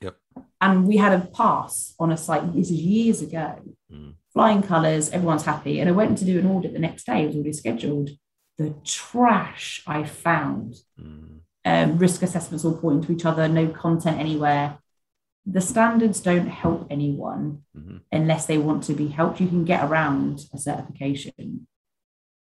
Yep. 0.00 0.16
And 0.60 0.86
we 0.86 0.96
had 0.96 1.12
a 1.12 1.26
pass 1.26 1.94
on 1.98 2.10
a 2.12 2.16
site, 2.16 2.54
this 2.54 2.70
is 2.70 2.80
years 2.80 3.20
ago, 3.20 3.60
mm. 3.92 4.14
flying 4.32 4.62
colours, 4.62 5.10
everyone's 5.10 5.44
happy. 5.44 5.80
And 5.80 5.88
I 5.88 5.92
went 5.92 6.16
to 6.18 6.24
do 6.24 6.38
an 6.38 6.46
audit 6.46 6.72
the 6.72 6.78
next 6.78 7.04
day, 7.04 7.22
it 7.22 7.26
was 7.26 7.36
already 7.36 7.52
scheduled. 7.52 8.10
The 8.58 8.74
trash 8.84 9.82
I 9.86 10.04
found, 10.04 10.76
mm. 10.98 11.40
um, 11.66 11.98
risk 11.98 12.22
assessments 12.22 12.64
all 12.64 12.78
pointing 12.78 13.06
to 13.06 13.12
each 13.12 13.26
other, 13.26 13.48
no 13.48 13.68
content 13.68 14.18
anywhere 14.18 14.78
the 15.46 15.60
standards 15.60 16.20
don't 16.20 16.48
help 16.48 16.88
anyone 16.90 17.62
mm-hmm. 17.76 17.98
unless 18.10 18.46
they 18.46 18.58
want 18.58 18.82
to 18.84 18.94
be 18.94 19.06
helped. 19.06 19.40
You 19.40 19.46
can 19.46 19.64
get 19.64 19.84
around 19.84 20.44
a 20.52 20.58
certification. 20.58 21.68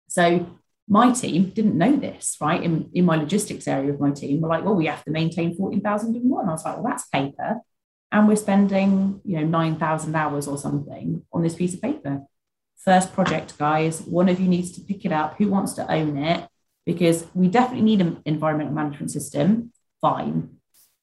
So 0.09 0.59
my 0.89 1.13
team 1.13 1.51
didn't 1.51 1.79
know 1.79 1.95
this, 1.95 2.37
right? 2.41 2.61
In, 2.61 2.91
in 2.93 3.05
my 3.05 3.15
logistics 3.15 3.69
area 3.69 3.93
of 3.93 4.01
my 4.01 4.11
team, 4.11 4.41
we're 4.41 4.49
like, 4.49 4.65
well, 4.65 4.75
we 4.75 4.87
have 4.87 5.05
to 5.05 5.13
maintain 5.13 5.57
14,001. 5.57 6.49
I 6.49 6.51
was 6.51 6.65
like, 6.65 6.75
well, 6.75 6.85
that's 6.85 7.07
paper. 7.07 7.61
And 8.11 8.27
we're 8.27 8.37
spending, 8.37 9.21
you 9.25 9.37
know, 9.37 9.47
9,000 9.47 10.17
hours 10.17 10.49
or 10.49 10.59
something 10.59 11.23
on 11.33 11.43
this 11.43 11.55
piece 11.55 11.75
of 11.75 11.83
paper. 11.83 12.23
First 12.79 13.13
project, 13.13 13.57
guys, 13.59 14.01
one 14.01 14.29
of 14.29 14.41
you 14.41 14.49
needs 14.49 14.73
to 14.73 14.81
pick 14.81 15.05
it 15.05 15.13
up. 15.13 15.37
Who 15.37 15.49
wants 15.49 15.75
to 15.75 15.89
own 15.93 16.17
it? 16.17 16.49
Because 16.85 17.27
we 17.35 17.49
definitely 17.49 17.85
need 17.85 18.01
an 18.01 18.23
environmental 18.25 18.73
management 18.73 19.11
system. 19.11 19.73
Fine 20.01 20.58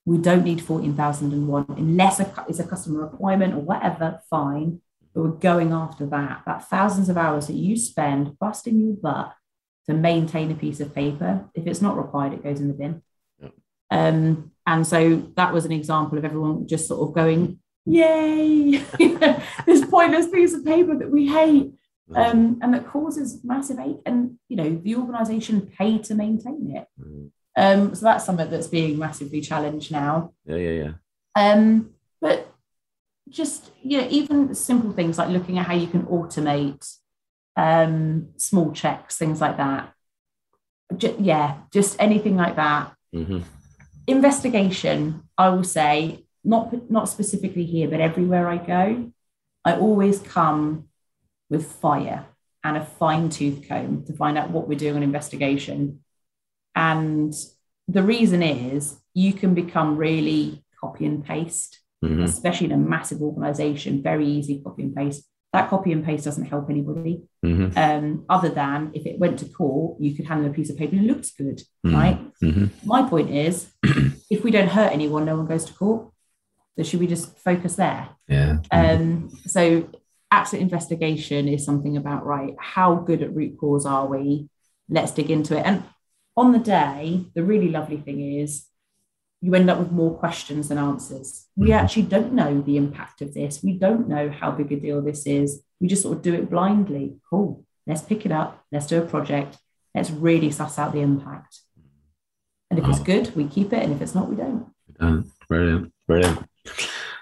we 0.06 0.18
don't 0.20 0.44
need 0.44 0.62
14,001 0.62 1.66
unless 1.70 2.20
it's 2.20 2.60
a 2.60 2.68
customer 2.68 3.02
requirement 3.02 3.56
or 3.56 3.60
whatever, 3.60 4.22
fine. 4.30 4.82
But 5.14 5.24
we're 5.24 5.30
going 5.32 5.72
after 5.72 6.06
that. 6.08 6.44
That 6.46 6.70
thousands 6.70 7.10
of 7.10 7.18
hours 7.18 7.48
that 7.48 7.56
you 7.56 7.76
spend 7.76 8.38
busting 8.38 8.80
your 8.80 8.96
butt 8.96 9.34
to 9.88 9.94
maintain 9.94 10.52
a 10.52 10.56
piece 10.56 10.80
of 10.80 10.94
paper. 10.94 11.46
If 11.54 11.66
it's 11.66 11.82
not 11.82 11.98
required, 11.98 12.34
it 12.34 12.44
goes 12.44 12.60
in 12.60 12.68
the 12.68 12.74
bin. 12.74 13.02
Um, 13.92 14.52
and 14.68 14.86
so 14.86 15.32
that 15.36 15.54
was 15.54 15.66
an 15.66 15.72
example 15.72 16.18
of 16.18 16.26
everyone 16.26 16.68
just 16.68 16.88
sort 16.88 17.08
of 17.08 17.16
going, 17.16 17.60
yay, 17.86 18.84
this 19.66 19.86
pointless 19.86 20.28
piece 20.28 20.54
of 20.54 20.66
paper 20.66 20.98
that 20.98 21.10
we 21.10 21.28
hate. 21.28 21.72
Um, 22.14 22.60
and 22.62 22.74
that 22.74 22.88
causes 22.88 23.44
massive 23.44 23.80
ache. 23.80 24.02
And 24.06 24.38
you 24.48 24.58
know, 24.58 24.80
the 24.84 24.96
organization 24.96 25.62
paid 25.62 26.04
to 26.06 26.16
maintain 26.16 26.76
it. 26.76 26.88
Mm. 27.02 27.32
Um, 27.56 27.96
so 27.96 28.06
that's 28.06 28.26
something 28.26 28.50
that's 28.50 28.68
being 28.68 28.98
massively 28.98 29.42
challenged 29.42 29.92
now. 29.92 30.34
Yeah, 30.46 30.58
yeah, 30.58 30.72
yeah. 30.84 30.92
Um, 31.36 31.92
but 32.22 32.52
just 33.30 33.72
you 33.82 34.02
know, 34.02 34.08
even 34.10 34.54
simple 34.56 34.92
things 34.92 35.18
like 35.18 35.30
looking 35.30 35.58
at 35.58 35.66
how 35.66 35.74
you 35.74 35.88
can 35.88 36.04
automate 36.04 36.98
um, 37.56 38.30
small 38.38 38.72
checks, 38.72 39.18
things 39.18 39.42
like 39.42 39.58
that. 39.58 39.94
Just, 40.98 41.20
yeah, 41.20 41.60
just 41.72 41.96
anything 42.00 42.36
like 42.36 42.56
that. 42.58 42.94
Mm-hmm. 43.14 43.40
Investigation, 44.08 45.24
I 45.38 45.50
will 45.50 45.64
say, 45.64 46.26
not 46.44 46.92
not 46.92 47.10
specifically 47.10 47.66
here, 47.66 47.88
but 47.88 48.02
everywhere 48.02 48.48
I 48.48 48.58
go, 48.58 49.12
I 49.64 49.78
always 49.78 50.20
come 50.20 50.90
with 51.50 51.72
fire 51.72 52.26
and 52.64 52.78
a 52.78 52.86
fine 52.86 53.30
tooth 53.30 53.68
comb 53.68 54.04
to 54.06 54.14
find 54.14 54.38
out 54.38 54.50
what 54.50 54.68
we're 54.68 54.78
doing 54.78 54.96
on 54.96 55.04
investigation 55.04 56.02
and 56.76 57.34
the 57.88 58.04
reason 58.04 58.42
is 58.42 58.98
you 59.14 59.34
can 59.34 59.54
become 59.54 59.98
really 59.98 60.64
copy 60.80 61.06
and 61.06 61.24
paste, 61.24 61.80
mm-hmm. 62.04 62.24
especially 62.24 62.68
in 62.68 62.74
a 62.74 62.78
massive 62.78 63.22
organization, 63.22 64.04
very 64.04 64.28
easy 64.28 64.62
copy 64.64 64.84
and 64.84 64.96
paste. 64.96 65.24
That 65.54 65.70
copy 65.70 65.94
and 65.94 66.04
paste 66.04 66.26
doesn't 66.26 66.46
help 66.46 66.70
anybody. 66.70 67.24
Mm-hmm. 67.46 67.78
Um, 67.78 68.26
other 68.28 68.50
than 68.50 68.92
if 68.94 69.06
it 69.06 69.20
went 69.20 69.40
to 69.40 69.46
court, 69.46 70.02
you 70.02 70.14
could 70.14 70.26
handle 70.26 70.52
a 70.52 70.54
piece 70.54 70.70
of 70.70 70.78
paper 70.78 70.96
and 70.96 71.06
it 71.06 71.08
looks 71.08 71.32
good, 71.32 71.60
mm-hmm. 71.86 71.96
right? 71.96 72.34
Mm-hmm. 72.44 72.88
My 72.88 73.08
point 73.08 73.30
is, 73.30 73.72
if 74.30 74.44
we 74.44 74.52
don't 74.52 74.68
hurt 74.68 74.92
anyone, 74.92 75.24
no 75.26 75.38
one 75.38 75.46
goes 75.46 75.66
to 75.66 75.74
court. 75.74 76.12
So 76.78 76.84
should 76.84 77.00
we 77.00 77.08
just 77.08 77.40
focus 77.40 77.78
there? 77.78 78.10
Yeah. 78.28 78.58
Um, 78.70 79.30
so 79.46 79.88
absolute 80.30 80.64
investigation 80.64 81.48
is 81.48 81.64
something 81.64 81.96
about 81.96 82.26
right. 82.26 82.54
How 82.60 82.96
good 82.96 83.22
at 83.22 83.34
root 83.34 83.58
cause 83.58 83.86
are 83.86 84.08
we? 84.08 84.50
Let's 84.90 85.12
dig 85.12 85.32
into 85.32 85.58
it. 85.58 85.66
And 85.66 85.84
on 86.38 86.52
the 86.52 86.60
day, 86.60 87.26
the 87.34 87.44
really 87.44 87.70
lovely 87.70 87.98
thing 87.98 88.40
is 88.40 88.68
you 89.42 89.54
end 89.54 89.70
up 89.70 89.80
with 89.80 89.92
more 89.92 90.18
questions 90.18 90.70
than 90.70 90.78
answers. 90.78 91.46
We 91.56 91.70
mm-hmm. 91.70 91.86
actually 91.86 92.04
don't 92.04 92.34
know 92.34 92.62
the 92.62 92.78
impact 92.78 93.22
of 93.22 93.34
this. 93.34 93.62
We 93.64 93.74
don't 93.74 94.08
know 94.08 94.30
how 94.30 94.52
big 94.52 94.72
a 94.72 94.76
deal 94.76 95.02
this 95.02 95.26
is. 95.26 95.62
We 95.80 95.88
just 95.88 96.02
sort 96.02 96.18
of 96.18 96.24
do 96.24 96.34
it 96.34 96.50
blindly. 96.50 97.18
Cool. 97.30 97.64
Let's 97.86 98.02
pick 98.02 98.26
it 98.26 98.32
up. 98.32 98.66
Let's 98.72 98.88
do 98.88 99.02
a 99.02 99.06
project. 99.06 99.58
Let's 99.94 100.10
really 100.10 100.52
suss 100.52 100.80
out 100.80 100.94
the 100.94 101.02
impact. 101.02 101.60
And 102.70 102.80
if 102.80 102.86
oh. 102.86 102.90
it's 102.90 103.00
good, 103.00 103.36
we 103.36 103.46
keep 103.48 103.72
it. 103.72 103.84
And 103.84 103.94
if 103.94 104.02
it's 104.02 104.16
not, 104.16 104.30
we 104.30 104.36
don't. 104.36 104.68
brilliant. 105.48 105.94
Brilliant. 106.08 106.40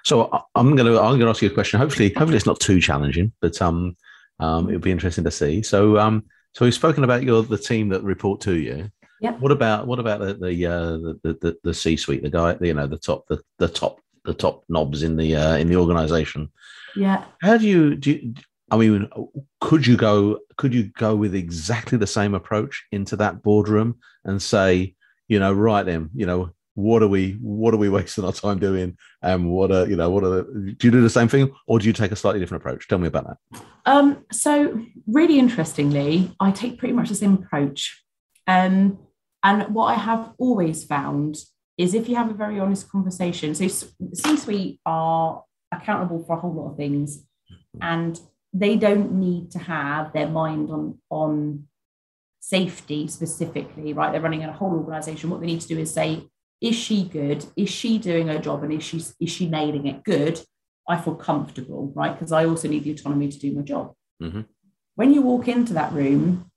So 0.04 0.46
I'm 0.56 0.76
going 0.76 0.92
to 0.92 1.00
I'm 1.00 1.20
to 1.20 1.28
ask 1.28 1.42
you 1.42 1.50
a 1.50 1.54
question. 1.54 1.80
Hopefully, 1.80 2.10
hopefully 2.10 2.38
it's 2.38 2.46
not 2.46 2.60
too 2.60 2.80
challenging, 2.80 3.32
but 3.42 3.62
um, 3.62 3.96
um, 4.40 4.70
it'll 4.70 4.82
be 4.82 4.92
interesting 4.92 5.24
to 5.24 5.32
see. 5.32 5.62
So 5.62 5.98
um, 5.98 6.26
so 6.54 6.66
we've 6.66 6.74
spoken 6.74 7.04
about 7.04 7.24
your 7.24 7.42
the 7.44 7.58
team 7.58 7.90
that 7.90 8.04
report 8.04 8.42
to 8.42 8.56
you. 8.56 8.90
Yep. 9.24 9.40
What 9.40 9.54
about 9.54 9.88
what 9.88 10.00
about 10.00 10.20
the 10.20 10.34
the 10.34 10.66
uh, 10.66 10.98
the, 11.24 11.38
the, 11.40 11.58
the 11.64 11.74
C 11.74 11.96
suite, 11.96 12.24
the 12.24 12.30
guy, 12.30 12.58
you 12.60 12.74
know, 12.74 12.88
the 12.88 12.98
top 12.98 13.26
the, 13.30 13.42
the 13.58 13.70
top 13.70 14.02
the 14.26 14.34
top 14.34 14.66
knobs 14.68 15.02
in 15.02 15.16
the 15.16 15.34
uh, 15.34 15.56
in 15.56 15.70
the 15.70 15.78
organization? 15.78 16.52
Yeah. 16.94 17.24
How 17.42 17.56
do 17.56 17.66
you 17.66 17.96
do? 17.96 18.12
You, 18.12 18.34
I 18.70 18.76
mean, 18.76 19.10
could 19.62 19.88
you 19.88 19.96
go? 19.96 20.40
Could 20.58 20.74
you 20.74 20.92
go 20.98 21.16
with 21.16 21.36
exactly 21.36 21.98
the 21.98 22.06
same 22.06 22.34
approach 22.34 22.84
into 22.92 23.16
that 23.16 23.42
boardroom 23.42 23.96
and 24.26 24.42
say, 24.42 24.94
you 25.30 25.40
know, 25.40 25.54
right 25.54 25.86
then, 25.86 26.10
you 26.14 26.26
know, 26.26 26.52
what 26.76 27.02
are 27.02 27.08
we 27.08 27.38
what 27.40 27.74
are 27.74 27.78
we 27.78 27.88
wasting 27.98 28.26
our 28.26 28.34
time 28.34 28.60
doing 28.60 28.98
and 29.22 29.50
what 29.50 29.72
are 29.72 29.88
you 29.88 29.96
know 29.96 30.10
what 30.10 30.26
are 30.26 30.42
the, 30.42 30.76
do 30.78 30.88
you 30.88 30.92
do 30.92 31.02
the 31.02 31.10
same 31.10 31.30
thing 31.30 31.50
or 31.68 31.80
do 31.80 31.88
you 31.88 31.94
take 31.94 32.12
a 32.12 32.16
slightly 32.16 32.42
different 32.42 32.62
approach 32.62 32.88
tell 32.88 32.98
me 32.98 33.08
about 33.08 33.28
that 33.28 33.62
um 33.86 34.26
so 34.32 34.82
really 35.08 35.38
interestingly 35.38 36.36
i 36.40 36.52
take 36.52 36.78
pretty 36.78 36.94
much 36.94 37.10
the 37.10 37.16
same 37.16 37.36
approach 37.36 38.04
um 38.48 38.98
and 39.44 39.74
what 39.74 39.86
i 39.86 39.96
have 39.96 40.34
always 40.38 40.84
found 40.84 41.38
is 41.78 41.94
if 41.94 42.08
you 42.08 42.16
have 42.16 42.30
a 42.30 42.34
very 42.34 42.60
honest 42.60 42.90
conversation 42.90 43.54
so 43.54 43.68
c 43.68 44.38
suite 44.38 44.80
are 44.86 45.44
accountable 45.72 46.24
for 46.24 46.38
a 46.38 46.40
whole 46.40 46.54
lot 46.54 46.72
of 46.72 46.78
things 46.78 47.26
and 47.82 48.20
they 48.54 48.76
don't 48.76 49.12
need 49.12 49.50
to 49.50 49.60
have 49.60 50.14
their 50.14 50.28
mind 50.28 50.70
on 50.70 50.98
on 51.10 51.64
safety 52.40 53.08
specifically 53.08 53.94
right 53.94 54.12
they're 54.12 54.22
running 54.22 54.44
a 54.44 54.54
whole 54.54 54.74
organization 54.74 55.30
what 55.30 55.40
they 55.40 55.48
need 55.48 55.62
to 55.62 55.68
do 55.68 55.80
is 55.80 55.94
say 55.94 56.24
is 56.64 56.76
she 56.76 57.04
good? 57.04 57.46
Is 57.58 57.70
she 57.70 57.98
doing 57.98 58.30
her 58.30 58.40
job? 58.40 58.64
And 58.64 58.72
is 58.72 58.84
she 58.84 59.04
is 59.20 59.30
she 59.30 59.50
nailing 59.50 59.86
it 59.86 60.04
good? 60.06 60.40
I 60.88 60.98
feel 60.98 61.16
comfortable, 61.16 61.92
right? 61.94 62.14
Because 62.14 62.32
I 62.32 62.46
also 62.46 62.70
need 62.70 62.86
the 62.86 62.92
autonomy 62.92 63.28
to 63.28 63.38
do 63.38 63.54
my 63.54 63.62
job. 63.62 63.94
Mm-hmm. 64.22 64.42
When 64.96 65.14
you 65.14 65.22
walk 65.22 65.50
into 65.50 65.74
that 65.74 65.92
room, 65.92 66.50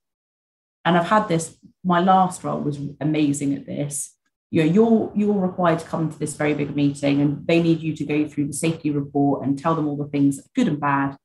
and 0.87 0.97
I've 0.97 1.09
had 1.09 1.28
this, 1.28 1.59
my 1.84 2.01
last 2.01 2.43
role 2.43 2.61
was 2.61 2.78
amazing 3.01 3.55
at 3.55 3.66
this. 3.66 4.14
You 4.51 4.64
know, 4.64 4.72
you're 4.72 5.12
you're 5.14 5.39
required 5.39 5.80
to 5.80 5.84
come 5.84 6.11
to 6.11 6.18
this 6.18 6.37
very 6.37 6.55
big 6.55 6.74
meeting, 6.74 7.20
and 7.20 7.47
they 7.47 7.61
need 7.62 7.80
you 7.80 7.95
to 7.97 8.05
go 8.05 8.26
through 8.26 8.47
the 8.47 8.53
safety 8.55 8.91
report 8.91 9.45
and 9.45 9.59
tell 9.59 9.74
them 9.74 9.89
all 9.89 9.97
the 9.97 10.07
things, 10.07 10.41
good 10.55 10.68
and 10.68 10.80
bad. 10.80 11.16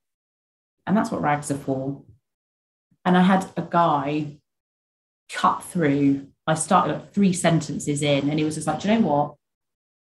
And 0.85 0.97
that's 0.97 1.11
what 1.11 1.21
rags 1.21 1.51
are 1.51 1.57
for. 1.57 2.03
And 3.05 3.15
I 3.15 3.21
had 3.21 3.45
a 3.55 3.61
guy 3.61 4.39
cut 5.29 5.63
through 5.63 6.27
I 6.47 6.55
started 6.55 6.93
like 6.93 7.13
three 7.13 7.33
sentences 7.33 8.01
in, 8.01 8.29
and 8.29 8.39
he 8.39 8.45
was 8.45 8.55
just 8.55 8.67
like, 8.67 8.81
Do 8.81 8.89
you 8.89 8.95
know 8.99 9.07
what? 9.07 9.35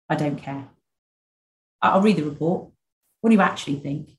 I 0.10 0.16
don't 0.16 0.38
care. 0.38 0.68
I'll 1.82 2.02
read 2.02 2.18
the 2.18 2.24
report. 2.24 2.72
What 3.22 3.30
do 3.30 3.36
you 3.36 3.42
actually 3.42 3.76
think? 3.76 4.12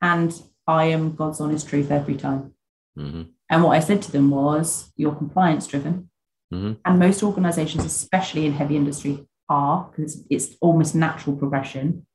And 0.00 0.32
I 0.66 0.84
am 0.84 1.16
God's 1.16 1.40
honest 1.40 1.68
truth 1.68 1.90
every 1.90 2.14
time. 2.14 2.54
Mm-hmm. 2.98 3.22
And 3.50 3.64
what 3.64 3.76
I 3.76 3.80
said 3.80 4.02
to 4.02 4.12
them 4.12 4.30
was, 4.30 4.92
You're 4.96 5.14
compliance 5.14 5.66
driven. 5.66 6.10
Mm-hmm. 6.52 6.72
And 6.84 6.98
most 6.98 7.22
organizations, 7.22 7.84
especially 7.84 8.46
in 8.46 8.52
heavy 8.52 8.76
industry, 8.76 9.26
are 9.48 9.90
because 9.90 10.24
it's, 10.30 10.56
almost 10.60 10.94
natural 10.94 11.36
progression. 11.36 12.06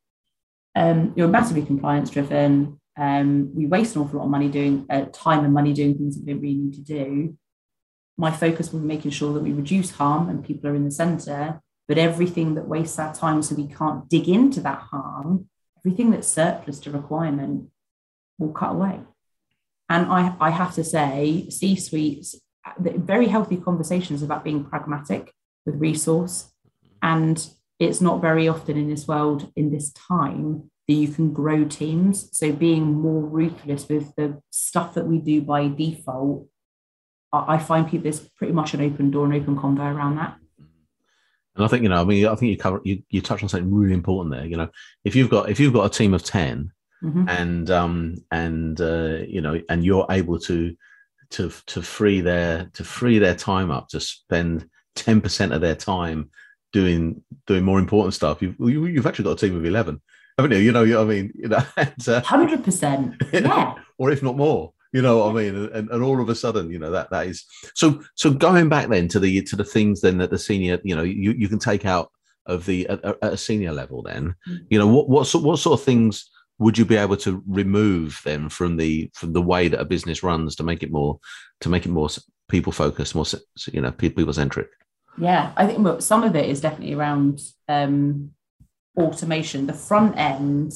Um, 0.76 1.14
you're 1.16 1.28
massively 1.28 1.64
compliance 1.64 2.10
driven. 2.10 2.80
Um, 2.98 3.56
we 3.56 3.66
waste 3.66 3.96
an 3.96 4.04
awful 4.04 4.20
lot 4.20 4.26
of 4.26 4.32
money 4.32 4.50
doing 4.50 4.86
uh, 4.90 5.06
time 5.12 5.44
and 5.46 5.54
money 5.54 5.74
doing 5.74 5.96
things 5.98 6.16
that 6.16 6.26
we 6.26 6.34
don't 6.34 6.42
really 6.42 6.56
need 6.56 6.74
to 6.74 6.82
do 6.82 7.38
my 8.18 8.32
focus 8.32 8.72
will 8.72 8.80
be 8.80 8.88
making 8.88 9.12
sure 9.12 9.34
that 9.34 9.44
we 9.44 9.52
reduce 9.52 9.92
harm 9.92 10.30
and 10.30 10.46
people 10.46 10.70
are 10.70 10.76
in 10.76 10.86
the 10.86 10.92
center. 10.92 11.62
But 11.88 11.98
everything 11.98 12.56
that 12.56 12.68
wastes 12.68 12.98
our 13.00 13.14
time 13.14 13.42
so 13.42 13.56
we 13.56 13.68
can't 13.68 14.08
dig 14.08 14.30
into 14.30 14.62
that 14.62 14.80
harm, 14.80 15.50
everything 15.80 16.12
that's 16.12 16.28
surplus 16.28 16.80
to 16.82 16.92
requirement 16.92 17.70
will 18.38 18.54
cut 18.54 18.72
away. 18.72 19.02
And 19.94 20.12
I, 20.12 20.36
I 20.40 20.50
have 20.50 20.74
to 20.76 20.84
say, 20.84 21.48
C 21.50 21.76
suites, 21.76 22.36
very 22.80 23.28
healthy 23.28 23.58
conversations 23.58 24.24
about 24.24 24.44
being 24.44 24.66
pragmatic 24.66 25.32
with 25.66 25.76
resource. 25.76 26.52
And 27.04 27.48
it's 27.80 28.02
not 28.02 28.20
very 28.20 28.48
often 28.48 28.76
in 28.76 28.90
this 28.90 29.08
world, 29.08 29.52
in 29.56 29.72
this 29.72 29.92
time, 29.94 30.72
that 30.88 30.94
you 30.96 31.10
can 31.10 31.32
grow 31.32 31.66
teams. 31.66 32.36
So 32.36 32.52
being 32.52 32.86
more 32.94 33.22
ruthless 33.22 33.88
with 33.88 34.16
the 34.16 34.42
stuff 34.50 34.96
that 34.96 35.06
we 35.06 35.20
do 35.20 35.42
by 35.42 35.68
default 35.68 36.48
I 37.34 37.58
find 37.58 37.90
people 37.90 38.04
there's 38.04 38.20
pretty 38.20 38.54
much 38.54 38.76
an 38.76 38.82
open 38.82 39.10
door 39.10 39.26
and 39.26 39.34
open 39.34 39.56
convo 39.56 39.80
around 39.80 40.18
that. 40.18 40.38
And 41.56 41.66
I 41.66 41.68
think 41.68 41.84
you 41.84 41.90
know, 41.90 42.02
I 42.02 42.04
mean, 42.04 42.28
I 42.28 42.36
think 42.36 42.52
you 42.52 42.58
cover 42.58 42.80
you 42.84 43.02
you 43.10 43.22
touch 43.22 43.42
on 43.42 43.50
something 43.50 43.74
really 43.74 43.94
important 43.94 44.36
there. 44.36 44.46
You 44.46 44.58
know, 44.58 44.70
if 45.04 45.16
you've 45.16 45.30
got 45.30 45.50
if 45.50 45.60
you've 45.60 45.74
got 45.74 45.86
a 45.86 45.90
team 45.90 46.14
of 46.14 46.24
10 46.24 46.72
mm-hmm. 47.04 47.28
and 47.28 47.70
um 47.70 48.16
and 48.32 48.80
uh, 48.82 49.20
you 49.28 49.42
know 49.42 49.62
and 49.70 49.84
you're 49.84 50.06
able 50.10 50.40
to 50.40 50.76
to 51.32 51.52
to 51.68 51.82
free 51.82 52.22
their 52.22 52.70
to 52.74 52.84
free 52.84 53.20
their 53.20 53.36
time 53.36 53.72
up 53.72 53.90
to 53.90 54.00
spend 54.00 54.68
ten 54.96 55.22
percent 55.22 55.54
of 55.54 55.62
their 55.62 55.76
time 55.76 56.30
doing 56.72 57.22
doing 57.48 57.64
more 57.64 57.80
important 57.80 58.14
stuff, 58.14 58.42
you've 58.42 58.56
you, 58.60 58.84
have 58.84 58.92
you 58.92 58.98
have 58.98 59.06
actually 59.06 59.26
got 59.26 59.44
a 59.44 59.48
team 59.48 59.56
of 59.56 59.66
eleven, 59.66 60.02
haven't 60.38 60.52
you? 60.52 60.58
You 60.60 60.72
know, 60.72 61.02
I 61.02 61.06
mean, 61.06 61.32
you 61.36 61.48
know, 61.50 61.64
uh, 62.08 62.22
hundred 62.22 62.64
percent, 62.64 63.22
yeah, 63.34 63.76
or 63.98 64.12
if 64.12 64.24
not 64.24 64.38
more 64.38 64.74
you 64.94 65.02
know 65.02 65.18
what 65.18 65.32
I 65.32 65.34
mean? 65.34 65.56
And, 65.74 65.90
and 65.90 66.04
all 66.04 66.22
of 66.22 66.30
a 66.30 66.36
sudden, 66.36 66.70
you 66.70 66.78
know, 66.78 66.92
that 66.92 67.10
that 67.10 67.26
is 67.26 67.46
so 67.74 68.02
so 68.14 68.32
going 68.32 68.70
back 68.70 68.88
then 68.88 69.08
to 69.10 69.20
the 69.20 69.42
to 69.42 69.56
the 69.56 69.66
things 69.66 70.02
then 70.02 70.20
that 70.20 70.30
the 70.30 70.38
senior, 70.38 70.80
you 70.84 70.96
know, 70.96 71.02
you, 71.02 71.32
you 71.32 71.50
can 71.50 71.60
take 71.60 71.86
out 71.86 72.12
of 72.46 72.66
the 72.66 72.88
at, 72.88 73.04
at 73.04 73.34
a 73.34 73.38
senior 73.38 73.72
level 73.72 74.04
then, 74.04 74.36
mm. 74.48 74.60
you 74.70 74.78
know, 74.78 74.88
what 74.88 75.10
what 75.10 75.26
sort 75.26 75.44
what 75.44 75.58
sort 75.58 75.80
of 75.80 75.84
things 75.84 76.30
would 76.60 76.78
you 76.78 76.86
be 76.86 76.96
able 76.96 77.18
to 77.18 77.44
remove 77.48 78.22
them 78.24 78.50
from 78.50 78.78
the 78.78 79.10
from 79.14 79.34
the 79.34 79.42
way 79.42 79.68
that 79.68 79.80
a 79.80 79.86
business 79.86 80.24
runs 80.24 80.56
to 80.56 80.64
make 80.64 80.84
it 80.84 80.92
more 80.92 81.20
to 81.62 81.70
make 81.70 81.86
it 81.86 81.90
more 81.90 82.10
people 82.50 82.72
focused, 82.72 83.16
more 83.16 83.26
you 83.72 83.82
know, 83.82 83.92
people 83.92 84.32
centric? 84.34 84.68
Yeah, 85.18 85.52
I 85.58 85.68
think 85.68 86.02
some 86.02 86.24
of 86.24 86.36
it 86.36 86.50
is 86.50 86.62
definitely 86.62 86.94
around 86.94 87.40
um, 87.68 88.32
automation. 88.98 89.68
The 89.68 89.74
front 89.74 90.18
end. 90.18 90.74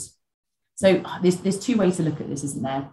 So 0.76 1.04
there's 1.22 1.38
there's 1.38 1.60
two 1.60 1.78
ways 1.78 1.98
to 1.98 2.04
look 2.04 2.22
at 2.22 2.30
this, 2.30 2.44
isn't 2.44 2.64
there? 2.64 2.90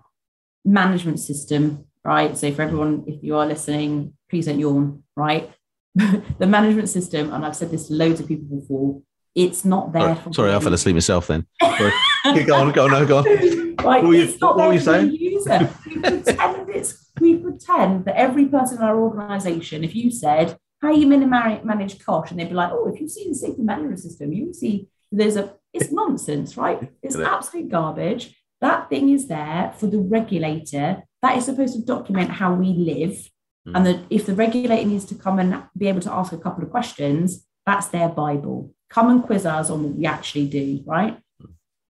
management 0.64 1.20
system, 1.20 1.84
right? 2.04 2.36
So 2.36 2.52
for 2.52 2.62
everyone, 2.62 3.04
if 3.06 3.22
you 3.22 3.36
are 3.36 3.46
listening, 3.46 4.14
please 4.30 4.46
don't 4.46 4.58
yawn, 4.58 5.02
right? 5.16 5.50
the 5.94 6.46
management 6.46 6.88
system, 6.88 7.32
and 7.32 7.44
I've 7.44 7.56
said 7.56 7.70
this 7.70 7.88
to 7.88 7.94
loads 7.94 8.20
of 8.20 8.28
people 8.28 8.58
before, 8.58 9.02
it's 9.34 9.64
not 9.64 9.92
there. 9.92 10.16
Sorry, 10.16 10.34
sorry 10.34 10.54
I 10.54 10.60
fell 10.60 10.74
asleep 10.74 10.94
myself 10.94 11.26
then. 11.26 11.46
go 11.60 12.54
on, 12.54 12.72
go 12.72 12.84
on, 12.84 12.90
no, 12.90 13.06
go 13.06 13.18
on. 13.18 13.24
Right, 13.24 14.02
what 14.02 14.04
were 14.04 14.14
you, 14.14 14.32
what 14.38 14.56
were 14.56 14.72
you 14.72 14.80
saying? 14.80 15.10
User. 15.10 15.70
We 15.86 16.00
pretend 16.00 16.68
it's 16.70 17.10
we 17.20 17.36
pretend 17.36 18.04
that 18.06 18.16
every 18.16 18.46
person 18.46 18.78
in 18.78 18.84
our 18.84 18.98
organisation, 18.98 19.84
if 19.84 19.94
you 19.94 20.10
said, 20.10 20.56
how 20.80 20.92
you 20.92 21.06
manage 21.06 22.04
cost, 22.04 22.30
and 22.30 22.40
they'd 22.40 22.48
be 22.48 22.54
like, 22.54 22.70
oh, 22.72 22.92
if 22.92 23.00
you 23.00 23.08
see 23.08 23.28
the 23.28 23.34
safety 23.34 23.62
management 23.62 24.00
system, 24.00 24.32
you 24.32 24.52
see 24.52 24.88
there's 25.10 25.36
a 25.36 25.54
it's 25.72 25.90
nonsense, 25.90 26.56
right? 26.56 26.90
It's 27.02 27.16
absolute 27.16 27.68
garbage. 27.68 28.36
That 28.60 28.88
thing 28.88 29.10
is 29.10 29.26
there 29.26 29.72
for 29.76 29.86
the 29.86 29.98
regulator. 29.98 31.02
That 31.22 31.36
is 31.36 31.46
supposed 31.46 31.74
to 31.74 31.82
document 31.82 32.30
how 32.30 32.54
we 32.54 32.68
live. 32.68 33.28
Mm. 33.66 33.72
And 33.74 33.86
that 33.86 34.00
if 34.10 34.26
the 34.26 34.34
regulator 34.34 34.86
needs 34.86 35.04
to 35.06 35.14
come 35.14 35.38
and 35.38 35.64
be 35.76 35.88
able 35.88 36.00
to 36.02 36.12
ask 36.12 36.32
a 36.32 36.38
couple 36.38 36.62
of 36.62 36.70
questions, 36.70 37.46
that's 37.66 37.88
their 37.88 38.08
Bible. 38.08 38.72
Come 38.94 39.10
and 39.10 39.22
quiz 39.24 39.44
us 39.44 39.70
on 39.70 39.82
what 39.82 39.94
we 39.94 40.06
actually 40.06 40.46
do, 40.46 40.80
right? 40.86 41.18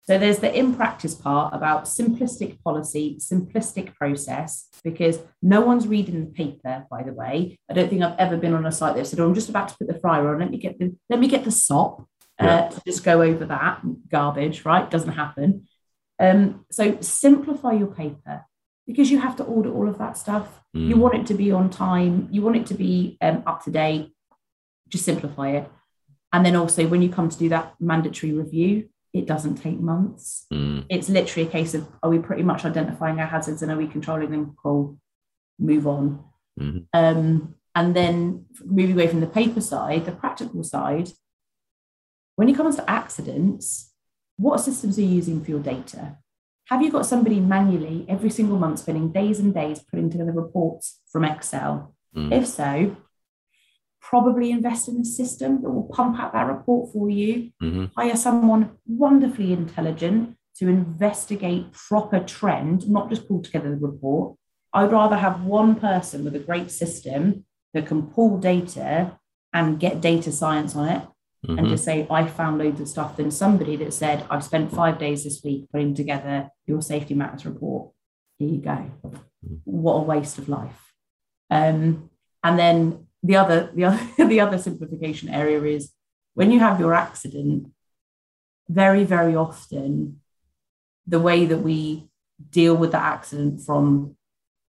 So 0.07 0.17
there's 0.17 0.39
the 0.39 0.55
in 0.55 0.75
practice 0.75 1.13
part 1.15 1.53
about 1.53 1.85
simplistic 1.85 2.61
policy, 2.63 3.17
simplistic 3.19 3.93
process, 3.95 4.67
because 4.83 5.19
no 5.41 5.61
one's 5.61 5.87
reading 5.87 6.19
the 6.19 6.31
paper, 6.31 6.85
by 6.89 7.03
the 7.03 7.13
way. 7.13 7.59
I 7.69 7.73
don't 7.73 7.89
think 7.89 8.01
I've 8.01 8.17
ever 8.19 8.37
been 8.37 8.53
on 8.53 8.65
a 8.65 8.71
site 8.71 8.95
that 8.95 9.05
said, 9.07 9.19
oh, 9.19 9.27
I'm 9.27 9.35
just 9.35 9.49
about 9.49 9.69
to 9.69 9.77
put 9.77 9.87
the 9.87 9.99
fryer 9.99 10.33
on. 10.33 10.39
Let 10.39 10.51
me 10.51 10.57
get 10.57 10.79
the 10.79 10.95
let 11.09 11.19
me 11.19 11.27
get 11.27 11.43
the 11.43 11.51
sop 11.51 12.07
uh, 12.39 12.69
to 12.69 12.81
just 12.85 13.03
go 13.03 13.21
over 13.21 13.45
that 13.45 13.81
garbage, 14.09 14.65
right? 14.65 14.89
Doesn't 14.89 15.13
happen. 15.13 15.67
Um, 16.19 16.65
so 16.71 16.99
simplify 17.01 17.73
your 17.73 17.87
paper 17.87 18.45
because 18.87 19.09
you 19.11 19.19
have 19.19 19.35
to 19.37 19.43
order 19.43 19.71
all 19.71 19.89
of 19.89 19.97
that 19.97 20.17
stuff. 20.17 20.61
Mm. 20.75 20.89
You 20.89 20.97
want 20.97 21.15
it 21.15 21.25
to 21.27 21.33
be 21.33 21.51
on 21.51 21.69
time, 21.69 22.29
you 22.31 22.41
want 22.41 22.57
it 22.57 22.65
to 22.67 22.73
be 22.73 23.17
um, 23.21 23.43
up 23.45 23.63
to 23.63 23.71
date. 23.71 24.11
Just 24.87 25.05
simplify 25.05 25.49
it. 25.51 25.71
And 26.33 26.45
then 26.45 26.55
also, 26.55 26.87
when 26.87 27.01
you 27.01 27.09
come 27.09 27.29
to 27.29 27.37
do 27.37 27.49
that 27.49 27.75
mandatory 27.79 28.33
review, 28.33 28.89
it 29.13 29.25
doesn't 29.25 29.55
take 29.55 29.79
months. 29.79 30.45
Mm. 30.51 30.85
It's 30.89 31.07
literally 31.07 31.47
a 31.47 31.51
case 31.51 31.73
of 31.73 31.87
are 32.03 32.09
we 32.09 32.19
pretty 32.19 32.43
much 32.43 32.65
identifying 32.65 33.19
our 33.19 33.25
hazards 33.25 33.61
and 33.61 33.71
are 33.71 33.77
we 33.77 33.87
controlling 33.87 34.31
them? 34.31 34.55
Cool, 34.61 34.97
move 35.57 35.87
on. 35.87 36.23
Mm-hmm. 36.59 36.79
Um, 36.93 37.55
and 37.73 37.95
then 37.95 38.45
moving 38.63 38.93
away 38.93 39.07
from 39.07 39.21
the 39.21 39.27
paper 39.27 39.61
side, 39.61 40.05
the 40.05 40.11
practical 40.11 40.63
side, 40.63 41.09
when 42.35 42.49
it 42.49 42.55
comes 42.55 42.75
to 42.75 42.89
accidents, 42.89 43.93
what 44.37 44.59
systems 44.59 44.97
are 44.97 45.01
you 45.01 45.07
using 45.07 45.43
for 45.43 45.51
your 45.51 45.61
data? 45.61 46.17
Have 46.65 46.81
you 46.81 46.91
got 46.91 47.05
somebody 47.05 47.39
manually 47.39 48.05
every 48.09 48.29
single 48.29 48.57
month 48.57 48.79
spending 48.79 49.11
days 49.11 49.39
and 49.39 49.53
days 49.53 49.79
putting 49.79 50.09
together 50.09 50.31
reports 50.31 50.99
from 51.09 51.23
Excel? 51.23 51.95
Mm. 52.15 52.33
If 52.33 52.47
so, 52.47 52.97
probably 54.09 54.51
invest 54.51 54.87
in 54.87 54.99
a 54.99 55.05
system 55.05 55.61
that 55.61 55.69
will 55.69 55.89
pump 55.91 56.19
out 56.19 56.33
that 56.33 56.47
report 56.47 56.93
for 56.93 57.09
you. 57.09 57.51
Mm-hmm. 57.61 57.85
Hire 57.97 58.15
someone 58.15 58.77
wonderfully 58.85 59.51
intelligent 59.51 60.37
to 60.57 60.67
investigate 60.67 61.73
proper 61.73 62.19
trend, 62.19 62.87
not 62.87 63.09
just 63.09 63.27
pull 63.27 63.41
together 63.41 63.71
the 63.71 63.87
report. 63.87 64.37
I'd 64.73 64.91
rather 64.91 65.17
have 65.17 65.43
one 65.43 65.75
person 65.75 66.23
with 66.23 66.35
a 66.35 66.39
great 66.39 66.69
system 66.69 67.45
that 67.73 67.87
can 67.87 68.03
pull 68.03 68.37
data 68.37 69.17
and 69.53 69.79
get 69.79 70.01
data 70.01 70.31
science 70.31 70.75
on 70.75 70.89
it 70.89 71.01
mm-hmm. 71.45 71.57
and 71.57 71.67
just 71.67 71.83
say, 71.83 72.05
I 72.09 72.27
found 72.27 72.59
loads 72.59 72.79
of 72.79 72.87
stuff 72.87 73.17
than 73.17 73.31
somebody 73.31 73.75
that 73.77 73.93
said, 73.93 74.25
I've 74.29 74.43
spent 74.43 74.71
five 74.71 74.99
days 74.99 75.23
this 75.23 75.41
week 75.43 75.65
putting 75.71 75.95
together 75.95 76.49
your 76.67 76.81
safety 76.81 77.15
matters 77.15 77.45
report. 77.45 77.91
Here 78.37 78.49
you 78.49 78.61
go. 78.61 78.91
Mm. 79.03 79.61
What 79.63 79.93
a 79.93 80.01
waste 80.01 80.37
of 80.37 80.49
life. 80.49 80.93
Um, 81.49 82.09
and 82.43 82.59
then 82.59 83.04
the 83.25 83.35
other, 83.35 83.71
the 83.73 83.85
other, 83.85 84.07
the 84.27 84.39
other 84.39 84.57
simplification 84.57 85.29
area 85.29 85.61
is 85.63 85.91
when 86.33 86.51
you 86.51 86.59
have 86.59 86.79
your 86.79 86.93
accident, 86.93 87.67
very, 88.69 89.03
very 89.03 89.35
often 89.35 90.21
the 91.07 91.19
way 91.19 91.45
that 91.45 91.59
we 91.59 92.09
deal 92.49 92.75
with 92.75 92.91
the 92.91 93.01
accident 93.01 93.61
from 93.61 94.15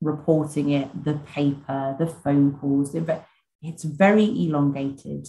reporting 0.02 0.72
it, 0.72 1.04
the 1.04 1.14
paper, 1.14 1.96
the 2.00 2.08
phone 2.08 2.58
calls, 2.58 2.96
it's 3.62 3.84
very 3.84 4.26
elongated, 4.26 5.28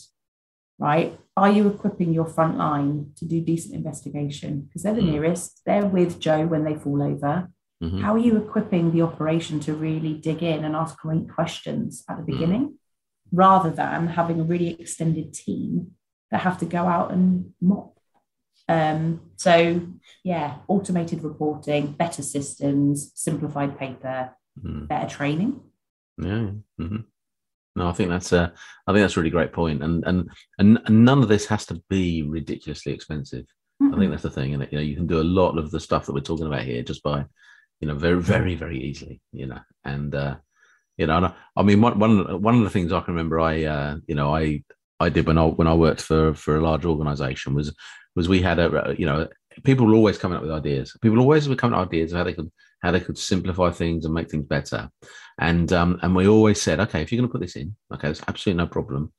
right? 0.78 1.18
Are 1.36 1.50
you 1.50 1.68
equipping 1.68 2.12
your 2.12 2.24
front 2.24 2.56
line 2.56 3.12
to 3.16 3.24
do 3.24 3.40
decent 3.40 3.74
investigation? 3.74 4.62
Because 4.62 4.82
they're 4.82 4.94
the 4.94 5.02
mm. 5.02 5.12
nearest, 5.12 5.60
they're 5.66 5.86
with 5.86 6.18
Joe 6.18 6.46
when 6.46 6.64
they 6.64 6.74
fall 6.74 7.02
over. 7.02 7.50
Mm-hmm. 7.82 8.00
How 8.00 8.14
are 8.14 8.18
you 8.18 8.36
equipping 8.36 8.92
the 8.92 9.02
operation 9.02 9.60
to 9.60 9.74
really 9.74 10.14
dig 10.14 10.42
in 10.42 10.64
and 10.64 10.74
ask 10.74 10.96
great 10.98 11.28
questions 11.28 12.04
at 12.08 12.16
the 12.16 12.22
hmm. 12.22 12.30
beginning. 12.30 12.78
Rather 13.32 13.70
than 13.70 14.08
having 14.08 14.40
a 14.40 14.44
really 14.44 14.80
extended 14.80 15.34
team 15.34 15.92
that 16.30 16.42
have 16.42 16.58
to 16.58 16.66
go 16.66 16.86
out 16.86 17.12
and 17.12 17.52
mop? 17.60 17.98
Um, 18.68 19.32
so, 19.36 19.80
yeah, 20.22 20.58
automated 20.68 21.24
reporting, 21.24 21.92
better 21.92 22.22
systems, 22.22 23.10
simplified 23.14 23.78
paper, 23.78 24.30
mm. 24.62 24.86
better 24.86 25.08
training. 25.08 25.60
Yeah. 26.18 26.50
Mm-hmm. 26.80 26.98
No, 27.74 27.88
I 27.88 27.92
think 27.92 28.10
that's 28.10 28.32
a, 28.32 28.52
I 28.86 28.92
think 28.92 29.02
that's 29.02 29.16
a 29.16 29.20
really 29.20 29.30
great 29.30 29.52
point, 29.52 29.82
and 29.82 30.04
and 30.04 30.30
and 30.58 30.78
none 30.90 31.22
of 31.22 31.28
this 31.28 31.46
has 31.46 31.64
to 31.66 31.82
be 31.88 32.22
ridiculously 32.22 32.92
expensive. 32.92 33.46
Mm-hmm. 33.82 33.94
I 33.94 33.98
think 33.98 34.10
that's 34.10 34.22
the 34.22 34.30
thing, 34.30 34.52
and 34.52 34.68
you 34.70 34.78
know, 34.78 34.84
you 34.84 34.94
can 34.94 35.06
do 35.06 35.20
a 35.20 35.24
lot 35.24 35.56
of 35.56 35.70
the 35.70 35.80
stuff 35.80 36.04
that 36.06 36.12
we're 36.12 36.20
talking 36.20 36.46
about 36.46 36.64
here 36.64 36.82
just 36.82 37.02
by, 37.02 37.24
you 37.80 37.88
know, 37.88 37.94
very 37.94 38.20
very 38.20 38.54
very 38.54 38.78
easily, 38.78 39.22
you 39.32 39.46
know, 39.46 39.60
and 39.84 40.14
uh, 40.14 40.36
you 40.96 41.06
know, 41.06 41.34
I 41.56 41.62
mean, 41.62 41.80
one 41.80 41.98
one 41.98 42.42
one 42.42 42.54
of 42.54 42.64
the 42.64 42.70
things 42.70 42.92
I 42.92 43.00
can 43.00 43.14
remember, 43.14 43.40
I 43.40 43.64
uh, 43.64 43.96
you 44.06 44.14
know, 44.14 44.34
I 44.34 44.62
I 45.00 45.08
did 45.08 45.26
when 45.26 45.38
I 45.38 45.46
when 45.46 45.66
I 45.66 45.74
worked 45.74 46.02
for 46.02 46.34
for 46.34 46.56
a 46.56 46.60
large 46.60 46.84
organisation 46.84 47.54
was 47.54 47.74
was 48.14 48.28
we 48.28 48.42
had 48.42 48.58
a 48.58 48.94
you 48.98 49.06
know 49.06 49.28
people 49.64 49.86
were 49.86 49.94
always 49.94 50.18
coming 50.18 50.36
up 50.36 50.42
with 50.42 50.52
ideas. 50.52 50.96
People 51.00 51.18
always 51.18 51.48
were 51.48 51.56
coming 51.56 51.78
up 51.78 51.86
with 51.86 51.88
ideas 51.88 52.12
of 52.12 52.18
how 52.18 52.24
they 52.24 52.34
could 52.34 52.50
how 52.82 52.90
they 52.90 53.00
could 53.00 53.18
simplify 53.18 53.70
things 53.70 54.04
and 54.04 54.14
make 54.14 54.30
things 54.30 54.46
better. 54.46 54.90
And 55.38 55.72
um, 55.72 55.98
and 56.02 56.14
we 56.14 56.28
always 56.28 56.60
said, 56.60 56.80
okay, 56.80 57.02
if 57.02 57.10
you're 57.10 57.20
going 57.20 57.28
to 57.28 57.32
put 57.32 57.40
this 57.40 57.56
in, 57.56 57.74
okay, 57.92 58.08
there's 58.08 58.22
absolutely 58.28 58.62
no 58.62 58.68
problem, 58.68 59.12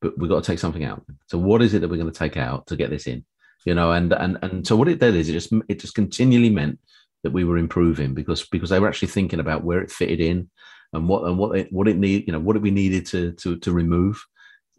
but 0.00 0.16
we've 0.18 0.30
got 0.30 0.42
to 0.42 0.46
take 0.46 0.58
something 0.58 0.84
out. 0.84 1.04
So 1.26 1.38
what 1.38 1.62
is 1.62 1.74
it 1.74 1.80
that 1.80 1.88
we're 1.88 1.96
going 1.96 2.12
to 2.12 2.18
take 2.18 2.36
out 2.36 2.66
to 2.68 2.76
get 2.76 2.90
this 2.90 3.06
in? 3.06 3.24
You 3.64 3.74
know, 3.74 3.92
and 3.92 4.12
and 4.12 4.38
and 4.42 4.66
so 4.66 4.76
what 4.76 4.88
it 4.88 5.00
did 5.00 5.16
is 5.16 5.28
it 5.28 5.32
just 5.32 5.52
it 5.68 5.80
just 5.80 5.94
continually 5.94 6.50
meant 6.50 6.78
that 7.24 7.32
we 7.32 7.44
were 7.44 7.58
improving 7.58 8.14
because 8.14 8.46
because 8.46 8.70
they 8.70 8.78
were 8.78 8.88
actually 8.88 9.08
thinking 9.08 9.40
about 9.40 9.64
where 9.64 9.80
it 9.80 9.90
fitted 9.90 10.20
in 10.20 10.48
and 10.92 11.08
what 11.08 11.24
and 11.24 11.38
what 11.38 11.58
it 11.58 11.72
what 11.72 11.88
it 11.88 11.96
need 11.96 12.24
you 12.26 12.32
know 12.32 12.38
what 12.38 12.56
it 12.56 12.62
we 12.62 12.70
needed 12.70 13.06
to 13.06 13.32
to 13.32 13.56
to 13.58 13.72
remove. 13.72 14.24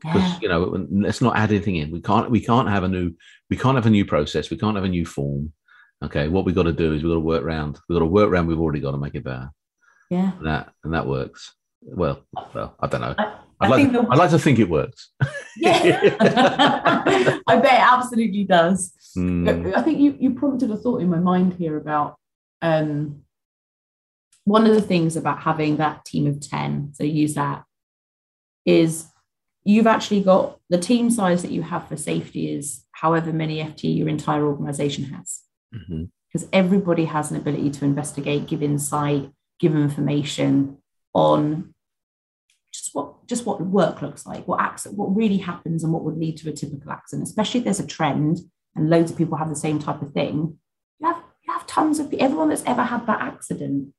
Because 0.02 0.22
yeah. 0.22 0.40
you 0.42 0.50
know 0.50 0.88
let's 0.92 1.22
not 1.22 1.38
add 1.38 1.52
anything 1.52 1.78
in. 1.78 1.92
We 1.92 2.02
can't 2.02 2.30
we 2.30 2.40
can't 2.40 2.70
have 2.70 2.84
a 2.84 2.88
new 2.88 3.14
we 3.50 3.58
can't 3.58 3.76
have 3.76 3.86
a 3.86 3.92
new 3.92 4.06
process. 4.06 4.50
We 4.50 4.58
can't 4.58 4.76
have 4.76 4.86
a 4.86 4.90
new 4.90 5.06
form. 5.06 5.54
Okay 6.04 6.28
what 6.28 6.46
we've 6.46 6.56
got 6.56 6.64
to 6.64 6.74
do 6.74 6.94
is 6.94 7.04
we've 7.04 7.10
got 7.10 7.16
to 7.16 7.20
work 7.20 7.44
around 7.44 7.80
we've 7.88 7.96
got 7.96 8.00
to 8.00 8.06
work 8.06 8.30
around 8.30 8.48
we've 8.48 8.60
already 8.60 8.80
got 8.80 8.92
to 8.92 8.98
make 8.98 9.16
it 9.16 9.24
better. 9.24 9.52
Yeah. 10.10 10.34
And 10.38 10.48
that 10.48 10.74
and 10.84 10.94
that 10.94 11.08
works. 11.08 11.54
Well 11.82 12.24
well 12.54 12.76
i 12.80 12.88
don't 12.88 13.02
know. 13.02 13.16
I, 13.60 13.70
would 13.70 13.92
like, 13.92 13.92
the, 13.92 14.08
I'd 14.12 14.20
like 14.20 14.30
to 14.32 14.40
think 14.40 14.60
it 14.60 14.70
works. 14.70 15.12
Yeah, 15.58 16.16
I 17.48 17.56
bet 17.58 17.74
it 17.74 17.92
absolutely 17.92 18.44
does. 18.44 18.94
Mm. 19.18 19.76
I 19.76 19.82
think 19.82 20.00
you, 20.00 20.16
you 20.20 20.36
prompted 20.36 20.70
a 20.70 20.78
thought 20.78 21.02
in 21.02 21.10
my 21.10 21.18
mind 21.18 21.54
here 21.54 21.78
about 21.78 22.18
um, 22.62 23.24
one 24.48 24.66
of 24.66 24.74
the 24.74 24.82
things 24.82 25.18
about 25.18 25.42
having 25.42 25.76
that 25.76 26.06
team 26.06 26.26
of 26.26 26.40
10, 26.40 26.94
so 26.94 27.04
use 27.04 27.34
that, 27.34 27.66
is 28.66 29.08
you've 29.66 29.88
actually 29.88 30.22
got 30.22 30.58
the 30.70 30.78
team 30.78 31.12
size 31.12 31.42
that 31.42 31.52
you 31.52 31.64
have 31.64 31.86
for 31.90 31.98
safety 31.98 32.56
is 32.56 32.86
however 32.94 33.34
many 33.34 33.62
FTE 33.62 33.98
your 33.98 34.08
entire 34.08 34.46
organization 34.46 35.04
has. 35.04 35.42
Mm-hmm. 35.76 36.06
Because 36.32 36.48
everybody 36.54 37.04
has 37.04 37.30
an 37.30 37.36
ability 37.36 37.72
to 37.72 37.84
investigate, 37.84 38.48
give 38.48 38.64
insight, 38.64 39.30
give 39.60 39.76
information 39.76 40.78
on 41.14 41.74
just 42.74 42.92
what 42.96 43.28
just 43.28 43.46
what 43.46 43.60
work 43.60 44.02
looks 44.02 44.26
like, 44.26 44.48
what 44.48 44.62
acts, 44.62 44.86
what 44.86 45.14
really 45.14 45.40
happens, 45.40 45.84
and 45.84 45.92
what 45.92 46.04
would 46.04 46.18
lead 46.18 46.38
to 46.38 46.50
a 46.50 46.54
typical 46.54 46.92
accident. 46.92 47.28
Especially 47.28 47.60
if 47.60 47.64
there's 47.66 47.82
a 47.82 47.88
trend 47.88 48.40
and 48.76 48.90
loads 48.90 49.12
of 49.12 49.18
people 49.18 49.38
have 49.38 49.50
the 49.50 49.56
same 49.56 49.80
type 49.80 50.02
of 50.02 50.14
thing, 50.14 50.58
you 51.00 51.08
have 51.08 51.22
you 51.46 51.52
have 51.52 51.68
tons 51.68 52.00
of 52.00 52.14
everyone 52.14 52.48
that's 52.48 52.64
ever 52.66 52.84
had 52.84 53.06
that 53.08 53.22
accident 53.22 53.94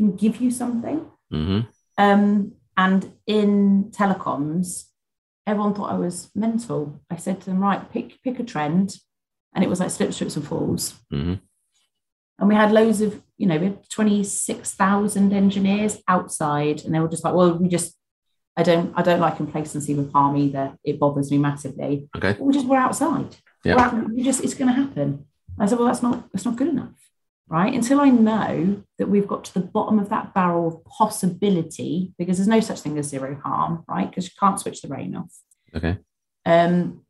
can 0.00 0.16
give 0.16 0.40
you 0.40 0.50
something. 0.50 1.06
Mm-hmm. 1.32 1.60
Um, 1.98 2.52
and 2.76 3.12
in 3.26 3.90
telecoms, 3.90 4.84
everyone 5.46 5.74
thought 5.74 5.92
I 5.92 5.98
was 5.98 6.30
mental. 6.34 7.00
I 7.10 7.16
said 7.16 7.40
to 7.40 7.46
them, 7.46 7.60
right, 7.60 7.90
pick 7.92 8.22
pick 8.22 8.40
a 8.40 8.44
trend, 8.44 8.96
and 9.54 9.62
it 9.62 9.70
was 9.70 9.80
like 9.80 9.90
slips, 9.90 10.18
trips, 10.18 10.36
and 10.36 10.46
falls. 10.46 10.94
Mm-hmm. 11.12 11.34
And 12.38 12.48
we 12.48 12.54
had 12.54 12.72
loads 12.72 13.02
of, 13.02 13.20
you 13.36 13.46
know, 13.46 13.58
we 13.58 13.66
had 13.66 13.90
twenty 13.90 14.24
six 14.24 14.72
thousand 14.74 15.32
engineers 15.32 15.98
outside, 16.08 16.84
and 16.84 16.94
they 16.94 17.00
were 17.00 17.08
just 17.08 17.24
like, 17.24 17.34
well, 17.34 17.58
we 17.58 17.68
just, 17.68 17.94
I 18.56 18.62
don't, 18.62 18.94
I 18.96 19.02
don't 19.02 19.20
like 19.20 19.36
complacency 19.36 19.94
with 19.94 20.12
harm 20.12 20.36
either. 20.36 20.76
It 20.82 20.98
bothers 20.98 21.30
me 21.30 21.38
massively. 21.38 22.08
Okay, 22.16 22.36
we 22.40 22.54
just 22.54 22.66
we're 22.66 22.78
outside. 22.78 23.36
Yeah, 23.64 24.04
we 24.04 24.22
just 24.22 24.42
it's 24.42 24.54
going 24.54 24.68
to 24.68 24.80
happen. 24.82 25.26
I 25.58 25.66
said, 25.66 25.78
well, 25.78 25.88
that's 25.88 26.02
not 26.02 26.32
that's 26.32 26.46
not 26.46 26.56
good 26.56 26.68
enough 26.68 26.94
right? 27.50 27.74
Until 27.74 28.00
I 28.00 28.08
know 28.08 28.82
that 28.98 29.08
we've 29.08 29.26
got 29.26 29.44
to 29.46 29.54
the 29.54 29.60
bottom 29.60 29.98
of 29.98 30.08
that 30.08 30.32
barrel 30.32 30.68
of 30.68 30.84
possibility, 30.84 32.14
because 32.16 32.38
there's 32.38 32.48
no 32.48 32.60
such 32.60 32.80
thing 32.80 32.96
as 32.96 33.08
zero 33.08 33.38
harm, 33.44 33.84
right? 33.88 34.08
Because 34.08 34.26
you 34.26 34.32
can't 34.38 34.58
switch 34.58 34.80
the 34.80 34.88
rain 34.88 35.16
off. 35.16 35.34
Okay. 35.74 35.98
Um, 36.46 37.02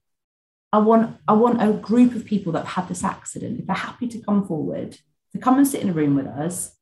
I 0.72 0.78
want 0.78 1.18
I 1.28 1.34
want 1.34 1.62
a 1.62 1.72
group 1.72 2.14
of 2.14 2.24
people 2.24 2.52
that 2.52 2.64
have 2.64 2.84
had 2.84 2.88
this 2.88 3.04
accident, 3.04 3.60
if 3.60 3.66
they're 3.66 3.76
happy 3.76 4.08
to 4.08 4.18
come 4.18 4.46
forward, 4.46 4.98
to 5.32 5.38
come 5.38 5.58
and 5.58 5.68
sit 5.68 5.82
in 5.82 5.90
a 5.90 5.92
room 5.92 6.16
with 6.16 6.26
us 6.26 6.76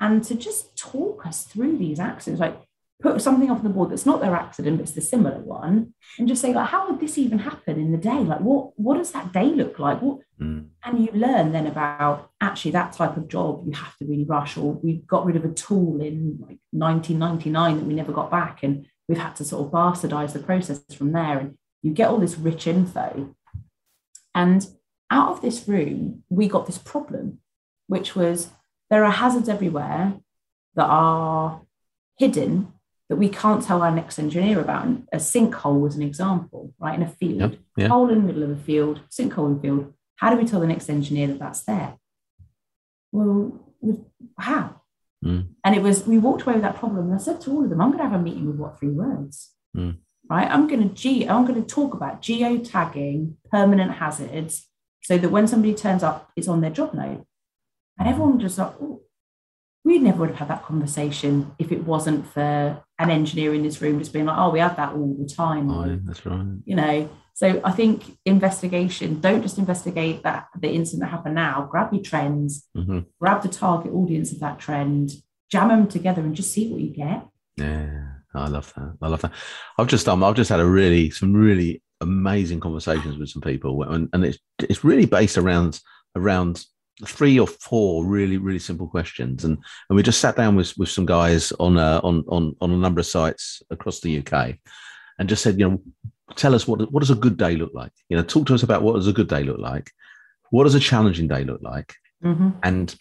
and 0.00 0.24
to 0.24 0.34
just 0.34 0.76
talk 0.76 1.24
us 1.24 1.44
through 1.44 1.78
these 1.78 2.00
accidents. 2.00 2.40
Like 2.40 2.60
put 3.04 3.20
something 3.20 3.50
up 3.50 3.58
on 3.58 3.64
the 3.64 3.68
board 3.68 3.90
that's 3.90 4.06
not 4.06 4.22
their 4.22 4.34
accident, 4.34 4.78
but 4.78 4.84
it's 4.84 4.92
the 4.92 5.00
similar 5.02 5.38
one, 5.38 5.92
and 6.18 6.26
just 6.26 6.40
say, 6.40 6.54
like, 6.54 6.70
how 6.70 6.88
would 6.88 7.00
this 7.00 7.18
even 7.18 7.38
happen 7.38 7.78
in 7.78 7.92
the 7.92 7.98
day? 7.98 8.20
Like, 8.20 8.40
what 8.40 8.72
what 8.80 8.96
does 8.96 9.12
that 9.12 9.30
day 9.30 9.44
look 9.44 9.78
like? 9.78 10.00
What 10.00 10.20
mm. 10.40 10.66
and 10.82 11.04
you 11.04 11.12
learn 11.12 11.52
then 11.52 11.66
about 11.66 12.30
actually 12.40 12.70
that 12.70 12.94
type 12.94 13.18
of 13.18 13.28
job 13.28 13.64
you 13.66 13.72
have 13.72 13.94
to 13.98 14.06
really 14.06 14.24
rush, 14.24 14.56
or 14.56 14.72
we 14.72 15.02
got 15.06 15.26
rid 15.26 15.36
of 15.36 15.44
a 15.44 15.52
tool 15.52 16.00
in 16.00 16.38
like 16.40 16.58
1999 16.70 17.76
that 17.76 17.84
we 17.84 17.92
never 17.92 18.12
got 18.12 18.30
back, 18.30 18.62
and 18.62 18.86
we've 19.06 19.18
had 19.18 19.36
to 19.36 19.44
sort 19.44 19.66
of 19.66 19.72
bastardize 19.72 20.32
the 20.32 20.38
process 20.38 20.82
from 20.96 21.12
there. 21.12 21.38
And 21.38 21.58
you 21.82 21.92
get 21.92 22.08
all 22.08 22.18
this 22.18 22.38
rich 22.38 22.66
info. 22.66 23.34
And 24.34 24.66
out 25.10 25.30
of 25.30 25.42
this 25.42 25.68
room, 25.68 26.24
we 26.30 26.48
got 26.48 26.64
this 26.64 26.78
problem, 26.78 27.40
which 27.86 28.16
was 28.16 28.48
there 28.88 29.04
are 29.04 29.12
hazards 29.12 29.50
everywhere 29.50 30.14
that 30.74 30.86
are 30.86 31.60
hidden 32.18 32.73
that 33.08 33.16
we 33.16 33.28
can't 33.28 33.62
tell 33.62 33.82
our 33.82 33.90
next 33.90 34.18
engineer 34.18 34.60
about. 34.60 34.86
And 34.86 35.08
a 35.12 35.18
sinkhole 35.18 35.80
was 35.80 35.96
an 35.96 36.02
example, 36.02 36.72
right? 36.78 36.98
In 36.98 37.02
a 37.02 37.08
field, 37.08 37.52
yep, 37.52 37.58
yep. 37.76 37.90
hole 37.90 38.08
in 38.10 38.20
the 38.20 38.26
middle 38.26 38.42
of 38.42 38.50
a 38.50 38.56
field, 38.56 39.00
sinkhole 39.10 39.46
in 39.46 39.54
the 39.56 39.60
field. 39.60 39.92
How 40.16 40.30
do 40.30 40.36
we 40.36 40.46
tell 40.46 40.60
the 40.60 40.66
next 40.66 40.88
engineer 40.88 41.26
that 41.28 41.38
that's 41.38 41.62
there? 41.62 41.96
Well, 43.12 43.60
how? 44.38 44.80
Mm. 45.24 45.48
And 45.64 45.74
it 45.74 45.82
was, 45.82 46.06
we 46.06 46.18
walked 46.18 46.42
away 46.42 46.54
with 46.54 46.62
that 46.62 46.76
problem. 46.76 47.06
And 47.06 47.14
I 47.14 47.18
said 47.18 47.40
to 47.42 47.50
all 47.50 47.64
of 47.64 47.70
them, 47.70 47.80
I'm 47.80 47.88
going 47.88 47.98
to 47.98 48.08
have 48.08 48.18
a 48.18 48.22
meeting 48.22 48.46
with 48.46 48.56
what 48.56 48.78
three 48.78 48.90
words? 48.90 49.52
Mm. 49.76 49.98
Right? 50.30 50.50
I'm 50.50 50.66
going 50.66 50.88
to 50.88 50.94
ge- 50.94 51.28
I'm 51.28 51.46
going 51.46 51.62
to 51.62 51.74
talk 51.74 51.94
about 51.94 52.22
geotagging 52.22 53.34
permanent 53.50 53.92
hazards 53.92 54.66
so 55.02 55.18
that 55.18 55.28
when 55.28 55.46
somebody 55.46 55.74
turns 55.74 56.02
up, 56.02 56.30
it's 56.36 56.48
on 56.48 56.62
their 56.62 56.70
job 56.70 56.94
note. 56.94 57.26
And 57.98 58.08
everyone 58.08 58.40
just 58.40 58.58
like, 58.58 58.72
oh, 58.80 59.02
we 59.84 59.98
never 59.98 60.18
would 60.20 60.30
have 60.30 60.38
had 60.38 60.48
that 60.48 60.64
conversation 60.64 61.52
if 61.58 61.70
it 61.70 61.84
wasn't 61.84 62.26
for 62.26 62.82
an 62.98 63.10
engineer 63.10 63.54
in 63.54 63.62
this 63.62 63.80
room 63.82 63.98
just 63.98 64.12
being 64.12 64.24
like, 64.24 64.38
oh, 64.38 64.50
we 64.50 64.60
have 64.60 64.76
that 64.76 64.94
all 64.94 65.14
the 65.18 65.28
time. 65.28 65.70
Oh, 65.70 66.00
that's 66.04 66.24
right. 66.24 66.56
You 66.64 66.76
know, 66.76 67.10
so 67.34 67.60
I 67.64 67.72
think 67.72 68.16
investigation, 68.24 69.20
don't 69.20 69.42
just 69.42 69.58
investigate 69.58 70.22
that 70.22 70.46
the 70.58 70.70
incident 70.70 71.02
that 71.02 71.10
happened 71.10 71.34
now, 71.34 71.68
grab 71.70 71.92
your 71.92 72.02
trends, 72.02 72.66
mm-hmm. 72.76 73.00
grab 73.20 73.42
the 73.42 73.48
target 73.48 73.92
audience 73.92 74.32
of 74.32 74.40
that 74.40 74.58
trend, 74.58 75.10
jam 75.50 75.68
them 75.68 75.86
together 75.86 76.22
and 76.22 76.34
just 76.34 76.52
see 76.52 76.70
what 76.70 76.80
you 76.80 76.90
get. 76.90 77.26
Yeah. 77.56 78.14
I 78.34 78.48
love 78.48 78.72
that. 78.74 78.96
I 79.00 79.08
love 79.08 79.20
that. 79.22 79.32
I've 79.78 79.86
just 79.86 80.08
um, 80.08 80.24
I've 80.24 80.34
just 80.34 80.50
had 80.50 80.60
a 80.60 80.66
really 80.66 81.10
some 81.10 81.32
really 81.32 81.82
amazing 82.00 82.60
conversations 82.60 83.16
with 83.16 83.28
some 83.28 83.42
people, 83.42 83.82
and, 83.84 84.08
and 84.12 84.24
it's 84.24 84.38
it's 84.58 84.82
really 84.82 85.06
based 85.06 85.38
around 85.38 85.80
around 86.16 86.64
three 87.04 87.40
or 87.40 87.46
four 87.46 88.04
really 88.06 88.36
really 88.36 88.58
simple 88.58 88.86
questions 88.86 89.44
and 89.44 89.58
and 89.88 89.96
we 89.96 90.02
just 90.02 90.20
sat 90.20 90.36
down 90.36 90.54
with 90.54 90.76
with 90.78 90.88
some 90.88 91.04
guys 91.04 91.50
on 91.58 91.76
uh, 91.76 92.00
on 92.04 92.24
on 92.28 92.54
on 92.60 92.70
a 92.70 92.76
number 92.76 93.00
of 93.00 93.06
sites 93.06 93.62
across 93.70 94.00
the 94.00 94.18
UK 94.18 94.56
and 95.18 95.28
just 95.28 95.42
said 95.42 95.58
you 95.58 95.68
know 95.68 95.80
tell 96.36 96.54
us 96.54 96.66
what 96.66 96.90
what 96.92 97.00
does 97.00 97.10
a 97.10 97.14
good 97.14 97.36
day 97.36 97.56
look 97.56 97.72
like? 97.74 97.92
You 98.08 98.16
know, 98.16 98.22
talk 98.22 98.46
to 98.46 98.54
us 98.54 98.62
about 98.62 98.82
what 98.82 98.94
does 98.94 99.08
a 99.08 99.12
good 99.12 99.28
day 99.28 99.42
look 99.42 99.58
like. 99.58 99.90
What 100.50 100.64
does 100.64 100.74
a 100.74 100.80
challenging 100.80 101.28
day 101.28 101.44
look 101.44 101.62
like? 101.62 101.94
Mm-hmm. 102.22 102.50
And 102.62 102.94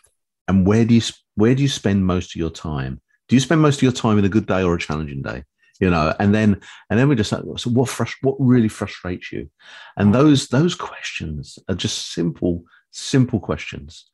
and 0.48 0.68
where 0.68 0.86
do 0.86 0.96
you 0.96 1.02
where 1.36 1.56
do 1.56 1.62
you 1.62 1.70
spend 1.70 2.06
most 2.06 2.36
of 2.36 2.40
your 2.40 2.50
time? 2.50 3.02
Do 3.28 3.36
you 3.36 3.40
spend 3.40 3.62
most 3.62 3.78
of 3.78 3.84
your 3.84 3.92
time 3.92 4.18
in 4.18 4.26
a 4.26 4.30
good 4.30 4.46
day 4.46 4.64
or 4.64 4.76
a 4.76 4.80
challenging 4.80 5.22
day? 5.22 5.44
You 5.80 5.90
know, 5.90 6.14
and 6.20 6.34
then 6.34 6.62
and 6.90 7.00
then 7.00 7.08
we 7.10 7.16
just 7.16 7.30
so 7.32 7.42
what 7.42 7.90
frust- 7.90 8.22
what 8.22 8.36
really 8.40 8.68
frustrates 8.68 9.32
you? 9.32 9.50
And 9.98 10.14
those 10.14 10.48
those 10.48 10.76
questions 10.76 11.58
are 11.68 11.76
just 11.76 12.14
simple 12.14 12.64
simple 12.94 13.40
questions, 13.40 14.06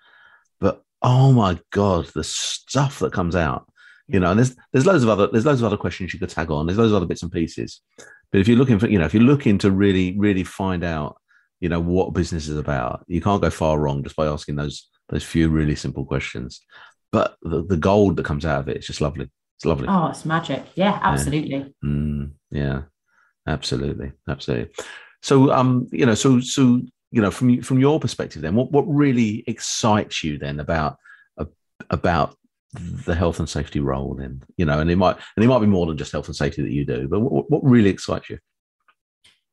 but 0.59 0.83
oh 1.01 1.31
my 1.31 1.59
god, 1.71 2.07
the 2.07 2.23
stuff 2.23 2.99
that 2.99 3.13
comes 3.13 3.35
out 3.35 3.69
you 4.09 4.19
know 4.19 4.31
and 4.31 4.39
there's 4.39 4.55
there's 4.73 4.87
loads 4.87 5.03
of 5.03 5.09
other 5.09 5.27
there's 5.27 5.45
loads 5.45 5.61
of 5.61 5.67
other 5.67 5.77
questions 5.77 6.11
you 6.13 6.19
could 6.19 6.29
tag 6.29 6.49
on. 6.49 6.65
There's 6.65 6.79
loads 6.79 6.91
of 6.91 6.97
other 6.97 7.05
bits 7.05 7.21
and 7.21 7.31
pieces. 7.31 7.81
But 8.31 8.41
if 8.41 8.47
you're 8.47 8.57
looking 8.57 8.79
for 8.79 8.87
you 8.87 8.97
know 8.97 9.05
if 9.05 9.13
you're 9.13 9.23
looking 9.23 9.59
to 9.59 9.71
really 9.71 10.17
really 10.17 10.43
find 10.43 10.83
out 10.83 11.17
you 11.59 11.69
know 11.69 11.79
what 11.79 12.13
business 12.13 12.47
is 12.47 12.57
about 12.57 13.03
you 13.07 13.21
can't 13.21 13.41
go 13.41 13.51
far 13.51 13.79
wrong 13.79 14.03
just 14.03 14.15
by 14.15 14.25
asking 14.25 14.55
those 14.55 14.89
those 15.09 15.23
few 15.23 15.49
really 15.49 15.75
simple 15.75 16.05
questions. 16.05 16.61
But 17.11 17.37
the, 17.41 17.63
the 17.63 17.77
gold 17.77 18.17
that 18.17 18.25
comes 18.25 18.45
out 18.45 18.59
of 18.59 18.69
it, 18.69 18.75
it 18.75 18.79
is 18.79 18.87
just 18.87 19.01
lovely. 19.01 19.29
It's 19.57 19.65
lovely. 19.65 19.87
Oh 19.87 20.07
it's 20.07 20.25
magic. 20.25 20.65
Yeah 20.73 20.99
absolutely. 21.03 21.57
Yeah, 21.57 21.89
mm, 21.89 22.31
yeah. 22.49 22.81
absolutely. 23.47 24.13
Absolutely. 24.27 24.73
So 25.21 25.51
um 25.51 25.87
you 25.91 26.07
know 26.07 26.15
so 26.15 26.39
so 26.39 26.81
you 27.11 27.21
know 27.21 27.31
from 27.31 27.61
from 27.61 27.79
your 27.79 27.99
perspective 27.99 28.41
then 28.41 28.55
what 28.55 28.71
what 28.71 28.83
really 28.83 29.43
excites 29.47 30.23
you 30.23 30.37
then 30.37 30.59
about 30.59 30.97
about 31.89 32.35
the 32.73 33.15
health 33.15 33.39
and 33.39 33.49
safety 33.49 33.79
role 33.79 34.13
then? 34.13 34.43
You 34.57 34.65
know 34.65 34.79
and 34.79 34.91
it 34.91 34.95
might 34.95 35.17
and 35.35 35.43
it 35.43 35.47
might 35.47 35.59
be 35.59 35.65
more 35.65 35.87
than 35.87 35.97
just 35.97 36.11
health 36.11 36.27
and 36.27 36.35
safety 36.35 36.61
that 36.61 36.71
you 36.71 36.85
do 36.85 37.07
but 37.07 37.19
what, 37.19 37.49
what 37.49 37.63
really 37.63 37.89
excites 37.89 38.29
you? 38.29 38.37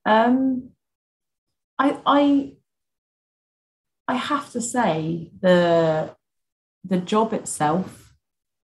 Um 0.04 0.70
i 1.78 1.98
i 2.06 2.52
i 4.08 4.14
have 4.14 4.50
to 4.52 4.60
say 4.60 5.30
the 5.40 6.14
the 6.84 6.98
job 6.98 7.32
itself 7.32 8.14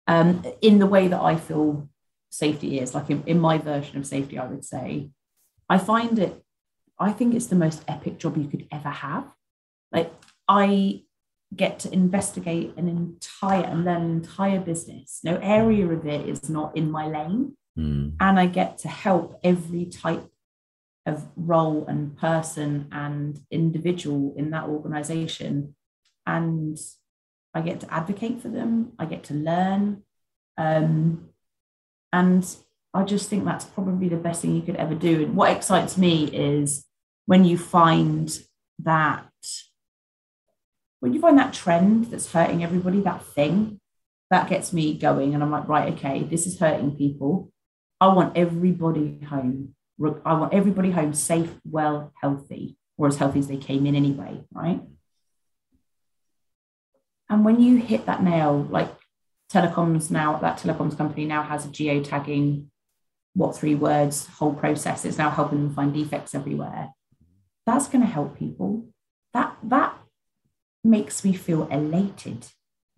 um 0.07 0.45
in 0.61 0.78
the 0.78 0.86
way 0.86 1.09
that 1.09 1.20
i 1.20 1.36
feel 1.36 1.88
safety 2.30 2.80
is 2.80 2.95
like 2.95 3.11
in, 3.11 3.22
in 3.26 3.38
my 3.38 3.59
version 3.59 3.99
of 3.99 4.07
safety 4.07 4.38
i 4.38 4.47
would 4.47 4.64
say 4.64 5.11
i 5.68 5.76
find 5.78 6.18
it 6.18 6.43
i 7.03 7.12
think 7.12 7.34
it's 7.34 7.46
the 7.46 7.57
most 7.57 7.82
epic 7.88 8.18
job 8.18 8.36
you 8.36 8.48
could 8.48 8.66
ever 8.72 8.90
have 8.90 9.24
like 9.92 10.12
i 10.48 11.03
get 11.55 11.78
to 11.80 11.92
investigate 11.92 12.72
an 12.76 12.88
entire 12.88 13.64
and 13.64 13.84
learn 13.84 14.03
an 14.03 14.11
entire 14.11 14.61
business. 14.61 15.20
No 15.22 15.38
area 15.42 15.86
of 15.86 16.07
it 16.07 16.28
is 16.28 16.48
not 16.48 16.76
in 16.76 16.90
my 16.90 17.07
lane. 17.07 17.57
Mm. 17.78 18.14
And 18.20 18.40
I 18.40 18.46
get 18.46 18.78
to 18.78 18.88
help 18.88 19.38
every 19.44 19.86
type 19.86 20.24
of 21.05 21.26
role 21.36 21.84
and 21.86 22.16
person 22.16 22.88
and 22.92 23.40
individual 23.50 24.34
in 24.36 24.50
that 24.50 24.64
organization. 24.64 25.74
And 26.26 26.78
I 27.55 27.61
get 27.61 27.80
to 27.80 27.92
advocate 27.92 28.40
for 28.40 28.48
them, 28.48 28.92
I 28.98 29.05
get 29.05 29.24
to 29.24 29.34
learn. 29.34 30.05
Um, 30.57 31.28
and 32.12 32.57
I 32.94 33.05
just 33.05 33.28
think 33.28 33.44
that's 33.44 33.64
probably 33.64 34.09
the 34.09 34.16
best 34.16 34.42
thing 34.42 34.55
you 34.55 34.62
could 34.62 34.76
ever 34.76 34.94
do. 34.94 35.24
And 35.24 35.34
what 35.34 35.50
excites 35.50 35.98
me 35.98 36.24
is 36.26 36.84
when 37.27 37.45
you 37.45 37.57
find 37.59 38.31
that 38.81 39.27
when 41.01 41.12
you 41.12 41.20
find 41.20 41.37
that 41.37 41.53
trend 41.53 42.07
that's 42.07 42.31
hurting 42.31 42.62
everybody, 42.62 43.01
that 43.01 43.25
thing, 43.25 43.81
that 44.31 44.49
gets 44.49 44.73
me 44.73 44.97
going. 44.97 45.35
And 45.35 45.43
I'm 45.43 45.51
like, 45.51 45.66
right, 45.66 45.93
okay, 45.95 46.23
this 46.23 46.47
is 46.47 46.61
hurting 46.61 46.97
people. 46.97 47.51
I 48.01 48.07
want 48.07 48.37
everybody 48.37 49.18
home. 49.29 49.75
I 50.25 50.35
want 50.35 50.55
everybody 50.55 50.93
home 50.93 51.12
safe, 51.12 51.53
well, 51.64 52.12
healthy, 52.20 52.77
or 52.97 53.09
as 53.09 53.16
healthy 53.16 53.41
as 53.41 53.49
they 53.49 53.57
came 53.57 53.85
in 53.85 53.97
anyway, 53.97 54.43
right? 54.53 54.81
And 57.29 57.45
when 57.45 57.61
you 57.61 57.79
hit 57.79 58.07
that 58.07 58.23
nail, 58.23 58.66
like 58.70 58.93
telecoms 59.53 60.09
now, 60.09 60.39
that 60.39 60.59
telecoms 60.59 60.97
company 60.97 61.25
now 61.25 61.43
has 61.43 61.66
a 61.66 61.68
geotagging, 61.68 62.66
what 63.35 63.57
three 63.57 63.75
words, 63.75 64.27
whole 64.27 64.55
process. 64.55 65.05
It's 65.05 65.18
now 65.18 65.31
helping 65.31 65.59
them 65.59 65.75
find 65.75 65.93
defects 65.93 66.35
everywhere. 66.35 66.91
That's 67.67 67.89
going 67.89 68.05
to 68.05 68.11
help 68.11 68.39
people. 68.39 68.89
That 69.35 69.57
that 69.65 69.97
makes 70.85 71.25
me 71.25 71.33
feel 71.33 71.69
elated 71.69 72.47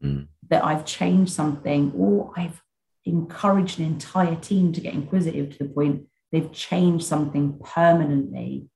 mm. 0.02 0.26
that 0.48 0.64
I've 0.64 0.84
changed 0.84 1.32
something 1.32 1.92
or 1.96 2.32
I've 2.36 2.62
encouraged 3.04 3.78
an 3.78 3.86
entire 3.86 4.36
team 4.36 4.72
to 4.72 4.80
get 4.80 4.94
inquisitive 4.94 5.50
to 5.50 5.58
the 5.64 5.68
point 5.70 6.06
they've 6.32 6.52
changed 6.52 7.06
something 7.06 7.60
permanently 7.62 8.68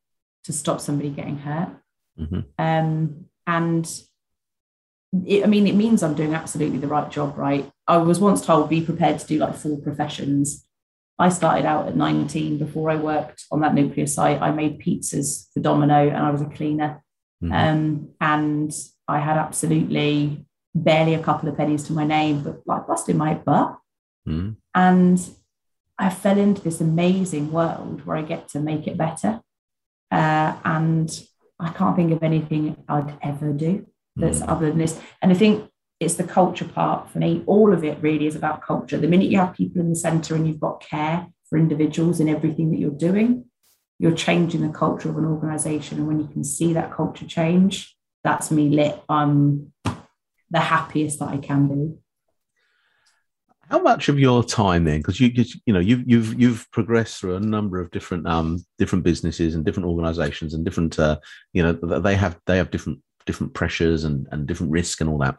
to 0.44 0.52
stop 0.52 0.80
somebody 0.80 1.10
getting 1.10 1.38
hurt. 1.38 1.70
Mm-hmm. 2.18 2.40
Um, 2.58 3.24
and 3.46 4.00
it, 5.26 5.42
I 5.42 5.46
mean, 5.46 5.66
it 5.66 5.74
means 5.74 6.02
I'm 6.02 6.14
doing 6.14 6.34
absolutely 6.34 6.78
the 6.78 6.86
right 6.86 7.10
job, 7.10 7.36
right? 7.36 7.70
I 7.86 7.96
was 7.96 8.20
once 8.20 8.44
told 8.44 8.68
be 8.68 8.82
prepared 8.82 9.18
to 9.18 9.26
do 9.26 9.38
like 9.38 9.56
four 9.56 9.78
professions. 9.80 10.67
I 11.18 11.28
started 11.30 11.66
out 11.66 11.88
at 11.88 11.96
19 11.96 12.58
before 12.58 12.90
I 12.90 12.96
worked 12.96 13.44
on 13.50 13.60
that 13.60 13.74
nuclear 13.74 14.06
site. 14.06 14.40
I 14.40 14.52
made 14.52 14.80
pizzas 14.80 15.52
for 15.52 15.60
Domino 15.60 16.08
and 16.08 16.16
I 16.16 16.30
was 16.30 16.42
a 16.42 16.46
cleaner. 16.46 17.02
Mm-hmm. 17.42 17.52
Um, 17.52 18.08
and 18.20 18.72
I 19.08 19.18
had 19.18 19.36
absolutely 19.36 20.46
barely 20.74 21.14
a 21.14 21.22
couple 21.22 21.48
of 21.48 21.56
pennies 21.56 21.84
to 21.84 21.92
my 21.92 22.04
name, 22.04 22.42
but 22.42 22.60
like 22.66 22.86
busting 22.86 23.16
my 23.16 23.34
butt. 23.34 23.78
Mm. 24.28 24.56
And 24.74 25.30
I 25.98 26.10
fell 26.10 26.38
into 26.38 26.62
this 26.62 26.80
amazing 26.80 27.50
world 27.50 28.06
where 28.06 28.16
I 28.16 28.22
get 28.22 28.48
to 28.50 28.60
make 28.60 28.86
it 28.86 28.96
better. 28.96 29.40
Uh, 30.10 30.54
and 30.64 31.10
I 31.58 31.70
can't 31.70 31.96
think 31.96 32.12
of 32.12 32.22
anything 32.22 32.84
I'd 32.88 33.18
ever 33.22 33.52
do 33.52 33.86
that's 34.14 34.40
mm. 34.40 34.48
other 34.48 34.68
than 34.68 34.78
this. 34.78 35.00
And 35.20 35.32
I 35.32 35.34
think 35.34 35.68
it's 36.00 36.14
the 36.14 36.24
culture 36.24 36.64
part 36.64 37.10
for 37.10 37.18
me. 37.18 37.42
All 37.46 37.72
of 37.72 37.82
it 37.82 37.98
really 38.00 38.26
is 38.26 38.36
about 38.36 38.62
culture. 38.62 38.98
The 38.98 39.08
minute 39.08 39.30
you 39.30 39.38
have 39.38 39.54
people 39.54 39.80
in 39.80 39.90
the 39.90 39.96
center 39.96 40.34
and 40.34 40.46
you've 40.46 40.60
got 40.60 40.80
care 40.80 41.26
for 41.48 41.58
individuals 41.58 42.20
in 42.20 42.28
everything 42.28 42.70
that 42.70 42.78
you're 42.78 42.90
doing, 42.90 43.46
you're 43.98 44.14
changing 44.14 44.60
the 44.60 44.72
culture 44.72 45.10
of 45.10 45.16
an 45.16 45.24
organization. 45.24 45.98
And 45.98 46.06
when 46.06 46.20
you 46.20 46.28
can 46.28 46.44
see 46.44 46.72
that 46.74 46.92
culture 46.92 47.26
change, 47.26 47.96
that's 48.22 48.50
me 48.50 48.68
lit. 48.68 49.02
I'm 49.08 49.72
the 50.50 50.60
happiest 50.60 51.18
that 51.18 51.30
I 51.30 51.38
can 51.38 51.68
be. 51.68 51.94
How 53.68 53.80
much 53.80 54.08
of 54.08 54.18
your 54.18 54.42
time 54.44 54.84
then? 54.84 55.00
Because 55.00 55.20
you, 55.20 55.30
you 55.66 55.74
know, 55.74 55.80
you've 55.80 56.08
you've 56.08 56.40
you've 56.40 56.70
progressed 56.70 57.20
through 57.20 57.36
a 57.36 57.40
number 57.40 57.78
of 57.78 57.90
different 57.90 58.26
um 58.26 58.64
different 58.78 59.04
businesses 59.04 59.54
and 59.54 59.62
different 59.62 59.88
organisations 59.88 60.54
and 60.54 60.64
different 60.64 60.98
uh, 60.98 61.18
you 61.52 61.62
know 61.62 61.72
they 62.00 62.14
have 62.16 62.40
they 62.46 62.56
have 62.56 62.70
different 62.70 63.00
different 63.28 63.52
pressures 63.52 64.04
and, 64.04 64.26
and 64.32 64.46
different 64.46 64.72
risk 64.72 65.02
and 65.02 65.10
all 65.10 65.18
that. 65.18 65.36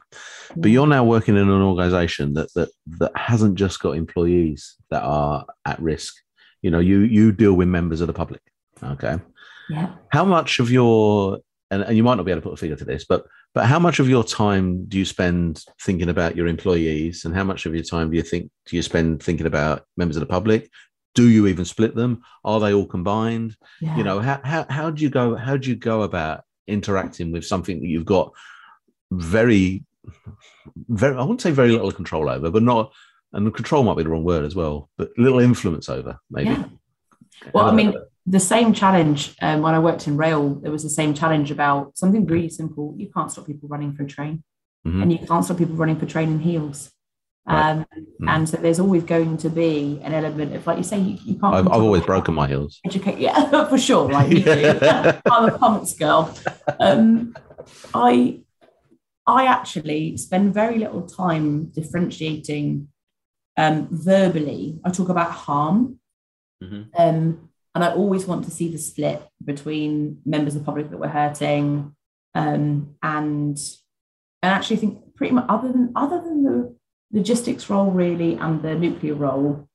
But 0.55 0.69
you're 0.69 0.85
now 0.85 1.03
working 1.03 1.35
in 1.35 1.49
an 1.49 1.61
organisation 1.61 2.35
that 2.35 2.53
that 2.53 2.69
that 2.99 3.11
hasn't 3.17 3.55
just 3.55 3.81
got 3.81 3.97
employees 3.97 4.75
that 4.91 5.01
are 5.01 5.43
at 5.65 5.81
risk. 5.81 6.13
You 6.61 6.69
know, 6.69 6.79
you 6.79 6.99
you 6.99 7.31
deal 7.31 7.55
with 7.55 7.67
members 7.67 7.99
of 7.99 8.07
the 8.07 8.13
public. 8.13 8.41
Okay. 8.81 9.17
Yeah. 9.71 9.95
How 10.09 10.23
much 10.23 10.59
of 10.59 10.69
your 10.69 11.39
and, 11.71 11.81
and 11.81 11.97
you 11.97 12.03
might 12.03 12.15
not 12.15 12.25
be 12.25 12.31
able 12.31 12.41
to 12.41 12.47
put 12.47 12.53
a 12.53 12.57
figure 12.57 12.75
to 12.75 12.85
this, 12.85 13.05
but 13.09 13.25
but 13.55 13.65
how 13.65 13.79
much 13.79 13.97
of 13.99 14.07
your 14.07 14.23
time 14.23 14.85
do 14.85 14.99
you 14.99 15.05
spend 15.05 15.63
thinking 15.81 16.09
about 16.09 16.35
your 16.35 16.45
employees, 16.45 17.25
and 17.25 17.33
how 17.33 17.43
much 17.43 17.65
of 17.65 17.73
your 17.73 17.83
time 17.83 18.11
do 18.11 18.17
you 18.17 18.23
think 18.23 18.51
do 18.67 18.75
you 18.75 18.83
spend 18.83 19.23
thinking 19.23 19.47
about 19.47 19.83
members 19.97 20.15
of 20.15 20.21
the 20.21 20.33
public? 20.37 20.69
Do 21.15 21.27
you 21.27 21.47
even 21.47 21.65
split 21.65 21.95
them? 21.95 22.21
Are 22.45 22.59
they 22.59 22.71
all 22.71 22.85
combined? 22.85 23.55
Yeah. 23.81 23.97
You 23.97 24.03
know, 24.03 24.19
how, 24.19 24.39
how 24.43 24.65
how 24.69 24.91
do 24.91 25.01
you 25.01 25.09
go? 25.09 25.35
How 25.35 25.57
do 25.57 25.69
you 25.69 25.75
go 25.75 26.03
about 26.03 26.43
interacting 26.69 27.31
with 27.31 27.45
something 27.45 27.79
that 27.81 27.87
you've 27.87 28.05
got 28.05 28.31
very, 29.11 29.83
very 30.87 31.15
I 31.15 31.21
wouldn't 31.21 31.41
say 31.41 31.51
very 31.51 31.71
little 31.71 31.91
control 31.91 32.29
over, 32.29 32.49
but 32.49 32.63
not 32.63 32.91
and 33.33 33.45
the 33.45 33.51
control 33.51 33.83
might 33.83 33.97
be 33.97 34.03
the 34.03 34.09
wrong 34.09 34.23
word 34.23 34.45
as 34.45 34.55
well, 34.55 34.89
but 34.97 35.11
little 35.17 35.39
influence 35.39 35.89
over 35.89 36.19
maybe. 36.31 36.49
Yeah. 36.49 36.65
Well, 37.53 37.65
I 37.65 37.73
mean, 37.73 37.93
the 38.25 38.39
same 38.39 38.73
challenge 38.73 39.35
um, 39.41 39.61
when 39.61 39.73
I 39.73 39.79
worked 39.79 40.07
in 40.07 40.17
rail, 40.17 40.55
there 40.55 40.71
was 40.71 40.83
the 40.83 40.89
same 40.89 41.13
challenge 41.13 41.51
about 41.51 41.97
something 41.97 42.25
really 42.25 42.49
simple. 42.49 42.93
You 42.97 43.09
can't 43.11 43.31
stop 43.31 43.47
people 43.47 43.69
running 43.69 43.93
for 43.93 44.03
a 44.03 44.07
train, 44.07 44.43
mm-hmm. 44.85 45.01
and 45.01 45.11
you 45.11 45.19
can't 45.19 45.45
stop 45.45 45.57
people 45.57 45.75
running 45.75 45.99
for 45.99 46.05
train 46.05 46.29
in 46.29 46.39
heels. 46.39 46.91
Right. 47.49 47.71
Um, 47.71 47.85
mm. 48.21 48.29
And 48.29 48.47
so 48.47 48.57
there's 48.57 48.79
always 48.79 49.03
going 49.03 49.37
to 49.37 49.49
be 49.49 49.99
an 50.03 50.13
element 50.13 50.55
of, 50.55 50.67
like 50.67 50.77
you 50.77 50.83
say, 50.83 50.99
you, 50.99 51.17
you 51.23 51.39
can't. 51.39 51.55
I've, 51.55 51.67
I've 51.67 51.81
always 51.81 52.03
broken 52.03 52.35
my 52.35 52.47
heels. 52.47 52.79
Educate, 52.85 53.17
yeah, 53.19 53.65
for 53.67 53.77
sure. 53.77 54.07
Right, 54.07 54.31
yeah. 54.37 55.19
I'm 55.25 55.49
a 55.49 55.57
pumps 55.57 55.95
girl. 55.95 56.33
Um, 56.79 57.35
I, 57.93 58.41
I 59.25 59.45
actually 59.45 60.17
spend 60.17 60.53
very 60.53 60.77
little 60.77 61.07
time 61.07 61.65
differentiating 61.65 62.87
um, 63.57 63.87
verbally. 63.89 64.79
I 64.85 64.91
talk 64.91 65.09
about 65.09 65.31
harm. 65.31 65.99
Mm-hmm. 66.63 67.01
Um, 67.01 67.49
and 67.73 67.83
I 67.83 67.93
always 67.93 68.25
want 68.25 68.45
to 68.45 68.51
see 68.51 68.71
the 68.71 68.77
split 68.77 69.21
between 69.43 70.21
members 70.25 70.55
of 70.55 70.61
the 70.61 70.65
public 70.65 70.89
that 70.89 70.99
we're 70.99 71.07
hurting, 71.07 71.95
um, 72.35 72.95
and 73.01 73.57
and 74.41 74.51
actually 74.51 74.77
think 74.77 75.15
pretty 75.15 75.33
much 75.33 75.45
other 75.49 75.71
than 75.71 75.91
other 75.95 76.21
than 76.21 76.43
the 76.43 76.78
logistics 77.11 77.69
role 77.69 77.91
really 77.91 78.35
and 78.35 78.61
the 78.61 78.75
nuclear 78.75 79.15
role, 79.15 79.67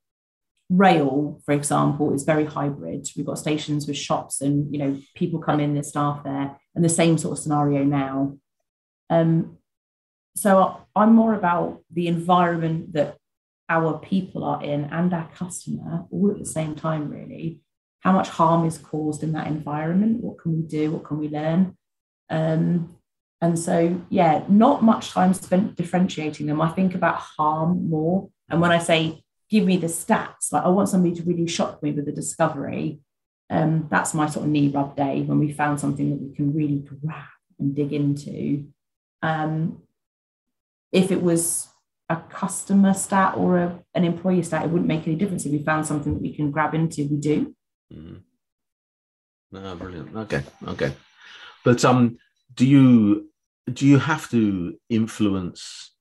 rail, 0.70 1.41
for 1.45 1.53
example, 1.53 2.14
is 2.14 2.22
very 2.24 2.45
hybrid. 2.45 3.07
We've 3.16 3.26
got 3.26 3.39
stations 3.39 3.87
with 3.87 3.97
shops 3.97 4.41
and 4.41 4.72
you 4.72 4.78
know 4.78 4.99
people 5.14 5.41
come 5.41 5.61
in, 5.61 5.74
there's 5.74 5.89
staff 5.89 6.24
there, 6.24 6.57
and 6.74 6.85
the 6.85 6.89
same 6.89 7.18
sort 7.18 7.37
of 7.39 7.43
scenario 7.43 7.85
now. 7.85 8.39
Um, 9.11 9.59
so 10.37 10.80
I'm 10.97 11.14
more 11.14 11.35
about 11.35 11.82
the 11.93 12.09
environment 12.09 12.95
that 12.95 13.16
our 13.68 13.99
people 13.99 14.45
are 14.45 14.62
in 14.62 14.85
and 14.85 15.12
our 15.14 15.28
customer 15.35 16.05
all 16.11 16.30
at 16.30 16.39
the 16.39 16.47
same 16.47 16.74
time, 16.74 17.09
really. 17.09 17.61
How 18.01 18.12
much 18.12 18.28
harm 18.28 18.66
is 18.66 18.76
caused 18.76 19.22
in 19.22 19.32
that 19.32 19.47
environment? 19.47 20.22
What 20.22 20.39
can 20.39 20.57
we 20.57 20.62
do? 20.62 20.91
What 20.93 21.05
can 21.05 21.18
we 21.18 21.28
learn? 21.28 21.76
Um, 22.28 22.93
and 23.45 23.59
so, 23.59 24.01
yeah, 24.09 24.42
not 24.49 24.82
much 24.82 25.11
time 25.11 25.34
spent 25.34 25.76
differentiating 25.76 26.47
them. 26.47 26.62
I 26.62 26.70
think 26.70 26.95
about 26.95 27.16
harm 27.16 27.90
more. 27.90 28.30
And 28.49 28.59
when 28.59 28.72
I 28.72 28.78
say 28.78 29.22
give 29.51 29.66
me 29.66 29.76
the 29.76 29.86
stats, 29.86 30.51
like 30.51 30.64
I 30.64 30.68
want 30.68 30.88
somebody 30.88 31.14
to 31.16 31.22
really 31.24 31.47
shock 31.47 31.82
me 31.82 31.92
with 31.92 32.09
a 32.09 32.12
discovery, 32.12 33.01
um, 33.51 33.86
that's 33.90 34.14
my 34.14 34.30
sort 34.30 34.47
of 34.47 34.51
knee 34.51 34.68
rub 34.68 34.97
day 34.97 35.20
when 35.20 35.38
we 35.38 35.53
found 35.53 35.78
something 35.78 36.09
that 36.09 36.22
we 36.22 36.34
can 36.34 36.55
really 36.55 36.78
grab 36.78 37.36
and 37.59 37.76
dig 37.76 37.92
into. 37.92 38.66
Um, 39.20 39.82
if 40.90 41.11
it 41.11 41.20
was 41.20 41.68
a 42.09 42.16
customer 42.16 42.95
stat 42.95 43.34
or 43.36 43.59
a, 43.59 43.78
an 43.92 44.05
employee 44.05 44.42
stat, 44.42 44.64
it 44.64 44.70
wouldn't 44.70 44.88
make 44.88 45.07
any 45.07 45.16
difference. 45.16 45.45
If 45.45 45.53
we 45.53 45.62
found 45.62 45.86
something 45.86 46.14
that 46.14 46.22
we 46.22 46.34
can 46.34 46.51
grab 46.51 46.72
into, 46.72 47.07
we 47.11 47.18
do. 47.18 47.55
Mm. 47.92 48.22
Brilliant. 49.78 50.16
Okay, 50.16 50.42
okay. 50.66 50.95
But 51.62 51.84
um, 51.84 52.16
do 52.55 52.66
you 52.66 53.28
do 53.72 53.86
you 53.86 53.98
have 53.98 54.30
to 54.30 54.78
influence 54.88 55.92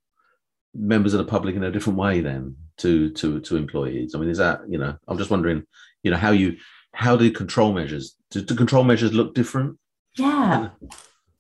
members 0.74 1.14
of 1.14 1.20
the 1.20 1.30
public 1.30 1.56
in 1.56 1.64
a 1.64 1.72
different 1.72 2.00
way 2.00 2.20
then 2.22 2.56
to 2.78 3.12
to 3.12 3.40
to 3.42 3.56
employees? 3.56 4.16
I 4.16 4.20
mean, 4.20 4.30
is 4.30 4.38
that 4.38 4.62
you 4.68 4.78
know? 4.78 4.98
I'm 5.08 5.18
just 5.18 5.30
wondering, 5.32 5.64
you 6.04 6.12
know, 6.12 6.18
how 6.18 6.32
you 6.32 6.58
how 6.94 7.16
do 7.16 7.32
control 7.32 7.74
measures 7.74 8.16
do, 8.32 8.42
do 8.42 8.56
control 8.56 8.84
measures 8.84 9.14
look 9.14 9.34
different? 9.34 9.78
Yeah. 10.18 10.70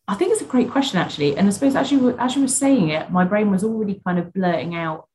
I 0.06 0.16
think 0.16 0.34
it's 0.34 0.42
a 0.42 0.46
great 0.46 0.70
question, 0.70 1.00
actually. 1.00 1.38
And 1.38 1.48
I 1.48 1.52
suppose 1.52 1.78
as 1.78 1.90
you, 1.90 2.00
were, 2.00 2.20
as 2.20 2.36
you 2.36 2.42
were 2.42 2.50
saying 2.50 2.90
it, 2.90 3.10
my 3.10 3.24
brain 3.24 3.50
was 3.50 3.64
already 3.64 4.02
kind 4.06 4.20
of 4.20 4.34
blurting 4.34 4.76
out 4.76 5.08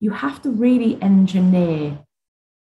you 0.00 0.10
have 0.10 0.40
to 0.42 0.50
really 0.50 1.00
engineer 1.02 1.98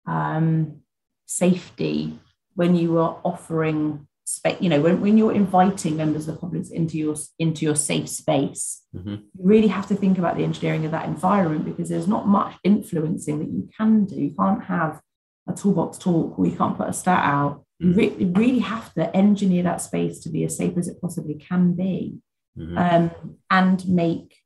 um, 0.08 0.82
safety 1.26 2.20
when 2.56 2.76
you 2.76 2.98
are 2.98 3.20
offering 3.24 4.08
space, 4.36 4.58
you 4.60 4.70
know, 4.70 4.82
when, 4.82 5.02
when 5.02 5.18
you're 5.18 5.34
inviting 5.34 5.98
members 5.98 6.28
of 6.28 6.36
the 6.36 6.42
public 6.42 6.70
into 6.72 6.98
your, 6.98 7.16
into 7.40 7.66
your 7.66 7.76
safe 7.76 8.10
space, 8.10 8.84
mm-hmm. 8.96 9.10
you 9.10 9.24
really 9.36 9.68
have 9.68 9.88
to 9.88 9.96
think 9.96 10.18
about 10.18 10.38
the 10.38 10.44
engineering 10.44 10.86
of 10.86 10.92
that 10.92 11.06
environment 11.06 11.66
because 11.66 11.90
there's 11.90 12.08
not 12.08 12.28
much 12.28 12.56
influencing 12.64 13.40
that 13.40 13.50
you 13.50 13.70
can 13.78 14.06
do. 14.06 14.16
You 14.16 14.34
can't 14.38 14.64
have 14.66 15.02
a 15.48 15.54
toolbox 15.54 15.98
talk 15.98 16.38
or 16.38 16.46
you 16.46 16.56
can't 16.56 16.78
put 16.78 16.90
a 16.90 16.94
stat 16.94 17.24
out 17.24 17.64
you 17.82 17.94
re- 17.94 18.32
really 18.36 18.60
have 18.60 18.94
to 18.94 19.16
engineer 19.16 19.64
that 19.64 19.82
space 19.82 20.20
to 20.20 20.30
be 20.30 20.44
as 20.44 20.56
safe 20.56 20.78
as 20.78 20.88
it 20.88 21.02
possibly 21.02 21.34
can 21.34 21.74
be 21.74 22.20
mm-hmm. 22.56 22.78
um, 22.78 23.12
and 23.50 23.88
make 23.88 24.38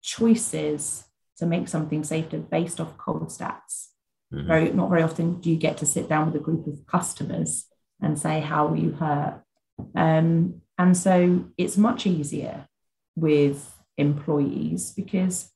choices 0.00 1.04
to 1.38 1.46
make 1.46 1.66
something 1.66 2.04
safer 2.04 2.38
based 2.38 2.80
off 2.80 2.96
cold 2.96 3.28
stats. 3.28 3.88
Mm-hmm. 4.32 4.46
Very 4.46 4.72
not 4.72 4.88
very 4.88 5.02
often 5.02 5.40
do 5.40 5.50
you 5.50 5.56
get 5.56 5.76
to 5.78 5.86
sit 5.86 6.08
down 6.08 6.26
with 6.26 6.40
a 6.40 6.44
group 6.44 6.68
of 6.68 6.86
customers 6.86 7.66
and 8.04 8.18
say, 8.18 8.40
How 8.40 8.74
you 8.74 8.92
hurt? 8.92 9.40
Um, 9.94 10.62
and 10.78 10.96
so 10.96 11.44
it's 11.56 11.76
much 11.76 12.06
easier 12.06 12.68
with 13.16 13.74
employees 13.96 14.92
because 14.92 15.50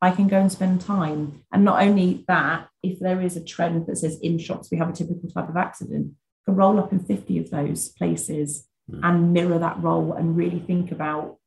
I 0.00 0.10
can 0.10 0.28
go 0.28 0.40
and 0.40 0.52
spend 0.52 0.80
time. 0.80 1.42
And 1.52 1.64
not 1.64 1.82
only 1.82 2.24
that, 2.28 2.68
if 2.82 2.98
there 2.98 3.20
is 3.20 3.36
a 3.36 3.44
trend 3.44 3.86
that 3.86 3.96
says 3.96 4.18
in 4.20 4.38
shops 4.38 4.70
we 4.70 4.78
have 4.78 4.90
a 4.90 4.92
typical 4.92 5.28
type 5.30 5.48
of 5.48 5.56
accident, 5.56 6.12
I 6.12 6.50
can 6.50 6.56
roll 6.56 6.78
up 6.78 6.92
in 6.92 7.00
50 7.00 7.38
of 7.38 7.50
those 7.50 7.88
places 7.88 8.66
mm. 8.90 9.00
and 9.02 9.32
mirror 9.32 9.58
that 9.58 9.82
role 9.82 10.12
and 10.12 10.36
really 10.36 10.60
think 10.60 10.92
about 10.92 11.38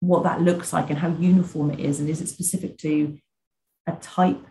what 0.00 0.24
that 0.24 0.40
looks 0.40 0.72
like 0.72 0.88
and 0.88 0.98
how 0.98 1.08
uniform 1.08 1.70
it 1.70 1.80
is. 1.80 2.00
And 2.00 2.08
is 2.08 2.20
it 2.20 2.28
specific 2.28 2.78
to 2.78 3.18
a 3.86 3.92
type 3.96 4.46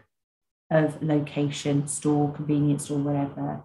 of 0.71 1.01
location, 1.01 1.87
store, 1.87 2.31
convenience 2.31 2.85
store, 2.85 2.99
whatever? 2.99 3.63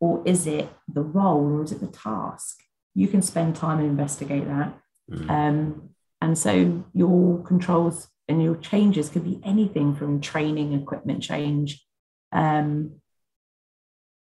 Or 0.00 0.22
is 0.26 0.46
it 0.46 0.68
the 0.92 1.02
role 1.02 1.44
or 1.52 1.62
is 1.62 1.72
it 1.72 1.80
the 1.80 1.86
task? 1.86 2.62
You 2.94 3.06
can 3.06 3.22
spend 3.22 3.54
time 3.54 3.78
and 3.78 3.88
investigate 3.88 4.46
that. 4.46 4.74
Mm. 5.10 5.30
Um, 5.30 5.90
and 6.20 6.36
so 6.36 6.84
your 6.92 7.42
controls 7.44 8.08
and 8.28 8.42
your 8.42 8.56
changes 8.56 9.08
could 9.08 9.24
be 9.24 9.40
anything 9.44 9.94
from 9.94 10.20
training, 10.20 10.72
equipment 10.72 11.22
change, 11.22 11.84
um, 12.32 12.92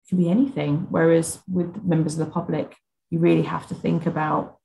it 0.04 0.08
could 0.10 0.18
be 0.18 0.30
anything. 0.30 0.86
Whereas 0.90 1.40
with 1.48 1.82
members 1.84 2.18
of 2.18 2.26
the 2.26 2.32
public, 2.32 2.76
you 3.10 3.18
really 3.18 3.42
have 3.42 3.66
to 3.68 3.74
think 3.74 4.06
about 4.06 4.58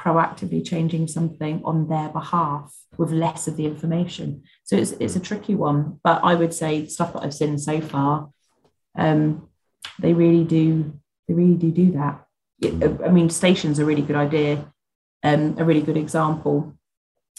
proactively 0.00 0.66
changing 0.66 1.06
something 1.06 1.62
on 1.64 1.88
their 1.88 2.08
behalf 2.08 2.74
with 2.98 3.10
less 3.10 3.46
of 3.46 3.56
the 3.56 3.66
information. 3.66 4.42
So 4.64 4.76
it's 4.76 4.92
it's 4.92 5.16
a 5.16 5.20
tricky 5.20 5.54
one, 5.54 6.00
but 6.02 6.20
I 6.24 6.34
would 6.34 6.52
say 6.52 6.86
stuff 6.86 7.12
that 7.12 7.22
I've 7.22 7.34
seen 7.34 7.58
so 7.58 7.80
far, 7.80 8.30
um, 8.96 9.48
they 9.98 10.12
really 10.12 10.44
do 10.44 10.92
they 11.28 11.34
really 11.34 11.56
do 11.56 11.70
do 11.70 11.92
that. 11.92 12.26
I 13.04 13.10
mean, 13.10 13.30
stations 13.30 13.78
are 13.78 13.82
a 13.82 13.86
really 13.86 14.02
good 14.02 14.16
idea, 14.16 14.72
um, 15.22 15.56
a 15.58 15.64
really 15.64 15.82
good 15.82 15.96
example 15.96 16.76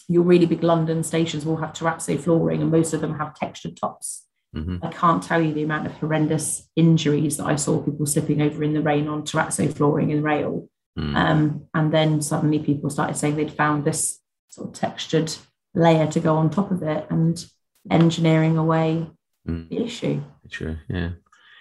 your 0.07 0.23
really 0.23 0.45
big 0.45 0.63
London 0.63 1.03
stations 1.03 1.45
will 1.45 1.57
have 1.57 1.73
terrazzo 1.73 2.19
flooring, 2.19 2.61
and 2.61 2.71
most 2.71 2.93
of 2.93 3.01
them 3.01 3.17
have 3.17 3.35
textured 3.35 3.77
tops. 3.77 4.25
Mm-hmm. 4.55 4.85
I 4.85 4.91
can't 4.91 5.23
tell 5.23 5.41
you 5.41 5.53
the 5.53 5.63
amount 5.63 5.87
of 5.87 5.93
horrendous 5.93 6.69
injuries 6.75 7.37
that 7.37 7.45
I 7.45 7.55
saw 7.55 7.81
people 7.81 8.05
slipping 8.05 8.41
over 8.41 8.63
in 8.63 8.73
the 8.73 8.81
rain 8.81 9.07
on 9.07 9.23
terrazzo 9.23 9.73
flooring 9.73 10.11
and 10.11 10.23
rail. 10.23 10.69
Mm. 10.97 11.15
Um, 11.15 11.67
and 11.73 11.91
then 11.91 12.21
suddenly 12.21 12.59
people 12.59 12.89
started 12.89 13.17
saying 13.17 13.35
they'd 13.35 13.51
found 13.51 13.83
this 13.83 14.21
sort 14.47 14.69
of 14.69 14.73
textured 14.73 15.35
layer 15.73 16.07
to 16.07 16.19
go 16.21 16.37
on 16.37 16.49
top 16.49 16.71
of 16.71 16.83
it 16.83 17.05
and 17.09 17.45
engineering 17.91 18.57
away 18.57 19.07
mm. 19.45 19.67
the 19.67 19.83
issue. 19.83 20.21
Sure, 20.49 20.79
yeah. 20.87 21.09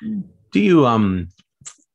Mm. 0.04 0.24
Do 0.54 0.60
you 0.60 0.86
um 0.86 1.30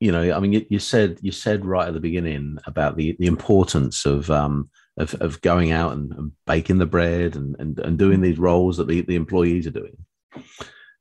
you 0.02 0.12
know, 0.12 0.34
I 0.34 0.40
mean, 0.40 0.54
you, 0.54 0.66
you, 0.70 0.80
said 0.80 1.18
you 1.22 1.32
said 1.32 1.66
right 1.66 1.88
at 1.88 1.94
the 1.94 2.00
beginning 2.00 2.58
about 2.66 2.98
the 2.98 3.16
the 3.20 3.28
importance 3.28 4.06
of 4.06 4.30
um, 4.30 4.70
of, 4.98 5.14
of 5.16 5.40
going 5.40 5.72
out 5.72 5.94
and, 5.94 6.12
and 6.12 6.32
baking 6.46 6.78
the 6.78 6.86
bread 6.86 7.38
and, 7.38 7.56
and, 7.58 7.80
and 7.80 7.98
doing 7.98 8.20
these 8.20 8.38
roles 8.38 8.76
that 8.78 8.88
the, 8.88 9.00
the 9.02 9.16
employees 9.16 9.66
are 9.66 9.72
doing. 9.72 9.98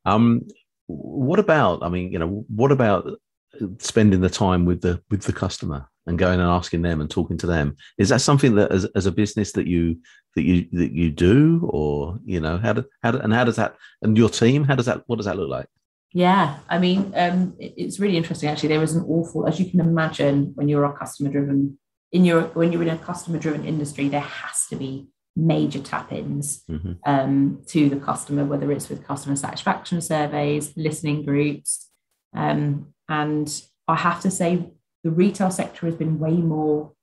Um, 0.05 0.47
what 0.87 1.39
about? 1.39 1.83
I 1.83 1.89
mean, 1.89 2.13
you 2.13 2.19
know, 2.19 2.45
what 2.47 2.71
about 2.71 3.09
spending 3.79 4.21
the 4.21 4.29
time 4.29 4.63
with 4.63 4.79
the 4.81 5.01
with 5.09 5.23
the 5.23 5.33
customer 5.33 5.89
and 6.07 6.17
going 6.17 6.39
and 6.39 6.49
asking 6.49 6.81
them 6.81 7.01
and 7.01 7.09
talking 7.09 7.37
to 7.39 7.47
them? 7.47 7.75
Is 7.97 8.07
that 8.07 8.21
something 8.21 8.55
that, 8.55 8.71
as, 8.71 8.85
as 8.95 9.05
a 9.05 9.11
business, 9.11 9.51
that 9.53 9.67
you 9.67 9.97
that 10.35 10.43
you 10.43 10.65
that 10.71 10.93
you 10.93 11.09
do, 11.09 11.69
or 11.71 12.19
you 12.23 12.39
know, 12.39 12.57
how 12.57 12.71
do, 12.71 12.85
how 13.03 13.11
do, 13.11 13.19
and 13.19 13.33
how 13.33 13.43
does 13.43 13.57
that 13.57 13.75
and 14.01 14.17
your 14.17 14.29
team? 14.29 14.63
How 14.63 14.75
does 14.75 14.85
that? 14.85 15.03
What 15.07 15.17
does 15.17 15.25
that 15.25 15.37
look 15.37 15.49
like? 15.49 15.67
Yeah, 16.13 16.57
I 16.67 16.79
mean, 16.79 17.13
um, 17.15 17.55
it's 17.59 17.99
really 17.99 18.17
interesting. 18.17 18.49
Actually, 18.49 18.69
there 18.69 18.83
is 18.83 18.95
an 18.95 19.05
awful, 19.07 19.47
as 19.47 19.59
you 19.59 19.69
can 19.69 19.79
imagine, 19.79 20.53
when 20.55 20.67
you're 20.67 20.85
a 20.85 20.97
customer 20.97 21.29
driven 21.29 21.77
in 22.11 22.25
your 22.25 22.43
when 22.55 22.71
you're 22.71 22.81
in 22.81 22.89
a 22.89 22.97
customer 22.97 23.37
driven 23.37 23.65
industry, 23.65 24.09
there 24.09 24.19
has 24.21 24.65
to 24.67 24.75
be 24.75 25.07
major 25.35 25.79
tap-ins 25.79 26.63
mm-hmm. 26.69 26.93
um, 27.05 27.61
to 27.67 27.89
the 27.89 27.97
customer, 27.97 28.43
whether 28.43 28.71
it's 28.71 28.89
with 28.89 29.05
customer 29.05 29.35
satisfaction 29.35 30.01
surveys, 30.01 30.73
listening 30.75 31.23
groups, 31.23 31.91
um, 32.35 32.93
and 33.07 33.61
I 33.87 33.95
have 33.95 34.21
to 34.21 34.31
say 34.31 34.71
the 35.03 35.11
retail 35.11 35.51
sector 35.51 35.85
has 35.85 35.95
been 35.95 36.19
way 36.19 36.33
more 36.33 36.93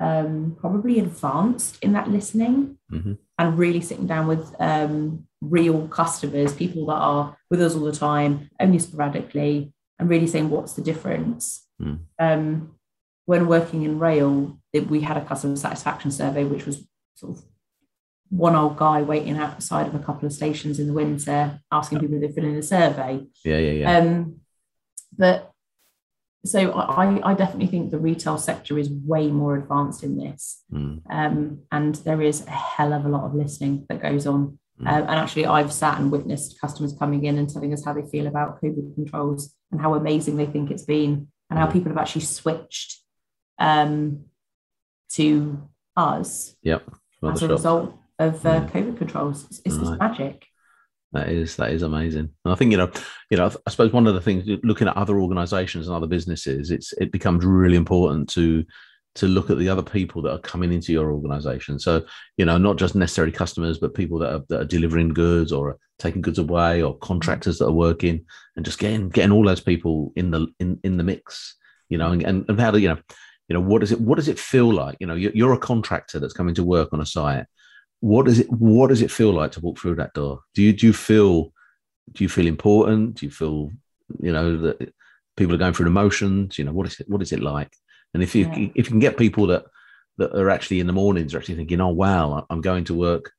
um, 0.00 0.56
probably 0.58 0.98
advanced 0.98 1.78
in 1.82 1.92
that 1.92 2.08
listening 2.08 2.78
mm-hmm. 2.90 3.14
and 3.38 3.58
really 3.58 3.80
sitting 3.80 4.06
down 4.06 4.26
with 4.26 4.54
um, 4.58 5.27
real 5.40 5.88
customers, 5.88 6.52
people 6.52 6.86
that 6.86 6.94
are 6.94 7.36
with 7.50 7.62
us 7.62 7.74
all 7.74 7.84
the 7.84 7.92
time, 7.92 8.50
only 8.60 8.78
sporadically, 8.78 9.72
and 9.98 10.08
really 10.08 10.26
saying 10.26 10.50
what's 10.50 10.74
the 10.74 10.82
difference. 10.82 11.66
Mm. 11.80 12.00
Um, 12.18 12.74
when 13.26 13.46
working 13.46 13.82
in 13.82 13.98
rail, 13.98 14.58
we 14.72 15.00
had 15.00 15.16
a 15.16 15.24
customer 15.24 15.56
satisfaction 15.56 16.10
survey, 16.10 16.44
which 16.44 16.66
was 16.66 16.86
sort 17.14 17.36
of 17.36 17.44
one 18.30 18.54
old 18.54 18.76
guy 18.76 19.02
waiting 19.02 19.36
outside 19.36 19.86
of 19.86 19.94
a 19.94 19.98
couple 19.98 20.26
of 20.26 20.32
stations 20.32 20.78
in 20.78 20.86
the 20.86 20.92
winter, 20.92 21.60
asking 21.70 22.00
people 22.00 22.20
to 22.20 22.32
fill 22.32 22.44
in 22.44 22.56
a 22.56 22.62
survey. 22.62 23.26
Yeah, 23.44 23.58
yeah, 23.58 23.72
yeah. 23.72 23.98
Um, 23.98 24.40
but 25.16 25.52
so 26.44 26.72
I, 26.72 27.30
I 27.30 27.34
definitely 27.34 27.66
think 27.66 27.90
the 27.90 27.98
retail 27.98 28.38
sector 28.38 28.78
is 28.78 28.88
way 28.90 29.28
more 29.28 29.56
advanced 29.56 30.02
in 30.02 30.16
this, 30.16 30.62
mm. 30.72 31.02
um, 31.10 31.62
and 31.72 31.94
there 31.96 32.22
is 32.22 32.46
a 32.46 32.50
hell 32.50 32.92
of 32.92 33.04
a 33.04 33.08
lot 33.08 33.24
of 33.24 33.34
listening 33.34 33.86
that 33.88 34.02
goes 34.02 34.26
on. 34.26 34.58
Mm. 34.80 34.86
Um, 34.86 35.02
and 35.02 35.10
actually, 35.10 35.46
I've 35.46 35.72
sat 35.72 35.98
and 35.98 36.12
witnessed 36.12 36.60
customers 36.60 36.94
coming 36.98 37.24
in 37.24 37.38
and 37.38 37.48
telling 37.48 37.72
us 37.72 37.84
how 37.84 37.92
they 37.92 38.02
feel 38.02 38.26
about 38.26 38.62
COVID 38.62 38.94
controls 38.94 39.54
and 39.72 39.80
how 39.80 39.94
amazing 39.94 40.36
they 40.36 40.46
think 40.46 40.70
it's 40.70 40.84
been, 40.84 41.28
and 41.50 41.58
how 41.58 41.66
hmm. 41.66 41.72
people 41.72 41.90
have 41.90 41.98
actually 41.98 42.22
switched 42.22 43.00
um, 43.58 44.24
to 45.12 45.68
us 45.96 46.54
yep. 46.62 46.84
as 47.22 47.42
a 47.42 47.48
result 47.48 47.94
of 48.18 48.44
uh, 48.46 48.66
COVID 48.66 48.98
controls. 48.98 49.44
It's, 49.46 49.60
it's 49.64 49.76
right. 49.76 49.98
magic. 49.98 50.46
That 51.12 51.28
is 51.28 51.56
that 51.56 51.72
is 51.72 51.82
amazing. 51.82 52.30
And 52.44 52.52
I 52.52 52.54
think 52.54 52.70
you 52.70 52.76
know, 52.76 52.90
you 53.30 53.38
know, 53.38 53.50
I 53.66 53.70
suppose 53.70 53.92
one 53.92 54.06
of 54.06 54.14
the 54.14 54.20
things 54.20 54.44
looking 54.62 54.88
at 54.88 54.96
other 54.96 55.18
organisations 55.18 55.86
and 55.86 55.96
other 55.96 56.06
businesses, 56.06 56.70
it's 56.70 56.92
it 56.94 57.10
becomes 57.10 57.44
really 57.44 57.76
important 57.76 58.28
to 58.30 58.64
to 59.18 59.28
look 59.28 59.50
at 59.50 59.58
the 59.58 59.68
other 59.68 59.82
people 59.82 60.22
that 60.22 60.32
are 60.32 60.40
coming 60.40 60.72
into 60.72 60.92
your 60.92 61.12
organisation. 61.12 61.78
So 61.78 62.04
you 62.36 62.44
know, 62.44 62.58
not 62.58 62.76
just 62.76 62.94
necessarily 62.94 63.32
customers, 63.32 63.78
but 63.78 63.94
people 63.94 64.18
that 64.20 64.34
are, 64.34 64.44
that 64.48 64.60
are 64.60 64.64
delivering 64.64 65.10
goods 65.10 65.52
or 65.52 65.78
taking 65.98 66.22
goods 66.22 66.38
away, 66.38 66.82
or 66.82 66.96
contractors 66.98 67.58
that 67.58 67.66
are 67.66 67.72
working, 67.72 68.24
and 68.56 68.64
just 68.64 68.78
getting 68.78 69.08
getting 69.08 69.32
all 69.32 69.44
those 69.44 69.60
people 69.60 70.12
in 70.16 70.30
the 70.30 70.46
in 70.60 70.80
in 70.84 70.96
the 70.96 71.04
mix. 71.04 71.56
You 71.88 71.98
know, 71.98 72.12
and 72.12 72.22
and, 72.48 72.60
how 72.60 72.70
do 72.70 72.78
you 72.78 72.88
know, 72.88 72.98
you 73.48 73.54
know, 73.54 73.60
what 73.60 73.80
does 73.80 73.92
it 73.92 74.00
what 74.00 74.16
does 74.16 74.28
it 74.28 74.38
feel 74.38 74.72
like? 74.72 74.96
You 75.00 75.06
know, 75.06 75.14
you're, 75.14 75.52
a 75.52 75.58
contractor 75.58 76.18
that's 76.18 76.34
coming 76.34 76.54
to 76.56 76.64
work 76.64 76.92
on 76.92 77.00
a 77.00 77.06
site 77.06 77.46
what 78.00 78.26
does 78.26 78.38
it 78.38 78.50
what 78.50 78.88
does 78.88 79.02
it 79.02 79.10
feel 79.10 79.32
like 79.32 79.52
to 79.52 79.60
walk 79.60 79.78
through 79.78 79.96
that 79.96 80.14
door 80.14 80.40
do 80.54 80.62
you 80.62 80.72
do 80.72 80.86
you 80.86 80.92
feel 80.92 81.52
do 82.12 82.24
you 82.24 82.28
feel 82.28 82.46
important 82.46 83.16
do 83.16 83.26
you 83.26 83.32
feel 83.32 83.70
you 84.20 84.32
know 84.32 84.56
that 84.56 84.94
people 85.36 85.54
are 85.54 85.58
going 85.58 85.72
through 85.72 85.86
emotions 85.86 86.58
you 86.58 86.64
know 86.64 86.72
what 86.72 86.86
is 86.86 87.00
it 87.00 87.08
what 87.08 87.22
is 87.22 87.32
it 87.32 87.40
like 87.40 87.72
and 88.14 88.22
if 88.22 88.34
you 88.34 88.46
yeah. 88.46 88.68
if 88.74 88.86
you 88.86 88.90
can 88.90 88.98
get 88.98 89.16
people 89.16 89.46
that 89.48 89.64
that 90.18 90.34
are 90.34 90.50
actually 90.50 90.80
in 90.80 90.86
the 90.86 90.92
mornings 90.92 91.34
are 91.34 91.38
actually 91.38 91.56
thinking 91.56 91.80
oh 91.80 91.88
wow 91.88 92.44
i'm 92.50 92.60
going 92.60 92.84
to 92.84 92.94
work 92.94 93.32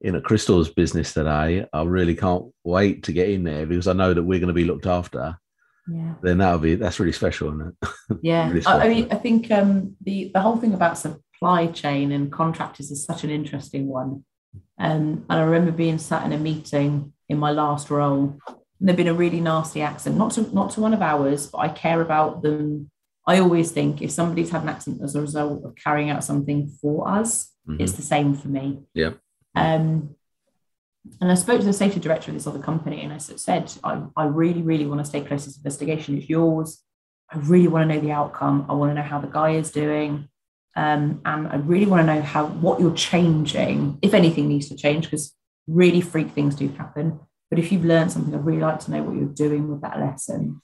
in 0.00 0.14
a 0.14 0.20
crystal's 0.20 0.70
business 0.70 1.12
today 1.12 1.66
i 1.72 1.82
really 1.82 2.14
can't 2.14 2.44
wait 2.64 3.02
to 3.02 3.12
get 3.12 3.28
in 3.28 3.44
there 3.44 3.66
because 3.66 3.88
i 3.88 3.92
know 3.92 4.14
that 4.14 4.22
we're 4.22 4.38
going 4.38 4.48
to 4.48 4.54
be 4.54 4.64
looked 4.64 4.86
after 4.86 5.36
yeah 5.88 6.14
then 6.22 6.38
that'll 6.38 6.58
be 6.58 6.74
that's 6.74 7.00
really 7.00 7.12
special 7.12 7.48
isn't 7.48 7.76
it 7.82 7.88
yeah 8.22 8.48
really 8.48 8.66
I, 8.66 8.84
I 8.84 8.88
mean 8.88 9.08
i 9.10 9.16
think 9.16 9.50
um 9.50 9.96
the 10.02 10.30
the 10.32 10.40
whole 10.40 10.56
thing 10.56 10.74
about 10.74 10.98
supply 11.40 11.68
chain 11.68 12.12
and 12.12 12.30
contractors 12.30 12.90
is 12.90 13.04
such 13.04 13.24
an 13.24 13.30
interesting 13.30 13.86
one. 13.86 14.24
Um, 14.78 15.24
and 15.28 15.40
I 15.40 15.42
remember 15.42 15.72
being 15.72 15.98
sat 15.98 16.26
in 16.26 16.32
a 16.32 16.38
meeting 16.38 17.12
in 17.28 17.38
my 17.38 17.50
last 17.50 17.90
role, 17.90 18.38
and 18.46 18.88
there'd 18.88 18.96
been 18.96 19.08
a 19.08 19.14
really 19.14 19.40
nasty 19.40 19.80
accident, 19.80 20.18
not 20.18 20.32
to 20.32 20.54
not 20.54 20.72
to 20.72 20.80
one 20.80 20.94
of 20.94 21.02
ours, 21.02 21.46
but 21.46 21.58
I 21.58 21.68
care 21.68 22.00
about 22.00 22.42
them. 22.42 22.90
I 23.26 23.38
always 23.38 23.70
think 23.70 24.02
if 24.02 24.10
somebody's 24.10 24.50
had 24.50 24.62
an 24.62 24.68
accident 24.68 25.02
as 25.02 25.14
a 25.14 25.20
result 25.20 25.64
of 25.64 25.76
carrying 25.76 26.10
out 26.10 26.24
something 26.24 26.68
for 26.80 27.08
us, 27.08 27.52
mm-hmm. 27.68 27.80
it's 27.80 27.92
the 27.92 28.02
same 28.02 28.34
for 28.34 28.48
me. 28.48 28.82
Yeah. 28.94 29.12
Um, 29.54 30.16
and 31.20 31.30
I 31.30 31.34
spoke 31.34 31.60
to 31.60 31.66
the 31.66 31.72
safety 31.72 32.00
director 32.00 32.30
of 32.30 32.34
this 32.34 32.46
other 32.46 32.58
company, 32.58 33.02
and 33.02 33.12
I 33.12 33.18
said, 33.18 33.72
I, 33.82 34.02
I 34.16 34.24
really, 34.24 34.62
really 34.62 34.86
want 34.86 35.00
to 35.00 35.04
stay 35.04 35.22
close 35.22 35.44
to 35.44 35.48
this 35.50 35.56
investigation. 35.56 36.18
It's 36.18 36.28
yours. 36.28 36.82
I 37.30 37.38
really 37.38 37.68
want 37.68 37.88
to 37.88 37.94
know 37.94 38.00
the 38.00 38.12
outcome. 38.12 38.66
I 38.68 38.74
want 38.74 38.90
to 38.90 38.94
know 38.94 39.02
how 39.02 39.20
the 39.20 39.28
guy 39.28 39.50
is 39.50 39.70
doing. 39.70 40.28
Um, 40.76 41.20
and 41.24 41.48
I 41.48 41.56
really 41.56 41.86
want 41.86 42.06
to 42.06 42.14
know 42.14 42.22
how 42.22 42.46
what 42.46 42.80
you're 42.80 42.94
changing, 42.94 43.98
if 44.02 44.14
anything 44.14 44.48
needs 44.48 44.68
to 44.68 44.76
change, 44.76 45.04
because 45.04 45.34
really 45.66 46.00
freak 46.00 46.30
things 46.30 46.54
do 46.54 46.68
happen. 46.68 47.20
But 47.48 47.58
if 47.58 47.72
you've 47.72 47.84
learned 47.84 48.12
something, 48.12 48.34
I'd 48.34 48.44
really 48.44 48.60
like 48.60 48.80
to 48.80 48.90
know 48.90 49.02
what 49.02 49.16
you're 49.16 49.26
doing 49.26 49.68
with 49.68 49.80
that 49.82 49.98
lesson. 49.98 50.60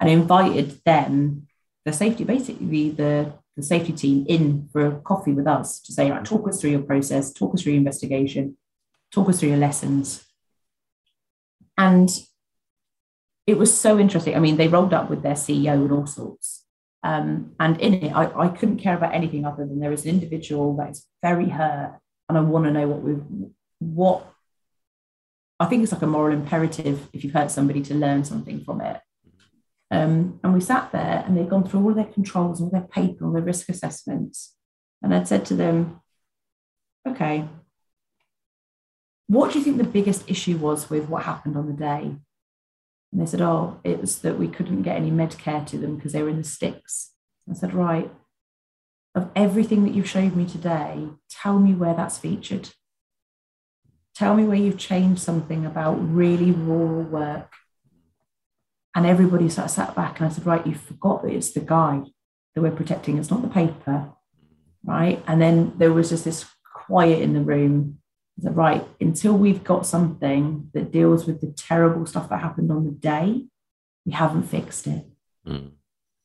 And 0.00 0.08
invited 0.08 0.80
them, 0.84 1.46
the 1.84 1.92
safety, 1.92 2.24
basically 2.24 2.90
the, 2.90 3.32
the 3.56 3.62
safety 3.62 3.92
team, 3.92 4.24
in 4.28 4.68
for 4.72 4.86
a 4.86 5.00
coffee 5.00 5.32
with 5.32 5.46
us 5.46 5.80
to 5.82 5.92
say, 5.92 6.10
right, 6.10 6.24
talk 6.24 6.48
us 6.48 6.60
through 6.60 6.70
your 6.70 6.82
process, 6.82 7.32
talk 7.32 7.54
us 7.54 7.62
through 7.62 7.74
your 7.74 7.78
investigation, 7.78 8.56
talk 9.12 9.28
us 9.28 9.40
through 9.40 9.50
your 9.50 9.58
lessons. 9.58 10.24
And 11.76 12.08
it 13.46 13.58
was 13.58 13.78
so 13.78 13.98
interesting. 13.98 14.34
I 14.34 14.38
mean, 14.38 14.56
they 14.56 14.68
rolled 14.68 14.94
up 14.94 15.10
with 15.10 15.22
their 15.22 15.34
CEO 15.34 15.74
and 15.74 15.92
all 15.92 16.06
sorts. 16.06 16.64
Um, 17.02 17.52
and 17.58 17.80
in 17.80 17.94
it, 17.94 18.12
I, 18.12 18.46
I 18.46 18.48
couldn't 18.48 18.78
care 18.78 18.96
about 18.96 19.14
anything 19.14 19.44
other 19.44 19.66
than 19.66 19.80
there 19.80 19.92
is 19.92 20.04
an 20.04 20.10
individual 20.10 20.76
that 20.76 20.90
is 20.90 21.06
very 21.22 21.48
hurt, 21.48 21.98
and 22.28 22.36
I 22.38 22.42
want 22.42 22.66
to 22.66 22.70
know 22.70 22.86
what 22.88 23.02
we 23.02 23.16
what 23.78 24.26
I 25.58 25.66
think 25.66 25.82
it's 25.82 25.92
like 25.92 26.02
a 26.02 26.06
moral 26.06 26.34
imperative 26.34 27.08
if 27.12 27.24
you've 27.24 27.32
hurt 27.32 27.50
somebody 27.50 27.82
to 27.82 27.94
learn 27.94 28.24
something 28.24 28.62
from 28.64 28.82
it. 28.82 29.00
Um, 29.90 30.38
and 30.44 30.54
we 30.54 30.60
sat 30.60 30.92
there 30.92 31.24
and 31.26 31.36
they'd 31.36 31.50
gone 31.50 31.68
through 31.68 31.82
all 31.82 31.94
their 31.94 32.04
controls, 32.04 32.60
all 32.60 32.70
their 32.70 32.82
paper, 32.82 33.26
all 33.26 33.32
their 33.32 33.42
risk 33.42 33.68
assessments. 33.68 34.54
And 35.02 35.14
I'd 35.14 35.26
said 35.26 35.44
to 35.46 35.54
them, 35.54 36.00
okay, 37.06 37.48
what 39.26 39.52
do 39.52 39.58
you 39.58 39.64
think 39.64 39.78
the 39.78 39.84
biggest 39.84 40.28
issue 40.28 40.56
was 40.56 40.90
with 40.90 41.08
what 41.08 41.22
happened 41.22 41.56
on 41.56 41.66
the 41.66 41.72
day? 41.72 42.16
And 43.12 43.20
they 43.20 43.26
said, 43.26 43.40
Oh, 43.40 43.80
it 43.84 44.00
was 44.00 44.18
that 44.20 44.38
we 44.38 44.48
couldn't 44.48 44.82
get 44.82 44.96
any 44.96 45.10
med 45.10 45.38
care 45.38 45.64
to 45.66 45.78
them 45.78 45.96
because 45.96 46.12
they 46.12 46.22
were 46.22 46.28
in 46.28 46.38
the 46.38 46.44
sticks. 46.44 47.12
I 47.48 47.54
said, 47.54 47.74
Right, 47.74 48.10
of 49.14 49.30
everything 49.34 49.84
that 49.84 49.94
you've 49.94 50.08
showed 50.08 50.36
me 50.36 50.46
today, 50.46 51.08
tell 51.28 51.58
me 51.58 51.74
where 51.74 51.94
that's 51.94 52.18
featured. 52.18 52.70
Tell 54.14 54.34
me 54.34 54.44
where 54.44 54.56
you've 54.56 54.78
changed 54.78 55.22
something 55.22 55.64
about 55.64 55.94
really 55.94 56.50
rural 56.50 57.02
work. 57.02 57.52
And 58.94 59.06
everybody 59.06 59.48
sort 59.48 59.66
of 59.66 59.70
sat 59.70 59.94
back 59.94 60.18
and 60.18 60.28
I 60.28 60.32
said, 60.32 60.46
Right, 60.46 60.66
you 60.66 60.74
forgot 60.74 61.22
that 61.22 61.32
it's 61.32 61.52
the 61.52 61.60
guy 61.60 62.02
that 62.54 62.62
we're 62.62 62.70
protecting, 62.70 63.18
it's 63.18 63.30
not 63.30 63.42
the 63.42 63.48
paper. 63.48 64.10
Right. 64.84 65.22
And 65.26 65.40
then 65.40 65.74
there 65.76 65.92
was 65.92 66.08
just 66.08 66.24
this 66.24 66.46
quiet 66.64 67.20
in 67.20 67.34
the 67.34 67.40
room 67.40 68.00
said, 68.42 68.56
right, 68.56 68.86
until 69.00 69.36
we've 69.36 69.64
got 69.64 69.86
something 69.86 70.70
that 70.74 70.92
deals 70.92 71.26
with 71.26 71.40
the 71.40 71.52
terrible 71.56 72.06
stuff 72.06 72.28
that 72.28 72.40
happened 72.40 72.70
on 72.70 72.84
the 72.84 72.90
day, 72.90 73.44
we 74.04 74.12
haven't 74.12 74.44
fixed 74.44 74.86
it. 74.86 75.04
Mm. 75.46 75.72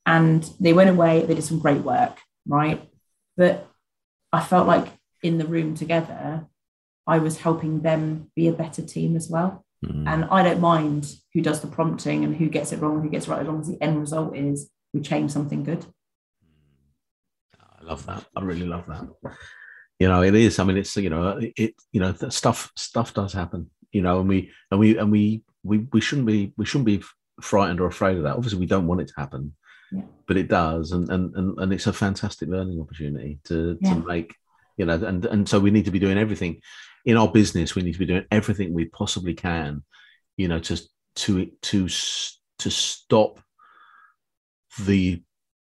And 0.06 0.50
they 0.60 0.74
went 0.74 0.90
away, 0.90 1.26
they 1.26 1.36
did 1.36 1.44
some 1.44 1.60
great 1.60 1.82
work, 1.82 2.18
right? 2.48 2.90
But 3.36 3.68
I 4.32 4.42
felt 4.42 4.68
like 4.68 4.88
in 5.24 5.38
the 5.38 5.46
room 5.46 5.76
together, 5.76 6.46
I 7.08 7.20
was 7.20 7.40
helping 7.40 7.82
them 7.82 8.32
be 8.36 8.48
a 8.48 8.54
better 8.54 8.82
team 8.82 9.16
as 9.16 9.30
well. 9.30 9.65
Mm. 9.84 10.08
And 10.08 10.26
I 10.26 10.44
don't 10.44 10.62
mind 10.62 11.12
who 11.34 11.42
does 11.42 11.62
the 11.62 11.68
prompting 11.68 12.24
and 12.24 12.36
who 12.36 12.48
gets 12.48 12.72
it 12.72 12.80
wrong 12.82 13.02
who 13.02 13.10
gets 13.10 13.28
it 13.28 13.32
right, 13.32 13.42
as 13.42 13.48
long 13.48 13.62
as 13.62 13.68
the 13.68 13.82
end 13.82 14.00
result 14.00 14.36
is 14.36 14.70
we 14.94 15.02
change 15.02 15.32
something 15.32 15.64
good. 15.64 15.86
I 17.60 17.84
love 17.84 18.06
that. 18.06 18.26
I 18.36 18.42
really 18.42 18.66
love 18.66 18.86
that 18.88 19.08
you 20.00 20.08
know 20.08 20.22
it 20.22 20.36
is 20.36 20.60
i 20.60 20.64
mean 20.64 20.78
it's 20.78 20.96
you 20.98 21.10
know 21.10 21.40
it 21.40 21.74
you 21.92 22.00
know 22.00 22.14
stuff 22.30 22.72
stuff 22.76 23.14
does 23.14 23.34
happen 23.34 23.70
you 23.92 24.02
know 24.02 24.20
and 24.20 24.30
we 24.30 24.52
and 24.72 24.80
we 24.80 24.98
and 24.98 25.12
we 25.12 25.44
we, 25.64 25.80
we 25.94 26.02
shouldn't 26.02 26.28
be 26.28 26.54
we 26.58 26.66
shouldn't 26.66 26.86
be 26.86 27.02
frightened 27.42 27.80
or 27.80 27.88
afraid 27.88 28.18
of 28.18 28.24
that 28.24 28.36
obviously 28.36 28.60
we 28.60 28.66
don't 28.66 28.88
want 28.88 29.02
it 29.02 29.08
to 29.08 29.14
happen 29.18 29.54
yeah. 29.92 30.04
but 30.28 30.38
it 30.38 30.48
does 30.48 30.92
and, 30.92 31.10
and 31.10 31.36
and 31.36 31.58
and 31.60 31.74
it's 31.74 31.88
a 31.88 31.94
fantastic 31.94 32.50
learning 32.50 32.80
opportunity 32.80 33.40
to 33.44 33.78
yeah. 33.82 33.94
to 33.94 34.06
make 34.06 34.36
you 34.78 34.86
know 34.86 34.94
and 34.94 35.26
and 35.26 35.48
so 35.48 35.60
we 35.60 35.72
need 35.72 35.86
to 35.86 35.92
be 35.92 36.00
doing 36.00 36.18
everything 36.18 36.62
in 37.06 37.18
our 37.18 37.32
business 37.32 37.76
we 37.76 37.82
need 37.82 37.94
to 37.94 38.00
be 38.00 38.06
doing 38.06 38.26
everything 38.32 38.74
we 38.74 38.86
possibly 38.86 39.34
can 39.34 39.84
you 40.38 40.48
know 40.48 40.60
to 40.60 40.78
to 41.16 41.46
to 41.62 41.88
to 41.88 42.70
stop 42.70 43.40
the 44.82 45.22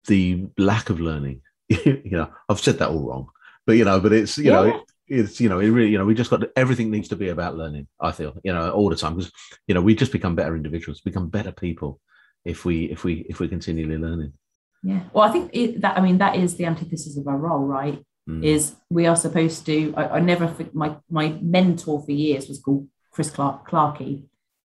the 0.07 0.47
lack 0.57 0.89
of 0.89 0.99
learning 0.99 1.41
you 1.69 2.03
know 2.11 2.29
i've 2.49 2.59
said 2.59 2.79
that 2.79 2.89
all 2.89 3.07
wrong 3.07 3.27
but 3.65 3.77
you 3.77 3.85
know, 3.85 3.99
but 3.99 4.13
it's 4.13 4.37
you 4.37 4.45
yeah. 4.45 4.51
know, 4.51 4.63
it, 4.63 4.83
it's 5.07 5.41
you 5.41 5.49
know, 5.49 5.59
it 5.59 5.69
really 5.69 5.89
you 5.89 5.97
know, 5.97 6.05
we 6.05 6.13
just 6.13 6.29
got 6.29 6.41
to, 6.41 6.51
everything 6.55 6.91
needs 6.91 7.09
to 7.09 7.15
be 7.15 7.29
about 7.29 7.57
learning. 7.57 7.87
I 7.99 8.11
feel 8.11 8.33
you 8.43 8.53
know 8.53 8.71
all 8.71 8.89
the 8.89 8.95
time 8.95 9.15
because 9.15 9.31
you 9.67 9.73
know 9.73 9.81
we 9.81 9.95
just 9.95 10.11
become 10.11 10.35
better 10.35 10.55
individuals, 10.55 11.01
become 11.01 11.29
better 11.29 11.51
people 11.51 11.99
if 12.43 12.65
we 12.65 12.85
if 12.85 13.03
we 13.03 13.25
if 13.29 13.39
we're 13.39 13.49
continually 13.49 13.97
learning. 13.97 14.33
Yeah, 14.83 15.01
well, 15.13 15.27
I 15.27 15.31
think 15.31 15.49
it, 15.53 15.81
that 15.81 15.97
I 15.97 16.01
mean 16.01 16.19
that 16.19 16.35
is 16.35 16.57
the 16.57 16.65
antithesis 16.65 17.17
of 17.17 17.27
our 17.27 17.37
role, 17.37 17.65
right? 17.65 18.03
Mm. 18.27 18.43
Is 18.43 18.75
we 18.89 19.05
are 19.05 19.15
supposed 19.15 19.65
to. 19.67 19.93
I, 19.95 20.17
I 20.17 20.19
never 20.19 20.53
my 20.73 20.95
my 21.09 21.37
mentor 21.41 22.01
for 22.03 22.11
years 22.11 22.47
was 22.47 22.59
called 22.59 22.87
Chris 23.11 23.29
Clark 23.29 23.69
Clarkey. 23.69 24.23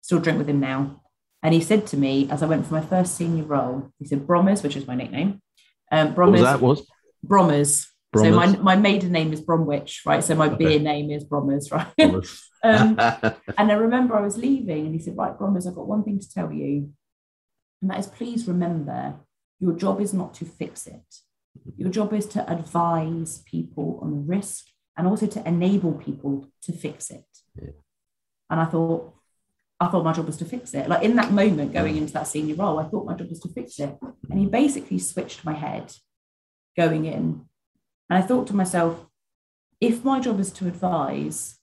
Still 0.03 0.21
drink 0.21 0.39
with 0.39 0.49
him 0.49 0.61
now. 0.61 1.03
And 1.43 1.55
he 1.55 1.61
said 1.61 1.87
to 1.89 1.97
me 1.97 2.29
as 2.31 2.43
I 2.43 2.47
went 2.47 2.67
for 2.67 2.75
my 2.75 2.81
first 2.81 3.17
senior 3.17 3.45
role, 3.45 3.93
he 3.99 4.05
said 4.05 4.27
Bromers, 4.27 4.63
which 4.63 4.77
is 4.77 4.87
my 4.87 4.95
nickname. 4.95 5.43
Um, 5.91 6.15
Bromers. 6.15 6.17
What 6.17 6.31
was 6.31 6.43
that? 6.43 6.61
Was 6.61 6.87
Bromers. 7.27 7.87
So 8.17 8.31
my, 8.33 8.47
my 8.57 8.77
maiden 8.77 9.13
name 9.13 9.33
is 9.33 9.41
Bromwich, 9.41 10.03
right? 10.05 10.23
So 10.23 10.35
my 10.35 10.49
okay. 10.49 10.57
beer 10.57 10.81
name 10.81 11.11
is 11.11 11.25
Bromers, 11.25 11.71
right? 11.71 11.87
um, 12.65 12.99
and 13.59 13.71
I 13.71 13.75
remember 13.75 14.17
I 14.17 14.23
was 14.23 14.37
leaving 14.37 14.87
and 14.87 14.95
he 14.95 15.01
said, 15.01 15.17
Right, 15.17 15.39
Bromers, 15.39 15.67
I've 15.67 15.77
got 15.77 15.87
one 15.87 16.03
thing 16.03 16.19
to 16.19 16.33
tell 16.33 16.53
you. 16.53 16.93
And 17.81 17.91
that 17.91 18.01
is 18.01 18.07
please 18.07 18.49
remember 18.49 19.15
your 19.61 19.75
job 19.75 20.01
is 20.01 20.13
not 20.13 20.35
to 20.35 20.45
fix 20.45 20.87
it. 20.87 21.03
Your 21.77 21.91
job 21.91 22.13
is 22.13 22.27
to 22.29 22.51
advise 22.51 23.43
people 23.47 23.99
on 24.03 24.11
the 24.11 24.17
risk 24.17 24.67
and 24.97 25.07
also 25.07 25.27
to 25.27 25.49
enable 25.49 25.93
people 25.93 26.49
to 26.63 26.73
fix 26.73 27.11
it. 27.11 27.25
Yeah. 27.61 27.71
And 28.51 28.61
I 28.61 28.65
thought, 28.65 29.15
I 29.79 29.89
thought 29.89 30.05
my 30.05 30.13
job 30.13 30.27
was 30.27 30.37
to 30.39 30.45
fix 30.45 30.75
it. 30.75 30.89
Like 30.89 31.03
in 31.03 31.17
that 31.17 31.33
moment, 31.33 31.73
going 31.73 31.97
into 31.97 32.13
that 32.13 32.27
senior 32.27 32.57
role, 32.57 32.79
I 32.79 32.85
thought 32.85 33.07
my 33.07 33.15
job 33.15 33.31
was 33.31 33.41
to 33.41 33.49
fix 33.49 33.79
it. 33.79 33.97
And 34.29 34.39
he 34.39 34.47
basically 34.47 34.99
switched 34.99 35.45
my 35.45 35.55
head 35.55 35.93
going 36.77 37.07
in 37.07 37.47
and 38.11 38.19
I 38.19 38.27
thought 38.27 38.49
to 38.49 38.57
myself, 38.57 39.07
if 39.81 40.05
my 40.05 40.19
job 40.19 40.41
is 40.41 40.51
to 40.55 40.67
advise, 40.67 41.59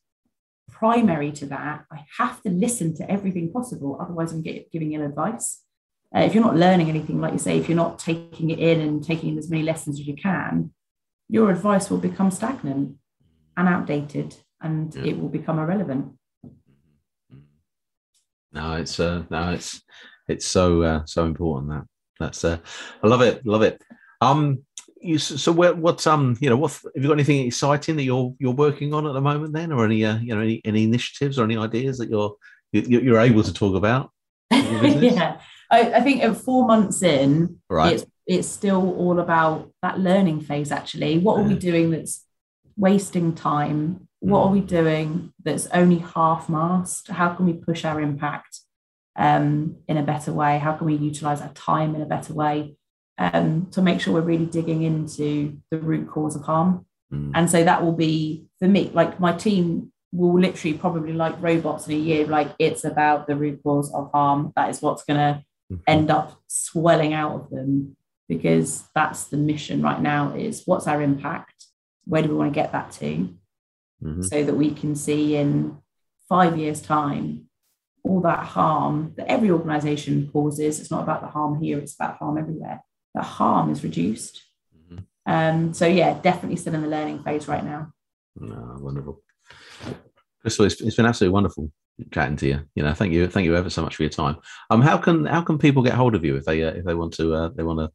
primary 0.71 1.31
to 1.33 1.45
that, 1.47 1.83
I 1.91 2.05
have 2.17 2.41
to 2.43 2.49
listen 2.49 2.95
to 2.95 3.11
everything 3.11 3.51
possible. 3.51 3.97
Otherwise, 4.01 4.31
I'm 4.31 4.41
get, 4.41 4.71
giving 4.71 4.93
ill 4.93 5.03
advice. 5.03 5.61
Uh, 6.16 6.22
if 6.22 6.34
you're 6.34 6.43
not 6.43 6.55
learning 6.55 6.89
anything, 6.89 7.20
like 7.20 7.34
you 7.34 7.39
say, 7.39 7.58
if 7.58 7.68
you're 7.68 7.76
not 7.76 7.99
taking 7.99 8.49
it 8.49 8.60
in 8.60 8.80
and 8.80 9.03
taking 9.03 9.30
in 9.30 9.38
as 9.38 9.49
many 9.49 9.64
lessons 9.64 9.99
as 9.99 10.08
you 10.08 10.16
can, 10.16 10.72
your 11.28 11.51
advice 11.51 11.89
will 11.89 11.97
become 11.97 12.32
stagnant 12.32 12.95
and 13.58 13.68
outdated 13.68 14.36
and 14.62 14.95
yeah. 14.95 15.03
it 15.03 15.20
will 15.20 15.30
become 15.30 15.60
irrelevant. 15.60 16.14
No, 18.53 18.76
it's 18.76 18.99
uh, 18.99 19.24
no, 19.30 19.51
it's 19.51 19.82
it's 20.28 20.45
so 20.45 20.82
uh, 20.82 21.05
so 21.05 21.26
important 21.26 21.72
that 21.72 21.86
that's 22.20 22.43
uh, 22.45 22.58
I 23.03 23.08
love 23.08 23.22
it, 23.22 23.45
love 23.45 23.62
it. 23.62 23.82
Um, 24.22 24.64
you 25.01 25.20
so 25.20 25.51
what 25.51 25.78
what 25.78 26.05
um 26.08 26.36
you 26.39 26.49
know 26.49 26.58
what 26.58 26.72
have 26.72 26.91
you 26.95 27.08
got 27.08 27.14
anything 27.14 27.45
exciting 27.45 27.95
that 27.97 28.03
you're 28.03 28.34
you're 28.39 28.53
working 28.53 28.93
on 28.93 29.05
at 29.05 29.14
the 29.14 29.22
moment 29.22 29.53
then, 29.53 29.72
or 29.72 29.86
any 29.86 30.03
uh, 30.03 30.18
you 30.18 30.34
know 30.34 30.41
any, 30.41 30.62
any 30.66 30.86
initiatives 30.86 31.38
or 31.38 31.43
any 31.43 31.58
ideas 31.58 31.97
that 31.97 32.10
you're 32.10 32.36
you're 32.72 33.20
able 33.20 33.43
to 33.43 33.53
talk 33.53 33.76
about? 33.76 34.12
yeah, 34.51 35.39
I, 35.70 35.93
I, 35.93 36.01
think 36.01 36.24
at 36.24 36.38
four 36.38 36.65
months 36.65 37.03
in, 37.03 37.59
right. 37.70 37.93
it's 37.93 38.05
it's 38.26 38.47
still 38.47 38.93
all 38.97 39.20
about 39.20 39.72
that 39.82 39.99
learning 39.99 40.41
phase. 40.41 40.72
Actually, 40.72 41.18
what 41.18 41.39
are 41.39 41.43
we 41.43 41.55
doing 41.55 41.91
that's 41.91 42.26
wasting 42.76 43.34
time? 43.34 44.07
What 44.20 44.41
are 44.41 44.51
we 44.51 44.61
mm. 44.61 44.68
doing 44.68 45.34
that's 45.43 45.68
only 45.68 45.99
half 45.99 46.49
mast? 46.49 47.07
How 47.07 47.34
can 47.34 47.45
we 47.45 47.53
push 47.53 47.86
our 47.86 48.01
impact 48.01 48.59
um, 49.15 49.78
in 49.88 49.97
a 49.97 50.03
better 50.03 50.34
way? 50.34 50.59
How 50.59 50.74
can 50.74 50.88
we 50.88 50.95
utilize 50.95 51.41
our 51.41 51.53
time 51.53 51.95
in 51.95 52.01
a 52.01 52.05
better 52.05 52.34
way 52.34 52.76
um, 53.18 53.68
to 53.72 53.82
make 53.82 54.01
sure 54.01 54.13
we're 54.13 54.22
really 54.22 54.45
digging 54.45 54.84
into 54.84 55.57
the 55.72 55.80
root 55.80 56.09
cause 56.09 56.36
of 56.36 56.43
harm? 56.43 56.86
Mm. 57.13 57.32
And 57.34 57.49
so 57.49 57.63
that 57.63 57.84
will 57.84 57.93
be 57.93 58.45
for 58.59 58.68
me, 58.68 58.91
like 58.93 59.20
my 59.20 59.34
team 59.34 59.91
will 60.11 60.39
literally 60.39 60.78
probably 60.78 61.13
like 61.13 61.41
robots 61.41 61.88
in 61.88 61.93
a 61.93 61.97
year, 61.97 62.26
like 62.28 62.49
it's 62.59 62.84
about 62.84 63.28
the 63.28 63.36
root 63.36 63.61
cause 63.63 63.93
of 63.93 64.11
harm. 64.11 64.51
That 64.55 64.70
is 64.70 64.82
what's 64.82 65.03
going 65.03 65.18
to 65.18 65.43
mm-hmm. 65.72 65.82
end 65.88 66.11
up 66.11 66.39
swelling 66.47 67.13
out 67.13 67.36
of 67.36 67.49
them 67.49 67.95
because 68.28 68.84
that's 68.93 69.26
the 69.26 69.38
mission 69.38 69.82
right 69.82 70.01
now 70.01 70.36
is 70.36 70.63
what's 70.65 70.88
our 70.88 71.01
impact? 71.01 71.65
Where 72.05 72.22
do 72.22 72.30
we 72.30 72.36
want 72.36 72.53
to 72.53 72.59
get 72.59 72.72
that 72.72 72.91
to? 72.93 73.30
Mm-hmm. 74.03 74.22
So 74.22 74.43
that 74.43 74.55
we 74.55 74.72
can 74.72 74.95
see 74.95 75.36
in 75.36 75.78
five 76.30 76.57
years' 76.57 76.82
time 76.82 77.45
all 78.03 78.22
that 78.22 78.45
harm 78.45 79.13
that 79.18 79.28
every 79.28 79.49
organization 79.49 80.30
causes. 80.32 80.80
It's 80.80 80.91
not 80.91 81.03
about 81.03 81.22
the 81.22 81.28
harm 81.28 81.61
here, 81.61 81.80
it's 81.80 81.95
about 81.95 82.18
harm 82.18 82.38
everywhere. 82.38 82.84
The 83.13 83.22
harm 83.22 83.72
is 83.72 83.84
reduced. 83.84 84.43
Mm-hmm. 84.76 84.97
Um, 85.26 85.74
so 85.74 85.88
yeah, 85.88 86.20
definitely 86.22 86.57
still 86.57 86.76
in 86.76 86.82
the 86.82 86.88
learning 86.88 87.24
phase 87.24 87.47
right 87.47 87.63
now. 87.63 87.91
Oh, 88.41 88.78
wonderful. 88.80 89.22
Crystal, 90.41 90.65
it's, 90.65 90.80
it's 90.82 90.95
been 90.95 91.05
absolutely 91.05 91.34
wonderful 91.34 91.72
chatting 92.11 92.37
to 92.37 92.47
you. 92.47 92.59
You 92.75 92.83
know, 92.83 92.93
thank 92.93 93.13
you, 93.13 93.27
thank 93.27 93.45
you 93.45 93.55
ever 93.55 93.69
so 93.69 93.81
much 93.81 93.95
for 93.95 94.03
your 94.03 94.09
time. 94.09 94.37
Um, 94.69 94.81
how 94.81 94.97
can 94.97 95.25
how 95.25 95.41
can 95.41 95.57
people 95.57 95.83
get 95.83 95.93
hold 95.93 96.15
of 96.15 96.23
you 96.23 96.35
if 96.35 96.45
they 96.45 96.63
uh, 96.63 96.71
if 96.71 96.85
they 96.85 96.93
want 96.93 97.13
to 97.13 97.33
uh, 97.33 97.49
they 97.49 97.63
want 97.63 97.79
to 97.79 97.91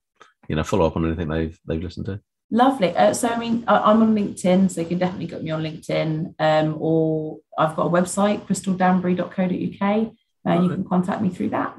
you 0.48 0.56
know 0.56 0.64
follow 0.64 0.86
up 0.86 0.96
on 0.96 1.06
anything 1.06 1.28
they've 1.28 1.58
they've 1.66 1.82
listened 1.82 2.06
to? 2.06 2.20
Lovely. 2.50 2.94
Uh, 2.94 3.14
so 3.14 3.28
I 3.28 3.38
mean, 3.38 3.64
I'm 3.66 4.02
on 4.02 4.14
LinkedIn, 4.14 4.70
so 4.70 4.82
you 4.82 4.86
can 4.86 4.98
definitely 4.98 5.26
get 5.26 5.42
me 5.42 5.50
on 5.50 5.62
LinkedIn, 5.62 6.34
um, 6.38 6.76
or 6.78 7.38
I've 7.56 7.74
got 7.74 7.86
a 7.86 7.90
website, 7.90 8.46
crystaldanbury.co.uk, 8.46 10.12
and 10.44 10.64
you 10.64 10.70
can 10.70 10.84
contact 10.84 11.22
me 11.22 11.30
through 11.30 11.50
that. 11.50 11.74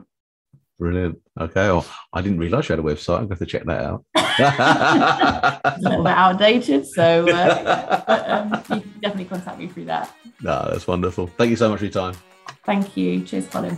Brilliant. 0.79 1.19
Okay. 1.39 1.67
Well, 1.67 1.85
I 2.13 2.21
didn't 2.21 2.39
realise 2.39 2.67
you 2.67 2.75
had 2.75 2.79
a 2.79 2.87
website. 2.87 3.19
I'm 3.19 3.27
going 3.27 3.37
to 3.37 3.45
check 3.45 3.65
that 3.65 3.83
out. 3.83 4.03
it's 4.15 5.85
a 5.85 5.89
little 5.89 6.03
bit 6.03 6.13
outdated, 6.13 6.87
so 6.87 7.29
uh, 7.29 8.03
but, 8.07 8.29
um, 8.29 8.49
you 8.75 8.81
can 8.81 8.99
definitely 9.01 9.25
contact 9.25 9.59
me 9.59 9.67
through 9.67 9.85
that. 9.85 10.13
No, 10.41 10.67
that's 10.71 10.87
wonderful. 10.87 11.27
Thank 11.27 11.51
you 11.51 11.55
so 11.55 11.69
much 11.69 11.79
for 11.79 11.85
your 11.85 11.93
time. 11.93 12.15
Thank 12.65 12.97
you. 12.97 13.23
Cheers, 13.23 13.47
Colin. 13.47 13.77